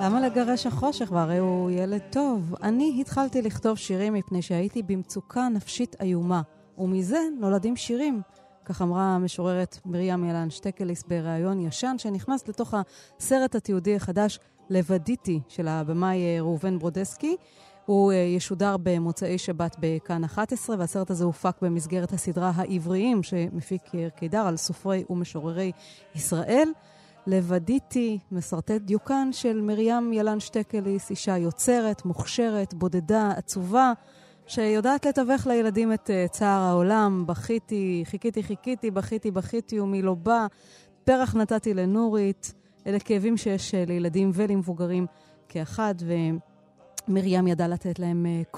למה 0.06 0.20
לגרש 0.20 0.66
החושך? 0.66 1.08
והרי 1.12 1.38
הוא 1.38 1.70
ילד 1.70 2.00
טוב. 2.10 2.54
אני 2.62 2.98
התחלתי 3.00 3.42
לכתוב 3.42 3.76
שירים 3.76 4.14
מפני 4.14 4.42
שהייתי 4.42 4.82
במצוקה 4.82 5.48
נפשית 5.48 5.96
איומה, 6.00 6.42
ומזה 6.78 7.18
נולדים 7.40 7.76
שירים. 7.76 8.20
כך 8.64 8.82
אמרה 8.82 9.02
המשוררת 9.02 9.78
מרים 9.84 10.24
ילן 10.24 10.50
שטקליס 10.50 11.02
בריאיון 11.02 11.60
ישן 11.60 11.94
שנכנס 11.98 12.48
לתוך 12.48 12.74
הסרט 13.18 13.54
התיעודי 13.54 13.96
החדש 13.96 14.38
לבדיתי 14.70 15.40
של 15.48 15.68
הבמאי 15.68 16.18
אה, 16.24 16.40
ראובן 16.40 16.78
ברודסקי. 16.78 17.36
הוא 17.86 18.12
אה, 18.12 18.16
ישודר 18.16 18.76
במוצאי 18.82 19.38
שבת 19.38 19.76
בכאן 19.80 20.24
11, 20.24 20.76
והסרט 20.78 21.10
הזה 21.10 21.24
הופק 21.24 21.62
במסגרת 21.62 22.12
הסדרה 22.12 22.52
העבריים 22.54 23.22
שמפיק 23.22 23.94
יאיר 23.94 24.08
קידר 24.08 24.46
על 24.46 24.56
סופרי 24.56 25.04
ומשוררי 25.10 25.72
ישראל. 26.14 26.68
לבדיתי, 27.26 28.18
מסרטט 28.32 28.80
דיוקן 28.80 29.28
של 29.32 29.60
מרים 29.60 30.12
ילן 30.12 30.40
שטקליס, 30.40 31.10
אישה 31.10 31.38
יוצרת, 31.38 32.04
מוכשרת, 32.04 32.74
בודדה, 32.74 33.30
עצובה, 33.36 33.92
שיודעת 34.46 35.06
לתווך 35.06 35.46
לילדים 35.46 35.92
את 35.92 36.10
uh, 36.10 36.32
צער 36.32 36.60
העולם. 36.62 37.24
בכיתי, 37.26 38.02
חיכיתי, 38.06 38.42
חיכיתי, 38.42 38.90
בכיתי, 38.90 39.30
בכיתי, 39.30 39.80
ומי 39.80 40.02
לא 40.02 40.14
בא. 40.14 40.46
פרח 41.04 41.34
נתתי 41.34 41.74
לנורית. 41.74 42.54
אלה 42.86 42.98
כאבים 42.98 43.36
שיש 43.36 43.74
uh, 43.74 43.88
לילדים 43.88 44.30
ולמבוגרים 44.34 45.06
כאחד, 45.48 45.94
ומרים 47.08 47.46
ידעה 47.46 47.68
לתת 47.68 47.98
להם 47.98 48.26
uh. 48.52 48.56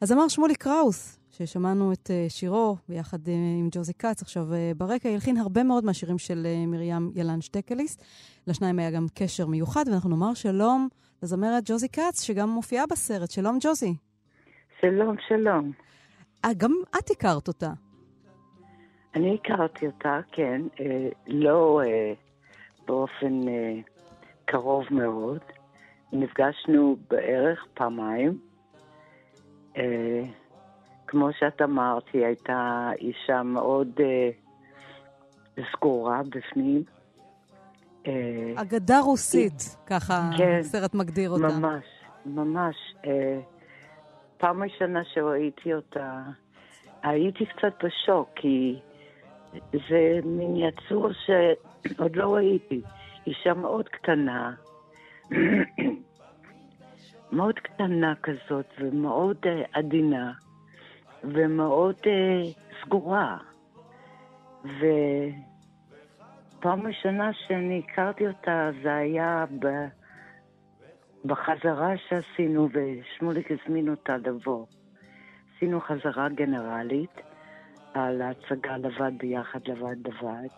אז 0.00 0.12
אמר 0.12 0.28
שמולי 0.28 0.54
קראוס, 0.54 1.18
ששמענו 1.36 1.92
את 1.92 2.10
uh, 2.10 2.30
שירו 2.30 2.76
ביחד 2.88 3.26
uh, 3.26 3.30
עם 3.60 3.68
ג'וזי 3.72 3.94
כץ, 3.94 4.22
עכשיו 4.22 4.46
uh, 4.50 4.78
ברקע 4.78 5.08
הלחין 5.08 5.36
הרבה 5.36 5.62
מאוד 5.62 5.84
מהשירים 5.84 6.18
של 6.18 6.46
מרים 6.66 7.10
ילן 7.14 7.40
שטקליס. 7.40 7.98
לשניים 8.46 8.78
היה 8.78 8.90
גם 8.90 9.06
קשר 9.14 9.46
מיוחד, 9.46 9.84
ואנחנו 9.90 10.10
נאמר 10.10 10.34
שלום 10.34 10.88
לזמרת 11.22 11.62
ג'וזי 11.66 11.88
כץ, 11.88 12.22
שגם 12.22 12.48
מופיעה 12.48 12.84
בסרט. 12.90 13.30
שלום 13.30 13.58
ג'וזי. 13.60 13.94
שלום, 14.80 15.16
שלום. 15.28 15.72
אה, 16.44 16.50
גם 16.56 16.72
את 16.98 17.10
הכרת 17.10 17.48
אותה. 17.48 17.72
אני 19.14 19.34
הכרתי 19.34 19.86
אותה, 19.86 20.20
כן, 20.32 20.62
אה, 20.80 21.08
לא 21.26 21.80
אה, 21.84 22.12
באופן 22.86 23.48
אה, 23.48 23.74
קרוב 24.44 24.84
מאוד. 24.90 25.40
נפגשנו 26.12 26.96
בערך 27.10 27.66
פעמיים. 27.74 28.38
אה, 29.76 30.22
כמו 31.06 31.28
שאת 31.38 31.62
אמרת, 31.62 32.04
היא 32.12 32.24
הייתה 32.24 32.90
אישה 33.00 33.42
מאוד 33.42 33.88
אה, 34.00 34.30
סגורה 35.72 36.20
בפנים. 36.22 36.82
אה, 38.06 38.12
אגדה 38.54 39.00
רוסית, 39.00 39.76
ככה 39.86 40.30
כן, 40.38 40.58
הסרט 40.60 40.94
מגדיר 40.94 41.30
אותה. 41.30 41.46
ממש, 41.46 41.84
ממש. 42.26 42.76
אה, 43.06 43.40
פעם 44.38 44.62
ראשונה 44.62 45.00
שראיתי 45.14 45.74
אותה, 45.74 46.22
הייתי 47.02 47.46
קצת 47.46 47.84
בשוק, 47.84 48.28
כי 48.34 48.80
זה 49.72 50.20
מין 50.24 50.56
יצור 50.56 51.08
שעוד 51.12 52.16
לא 52.16 52.34
ראיתי. 52.34 52.80
אישה 53.26 53.54
מאוד 53.54 53.88
קטנה, 53.88 54.54
מאוד 57.32 57.54
קטנה 57.58 58.14
כזאת, 58.22 58.66
ומאוד 58.80 59.36
אה, 59.46 59.62
עדינה, 59.72 60.32
ומאוד 61.24 61.96
אה, 62.06 62.42
סגורה. 62.82 63.36
ופעם 66.58 66.86
ראשונה 66.86 67.30
שאני 67.32 67.82
הכרתי 67.84 68.26
אותה, 68.26 68.70
זה 68.82 68.94
היה 68.94 69.44
ב... 69.58 69.66
בחזרה 71.24 71.96
שעשינו, 72.08 72.68
ושמוליק 72.72 73.50
הזמין 73.50 73.88
אותה 73.88 74.16
לבוא. 74.16 74.66
עשינו 75.56 75.80
חזרה 75.80 76.28
גנרלית 76.28 77.20
על 77.94 78.22
ההצגה 78.22 78.76
לבד 78.76 79.12
ביחד, 79.18 79.60
לבד 79.66 80.06
לבד, 80.06 80.48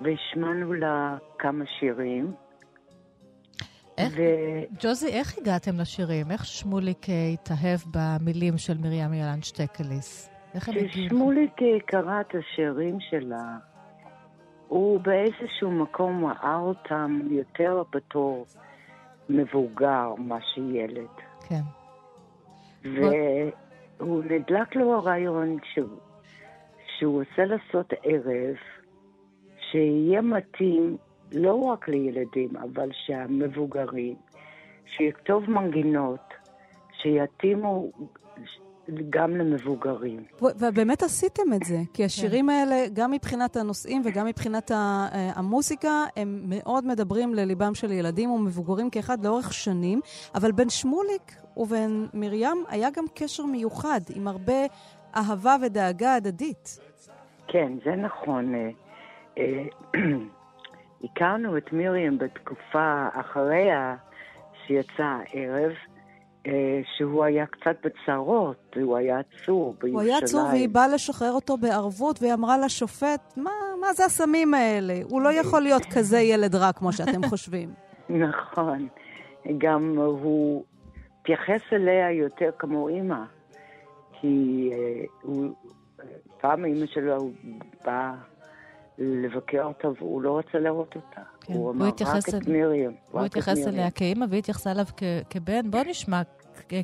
והשמענו 0.00 0.72
לה 0.72 1.16
כמה 1.38 1.64
שירים. 1.66 2.32
איך, 3.98 4.12
ו... 4.16 4.22
ג'וזי, 4.80 5.08
איך 5.08 5.38
הגעתם 5.38 5.80
לשירים? 5.80 6.30
איך 6.30 6.44
שמוליק 6.44 7.06
התאהב 7.34 7.80
במילים 7.94 8.58
של 8.58 8.78
מרים 8.78 9.14
ילן 9.14 9.42
שטקליס? 9.42 10.30
איך 10.54 10.68
הם 10.68 10.74
הגיעו? 10.74 10.90
כששמוליק 10.90 11.52
קרא 11.86 12.20
את 12.20 12.34
השירים 12.34 13.00
שלה, 13.00 13.56
הוא 14.68 15.00
באיזשהו 15.00 15.70
מקום 15.70 16.24
ראה 16.24 16.56
אותם 16.56 17.20
יותר 17.30 17.82
בתור 17.92 18.46
מבוגר 19.28 20.14
מאשר 20.18 20.70
ילד. 20.70 21.08
כן. 21.48 21.62
והוא 22.84 24.24
נדלק 24.24 24.76
לו 24.76 24.94
הרעיון 24.94 25.58
שהוא, 25.74 25.98
שהוא 26.98 27.20
רוצה 27.20 27.44
לעשות 27.44 27.92
ערב 28.02 28.56
שיהיה 29.70 30.20
מתאים 30.20 30.96
לא 31.32 31.54
רק 31.54 31.88
לילדים, 31.88 32.56
אבל 32.56 32.88
שהמבוגרים, 32.92 34.14
שיכתוב 34.96 35.50
מנגינות, 35.50 36.34
שיתאימו 37.02 37.90
גם 39.10 39.36
למבוגרים. 39.36 40.24
ובאמת 40.42 41.02
עשיתם 41.02 41.52
את 41.56 41.62
זה, 41.62 41.76
כי 41.94 42.04
השירים 42.04 42.48
האלה, 42.48 42.76
גם 42.92 43.10
מבחינת 43.10 43.56
הנושאים 43.56 44.02
וגם 44.04 44.26
מבחינת 44.26 44.70
אה, 44.70 45.08
המוזיקה, 45.34 46.04
הם 46.16 46.42
מאוד 46.46 46.86
מדברים 46.86 47.34
לליבם 47.34 47.74
של 47.74 47.92
ילדים 47.92 48.30
ומבוגרים 48.30 48.90
כאחד 48.90 49.24
לאורך 49.24 49.54
שנים, 49.54 50.00
אבל 50.34 50.52
בין 50.52 50.68
שמוליק 50.68 51.32
ובין 51.56 52.06
מרים 52.14 52.64
היה 52.68 52.88
גם 52.90 53.04
קשר 53.14 53.46
מיוחד, 53.46 54.00
עם 54.16 54.28
הרבה 54.28 54.66
אהבה 55.16 55.56
ודאגה 55.62 56.14
הדדית. 56.14 56.78
כן, 57.48 57.72
זה 57.84 57.96
נכון. 57.96 58.54
אה, 61.02 61.08
אה, 61.08 61.10
הכרנו 61.12 61.56
את 61.56 61.72
מרים 61.72 62.18
בתקופה 62.18 63.08
אחריה 63.12 63.96
שיצא 64.66 65.02
הערב. 65.02 65.72
אה, 66.46 66.80
שהוא 66.96 67.24
היה 67.24 67.46
קצת 67.46 67.76
בצרות, 67.84 68.76
הוא 68.82 68.96
היה 68.96 69.18
עצור 69.18 69.74
בירושלים. 69.80 69.94
הוא 69.94 70.00
היה 70.00 70.18
עצור 70.18 70.44
והיא 70.50 70.68
באה 70.68 70.88
לשחרר 70.88 71.32
אותו 71.32 71.56
בערבות, 71.56 72.22
והיא 72.22 72.34
אמרה 72.34 72.58
לשופט, 72.58 73.36
מה, 73.36 73.50
מה 73.80 73.92
זה 73.92 74.04
הסמים 74.04 74.54
האלה? 74.54 74.94
הוא 75.10 75.22
לא 75.22 75.32
יכול 75.32 75.62
להיות 75.62 75.82
כזה 75.94 76.18
ילד 76.18 76.54
רע 76.54 76.72
כמו 76.72 76.92
שאתם 76.92 77.26
חושבים. 77.30 77.68
נכון. 78.08 78.88
גם 79.58 79.94
הוא 79.98 80.64
התייחס 81.20 81.60
אליה 81.72 82.12
יותר 82.12 82.50
כמו 82.58 82.88
אימא. 82.88 83.24
כי 84.20 84.70
אה, 84.72 85.04
הוא, 85.22 85.54
פעם 86.40 86.64
אימא 86.64 86.86
שלו 86.86 87.16
הוא 87.16 87.32
בא 87.84 88.12
לבקר 88.98 89.64
אותה 89.64 89.88
והוא 89.88 90.22
לא 90.22 90.38
רצה 90.38 90.58
לראות 90.58 90.96
אותה. 90.96 91.20
כן. 91.40 91.52
הוא 91.52 91.70
אמר 91.70 91.88
רק 91.88 92.28
את 92.28 92.48
מרים. 92.48 92.94
הוא 93.10 93.24
התייחס 93.24 93.66
אליה 93.66 93.90
כאימא 93.90 94.26
והיא 94.28 94.38
התייחסה 94.38 94.70
אליו 94.70 94.86
כבן. 95.30 95.70
בואו 95.70 95.82
נשמע 95.84 96.22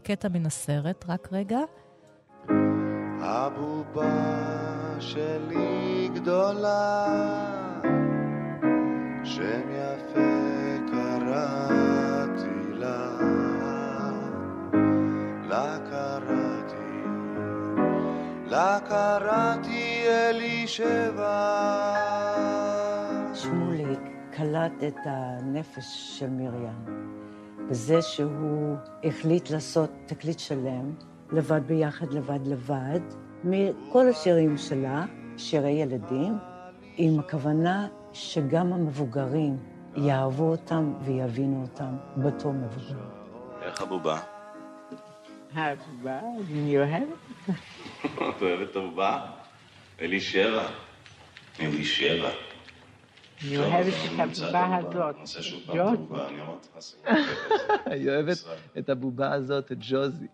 קטע 0.05 0.29
מן 0.29 0.47
הסרט, 0.47 1.05
רק 1.09 1.29
רגע. 1.33 1.59
הבובה 3.21 4.11
שלי 4.99 6.09
גדולה, 6.15 7.07
שם 9.25 9.69
יפה 9.71 10.21
קראתי 10.91 12.73
לה, 12.73 13.19
לה 15.49 15.79
קראתי, 15.91 15.92
לה 18.53 18.79
קראתי 18.89 20.05
אלישבע. 20.09 21.95
שמוליק 23.35 24.01
קלט 24.31 24.73
את 24.89 24.97
הנפש 25.05 26.19
של 26.19 26.31
מרים. 26.31 27.09
בזה 27.71 28.03
שהוא 28.03 28.77
החליט 29.05 29.51
לעשות 29.51 29.91
תקליט 30.07 30.39
שלם, 30.39 30.95
לבד 31.31 31.61
ביחד, 31.67 32.13
לבד 32.13 32.47
לבד, 32.47 33.01
מכל 33.45 34.09
השירים 34.09 34.59
שלה, 34.59 35.05
שירי 35.37 35.71
ילדים, 35.71 36.39
עם 36.97 37.19
הכוונה 37.21 37.89
שגם 38.13 38.73
המבוגרים 38.73 39.57
יאהבו 39.97 40.45
אותם 40.51 40.95
ויבינו 41.01 41.63
אותם 41.63 41.97
בתור 42.17 42.53
מבוגרים. 42.53 43.09
איך 43.63 43.83
הבובה? 43.83 44.32
הבובה, 45.55 46.21
אני 46.51 46.79
אוהבת 46.79 47.03
את 48.05 48.43
אוהבת 48.43 48.71
את 48.71 48.77
הבובה? 48.77 49.21
אלישבע. 50.01 50.67
אלישבע. 51.61 52.31
אני 53.47 53.59
אוהבת 53.59 53.95
את 54.09 54.19
הבובה 54.19 54.65
הזאת, 54.65 54.93
ג'וזי. 55.75 56.27
היא 57.91 58.11
אוהבת 58.11 58.45
את 58.79 58.89
הבובה 58.89 59.33
הזאת, 59.33 59.73
את 59.73 59.79
ג'וזי. 59.81 60.27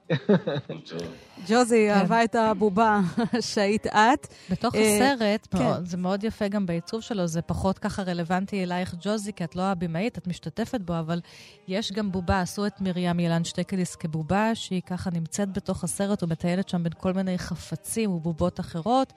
ג'וזי 1.49 1.89
כן. 1.89 1.95
אהבה 1.95 2.25
את 2.25 2.35
הבובה 2.35 3.01
שהיית 3.51 3.87
את. 3.87 4.27
בתוך 4.51 4.75
אה, 4.75 5.15
הסרט, 5.15 5.49
כן. 5.51 5.85
זה 5.85 5.97
מאוד 5.97 6.25
יפה 6.25 6.49
גם 6.49 6.67
בעיצוב 6.67 7.01
שלו, 7.01 7.27
זה 7.27 7.43
פחות 7.43 7.79
ככה 7.79 8.03
רלוונטי 8.03 8.63
אלייך, 8.63 8.95
ג'וזי, 9.01 9.33
כי 9.33 9.45
את 9.45 9.57
לא 9.57 9.63
הבימאית, 9.63 10.19
את 10.19 10.27
משתתפת 10.27 10.81
בו, 10.81 10.99
אבל 10.99 11.21
יש 11.69 11.93
גם 11.93 12.13
בובה, 12.13 12.41
עשו 12.41 12.67
את 12.67 12.81
מרים 12.81 13.21
ילן 13.21 13.45
שטקליס 13.45 13.97
כבובה, 13.97 14.55
שהיא 14.55 14.83
ככה 14.87 15.11
נמצאת 15.11 15.53
בתוך 15.53 15.85
הסרט 15.85 16.23
ומטיילת 16.23 16.69
שם 16.69 16.83
בין 16.83 16.93
כל 16.99 17.13
מיני 17.13 17.39
חפצים 17.39 18.11
ובובות 18.11 18.61
אחרות. 18.61 19.13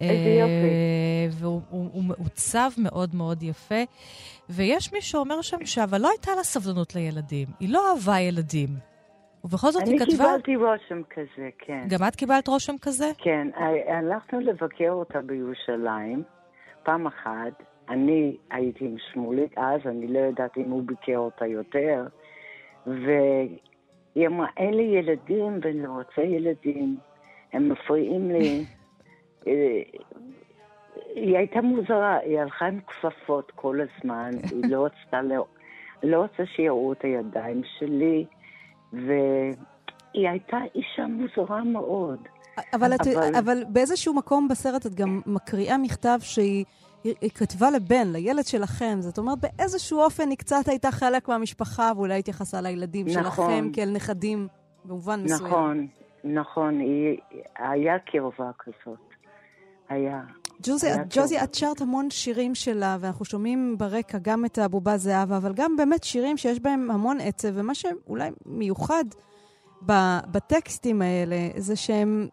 איזה 0.00 0.30
יופי. 0.30 0.50
אה, 0.52 1.26
והוא 1.30 2.04
מעוצב 2.04 2.70
מאוד 2.78 3.14
מאוד 3.14 3.42
יפה. 3.42 3.82
ויש 4.48 4.92
מי 4.92 5.00
שאומר 5.00 5.42
שם 5.42 5.64
שאבל 5.64 6.00
לא 6.00 6.08
הייתה 6.08 6.30
לה 6.36 6.42
סבלנות 6.42 6.94
לילדים. 6.94 7.48
היא 7.60 7.68
לא 7.72 7.82
אהבה 7.90 8.20
ילדים. 8.20 8.68
ובכל 9.44 9.70
זאת 9.70 9.82
היא 9.86 9.98
כתבה... 9.98 10.34
אני 10.34 10.42
קיבלתי 10.42 10.56
רושם 10.56 11.02
כזה, 11.10 11.48
כן. 11.58 11.84
גם 11.88 12.08
את 12.08 12.16
קיבלת 12.16 12.48
רושם 12.48 12.78
כזה? 12.78 13.10
כן, 13.18 13.48
הלכנו 13.86 14.40
לבקר 14.40 14.90
אותה 14.90 15.20
בירושלים 15.20 16.22
פעם 16.82 17.06
אחת. 17.06 17.62
אני 17.88 18.36
הייתי 18.50 18.84
עם 18.84 18.96
שמוליק 19.12 19.58
אז, 19.58 19.80
אני 19.86 20.06
לא 20.06 20.18
יודעת 20.18 20.56
אם 20.56 20.70
הוא 20.70 20.82
ביקר 20.86 21.18
אותה 21.18 21.46
יותר. 21.46 22.06
והיא 22.86 24.26
אמרה, 24.26 24.46
אין 24.56 24.74
לי 24.74 24.82
ילדים 24.82 25.60
ואני 25.62 25.82
לא 25.82 25.88
רוצה 25.88 26.22
ילדים, 26.22 26.96
הם 27.52 27.68
מפריעים 27.68 28.30
לי. 28.30 28.64
אה, 29.46 29.82
היא 31.14 31.36
הייתה 31.36 31.60
מוזרה, 31.60 32.16
היא 32.16 32.38
הלכה 32.40 32.66
עם 32.66 32.80
כפפות 32.80 33.52
כל 33.54 33.78
הזמן, 33.80 34.30
היא 34.50 34.70
לא 34.70 34.86
רצתה, 34.86 35.22
לא, 36.02 36.24
רצתה 36.24 36.42
שיראו 36.56 36.92
את 36.92 37.04
הידיים 37.04 37.62
שלי, 37.78 38.24
והיא 38.92 40.28
הייתה 40.28 40.58
אישה 40.74 41.06
מוזרה 41.06 41.64
מאוד. 41.64 42.18
אבל, 42.74 42.92
אבל... 42.92 42.94
את, 42.94 43.34
אבל 43.38 43.64
באיזשהו 43.68 44.14
מקום 44.14 44.48
בסרט 44.48 44.86
את 44.86 44.94
גם 44.94 45.20
מקריאה 45.26 45.78
מכתב 45.78 46.18
שהיא... 46.20 46.64
היא 47.04 47.30
כתבה 47.30 47.70
לבן, 47.70 48.12
לילד 48.12 48.44
שלכם. 48.44 48.96
זאת 49.00 49.18
אומרת, 49.18 49.38
באיזשהו 49.40 50.00
אופן 50.00 50.28
היא 50.28 50.38
קצת 50.38 50.68
הייתה 50.68 50.90
חלק 50.90 51.28
מהמשפחה, 51.28 51.92
ואולי 51.96 52.18
התייחסה 52.18 52.60
לילדים 52.60 53.06
נכון, 53.06 53.22
שלכם 53.22 53.72
כאל 53.72 53.90
נכדים, 53.94 54.48
במובן 54.84 55.20
מסוים. 55.24 55.50
נכון, 55.50 55.86
נכון, 56.24 56.80
היא, 56.80 57.18
היה 57.58 57.98
קרבה 57.98 58.50
כזאת. 58.58 59.13
היה. 59.88 60.20
ג'וזי, 60.62 60.86
היה 60.86 61.04
ג'וזי, 61.10 61.42
את 61.42 61.54
שרת 61.54 61.80
המון 61.80 62.10
שירים 62.10 62.54
שלה, 62.54 62.96
ואנחנו 63.00 63.24
שומעים 63.24 63.78
ברקע 63.78 64.18
גם 64.22 64.44
את 64.44 64.58
הבובה 64.58 64.96
זהבה, 64.96 65.36
אבל 65.36 65.52
גם 65.52 65.76
באמת 65.76 66.04
שירים 66.04 66.36
שיש 66.36 66.60
בהם 66.60 66.90
המון 66.90 67.20
עצב, 67.20 67.48
ומה 67.54 67.74
שאולי 67.74 68.30
מיוחד 68.46 69.04
בטקסטים 70.30 71.02
האלה, 71.02 71.36
זה 71.56 71.76
שהם, 71.76 72.28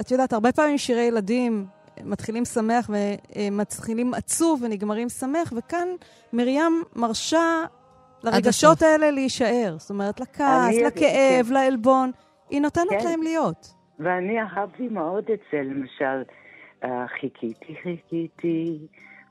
את 0.00 0.10
יודעת, 0.10 0.32
הרבה 0.32 0.52
פעמים 0.52 0.78
שירי 0.78 1.02
ילדים 1.02 1.66
מתחילים 2.04 2.44
שמח 2.44 2.90
ומתחילים 2.90 4.14
עצוב 4.14 4.62
ונגמרים 4.62 5.08
שמח, 5.08 5.52
וכאן 5.56 5.88
מרים 6.32 6.82
מרשה 6.96 7.64
לרגשות 8.22 8.82
האלה 8.82 9.10
להישאר. 9.10 9.76
זאת 9.78 9.90
אומרת, 9.90 10.20
לכעס, 10.20 10.74
לכאב, 10.86 11.46
כן. 11.46 11.54
לעלבון, 11.54 12.10
היא 12.50 12.60
נותנת 12.60 12.86
כן. 12.90 13.04
להם 13.04 13.22
להיות. 13.22 13.74
ואני 13.98 14.40
אהבתי 14.40 14.88
מאוד 14.88 15.24
את 15.32 15.40
זה, 15.52 15.58
למשל. 15.58 16.22
חיכיתי, 17.20 17.74
חיכיתי, 17.82 18.78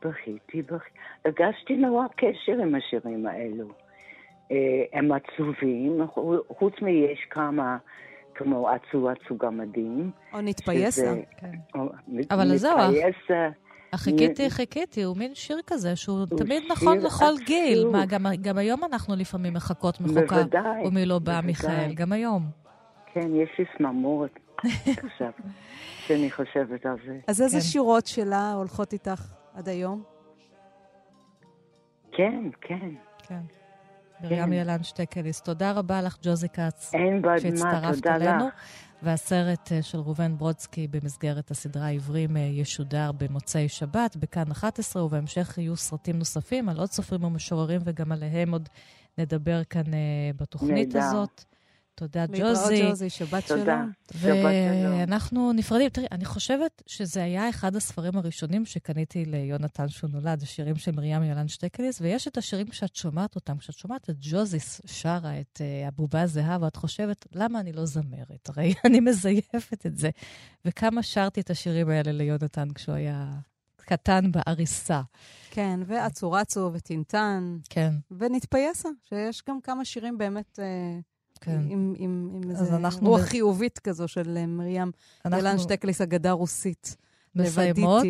בכיתי, 0.05 0.61
בכיתי. 0.61 0.97
הרגשתי 1.25 1.75
נורא 1.75 2.05
קשר 2.15 2.61
עם 2.61 2.75
השירים 2.75 3.27
האלו. 3.27 3.67
אה, 4.51 4.83
הם 4.93 5.11
עצובים, 5.11 6.01
חוץ 6.57 6.73
מיש 6.81 7.27
כמה, 7.29 7.77
כמו 8.35 8.69
עצו 8.69 9.09
עצו 9.09 9.37
גמדים. 9.37 10.11
או 10.33 10.41
נתפייסה. 10.41 11.13
כן. 11.37 11.77
אבל 12.31 12.55
זהו, 12.55 12.77
החיכיתי, 13.93 14.49
חיכיתי, 14.49 15.03
הוא 15.03 15.17
מין 15.17 15.35
שיר 15.35 15.57
כזה 15.67 15.95
שהוא 15.95 16.25
תמיד 16.37 16.63
נכון 16.71 16.97
לכל 16.97 17.33
גיל. 17.45 17.87
מה, 17.91 18.05
גם, 18.05 18.25
גם 18.41 18.57
היום 18.57 18.83
אנחנו 18.83 19.15
לפעמים 19.15 19.53
מחכות 19.53 20.01
מחוקה, 20.01 20.43
ומי 20.85 21.05
לא 21.05 21.19
בא, 21.19 21.39
מיכאל, 21.43 21.93
גם 21.93 22.11
היום. 22.11 22.43
כן, 23.13 23.35
יש 23.35 23.49
לי 23.59 23.65
סממורת 23.77 24.39
עכשיו. 24.85 25.31
שאני 26.07 26.31
חושבת 26.31 26.85
על 26.85 26.95
זה. 27.05 27.19
אז 27.27 27.41
איזה 27.41 27.57
כן. 27.57 27.63
שירות 27.63 28.07
שלה 28.07 28.51
הולכות 28.51 28.93
איתך 28.93 29.33
עד 29.53 29.69
היום? 29.69 30.03
כן, 32.11 32.49
כן. 32.61 32.89
כן. 33.27 33.41
מרים 34.23 34.53
ילן 34.53 34.83
שטקליס. 34.83 35.41
תודה 35.41 35.71
רבה 35.71 36.01
לך, 36.01 36.17
ג'וזי 36.21 36.49
כץ. 36.49 36.91
אין 36.93 37.21
בעד 37.21 37.31
מה, 37.31 37.39
שהצטרפת 37.39 37.95
תודה 37.95 38.15
אלינו. 38.15 38.47
לך. 38.47 38.53
והסרט 39.03 39.71
אה, 39.71 39.81
של 39.81 39.97
ראובן 39.97 40.37
ברודסקי 40.37 40.87
במסגרת 40.87 41.51
הסדרה 41.51 41.85
העברים 41.85 42.37
אה, 42.37 42.41
ישודר 42.41 43.11
במוצאי 43.11 43.69
שבת, 43.69 44.15
בכאן 44.15 44.51
11, 44.51 45.03
ובהמשך 45.03 45.57
יהיו 45.57 45.75
סרטים 45.75 46.17
נוספים 46.17 46.69
על 46.69 46.79
עוד 46.79 46.89
סופרים 46.89 47.23
ומשוררים, 47.23 47.81
וגם 47.85 48.11
עליהם 48.11 48.51
עוד 48.51 48.69
נדבר 49.17 49.63
כאן 49.63 49.93
אה, 49.93 50.31
בתוכנית 50.35 50.95
נהדר. 50.95 51.07
הזאת. 51.07 51.43
תודה, 51.95 52.25
להתראות, 52.29 52.57
ג'וזי. 52.57 52.89
ג'וזי, 52.89 53.09
שבת 53.09 53.47
תודה. 53.47 53.63
שלום. 53.63 53.91
שבת 54.13 54.21
שלום. 54.21 54.99
ואנחנו 54.99 55.53
נפרדים. 55.53 55.89
תראי, 55.89 56.07
אני 56.11 56.25
חושבת 56.25 56.81
שזה 56.87 57.23
היה 57.23 57.49
אחד 57.49 57.75
הספרים 57.75 58.17
הראשונים 58.17 58.65
שקניתי 58.65 59.25
ליונתן 59.25 59.89
שהוא 59.89 60.09
נולד, 60.09 60.43
השירים 60.43 60.75
של 60.75 60.91
מרים 60.91 61.23
ילן 61.23 61.47
שטקליס, 61.47 62.01
ויש 62.01 62.27
את 62.27 62.37
השירים 62.37 62.67
כשאת 62.67 62.95
שומעת 62.95 63.35
אותם, 63.35 63.57
כשאת 63.57 63.77
שומעת 63.77 64.09
את 64.09 64.15
ג'וזיס 64.19 64.81
שרה 64.85 65.39
את 65.39 65.61
uh, 65.61 65.87
הבובה 65.87 66.21
הזהב, 66.21 66.61
ואת 66.61 66.75
חושבת, 66.75 67.25
למה 67.33 67.59
אני 67.59 67.73
לא 67.73 67.85
זמרת? 67.85 68.49
הרי 68.49 68.73
אני 68.85 68.99
מזייפת 68.99 69.85
את 69.85 69.97
זה. 69.97 70.09
וכמה 70.65 71.03
שרתי 71.03 71.41
את 71.41 71.49
השירים 71.49 71.89
האלה 71.89 72.11
ליונתן 72.11 72.73
כשהוא 72.73 72.95
היה 72.95 73.33
קטן 73.77 74.31
בעריסה. 74.31 75.01
כן, 75.51 75.79
ואצו 75.85 76.31
רצו 76.31 76.71
וטינטן, 76.73 77.57
כן, 77.69 77.93
ונתפייסה, 78.11 78.89
שיש 79.09 79.43
גם 79.49 79.61
כמה 79.61 79.85
שירים 79.85 80.17
באמת 80.17 80.59
אה, 80.59 80.99
כן. 81.43 81.61
עם, 81.69 81.93
עם, 81.97 82.29
עם 82.33 82.51
אנחנו 82.75 83.09
רוח 83.09 83.21
נ- 83.21 83.25
חיובית 83.25 83.79
כזו 83.79 84.07
של 84.07 84.37
אה, 84.37 84.45
מרים 84.45 84.91
אנחנו 85.25 85.39
ילן 85.39 85.59
שטקליס, 85.59 86.01
אגדה 86.01 86.31
רוסית. 86.31 86.95
מסיימות. 87.35 88.03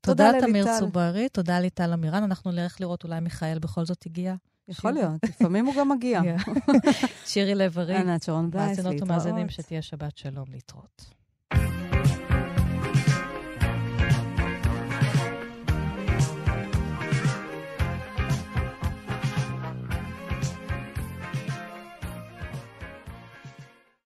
תודה, 0.00 0.30
תמיר. 0.40 0.66
צוברי, 0.78 1.28
תודה 1.28 1.60
ליטל 1.60 1.92
אמירן. 1.92 2.22
אנחנו 2.22 2.50
נלך 2.52 2.80
לראות 2.80 3.04
אולי 3.04 3.20
מיכאל 3.20 3.58
בכל 3.58 3.84
זאת 3.84 4.06
הגיע. 4.06 4.34
יכול 4.68 4.90
להיות, 4.92 5.24
לפעמים 5.24 5.66
הוא 5.66 5.74
גם 5.78 5.88
מגיע. 5.88 6.20
שירי 7.26 7.54
לב-ארי. 7.54 7.96
ענת 7.96 8.22
שרון 8.22 8.50
בלייס, 8.50 8.68
מאזינות 8.68 8.92
להתראות. 8.92 9.10
ומאזינים, 9.10 9.48
שתהיה 9.48 9.82
שבת 9.82 10.18
שלום 10.18 10.44
להתראות. 10.48 11.04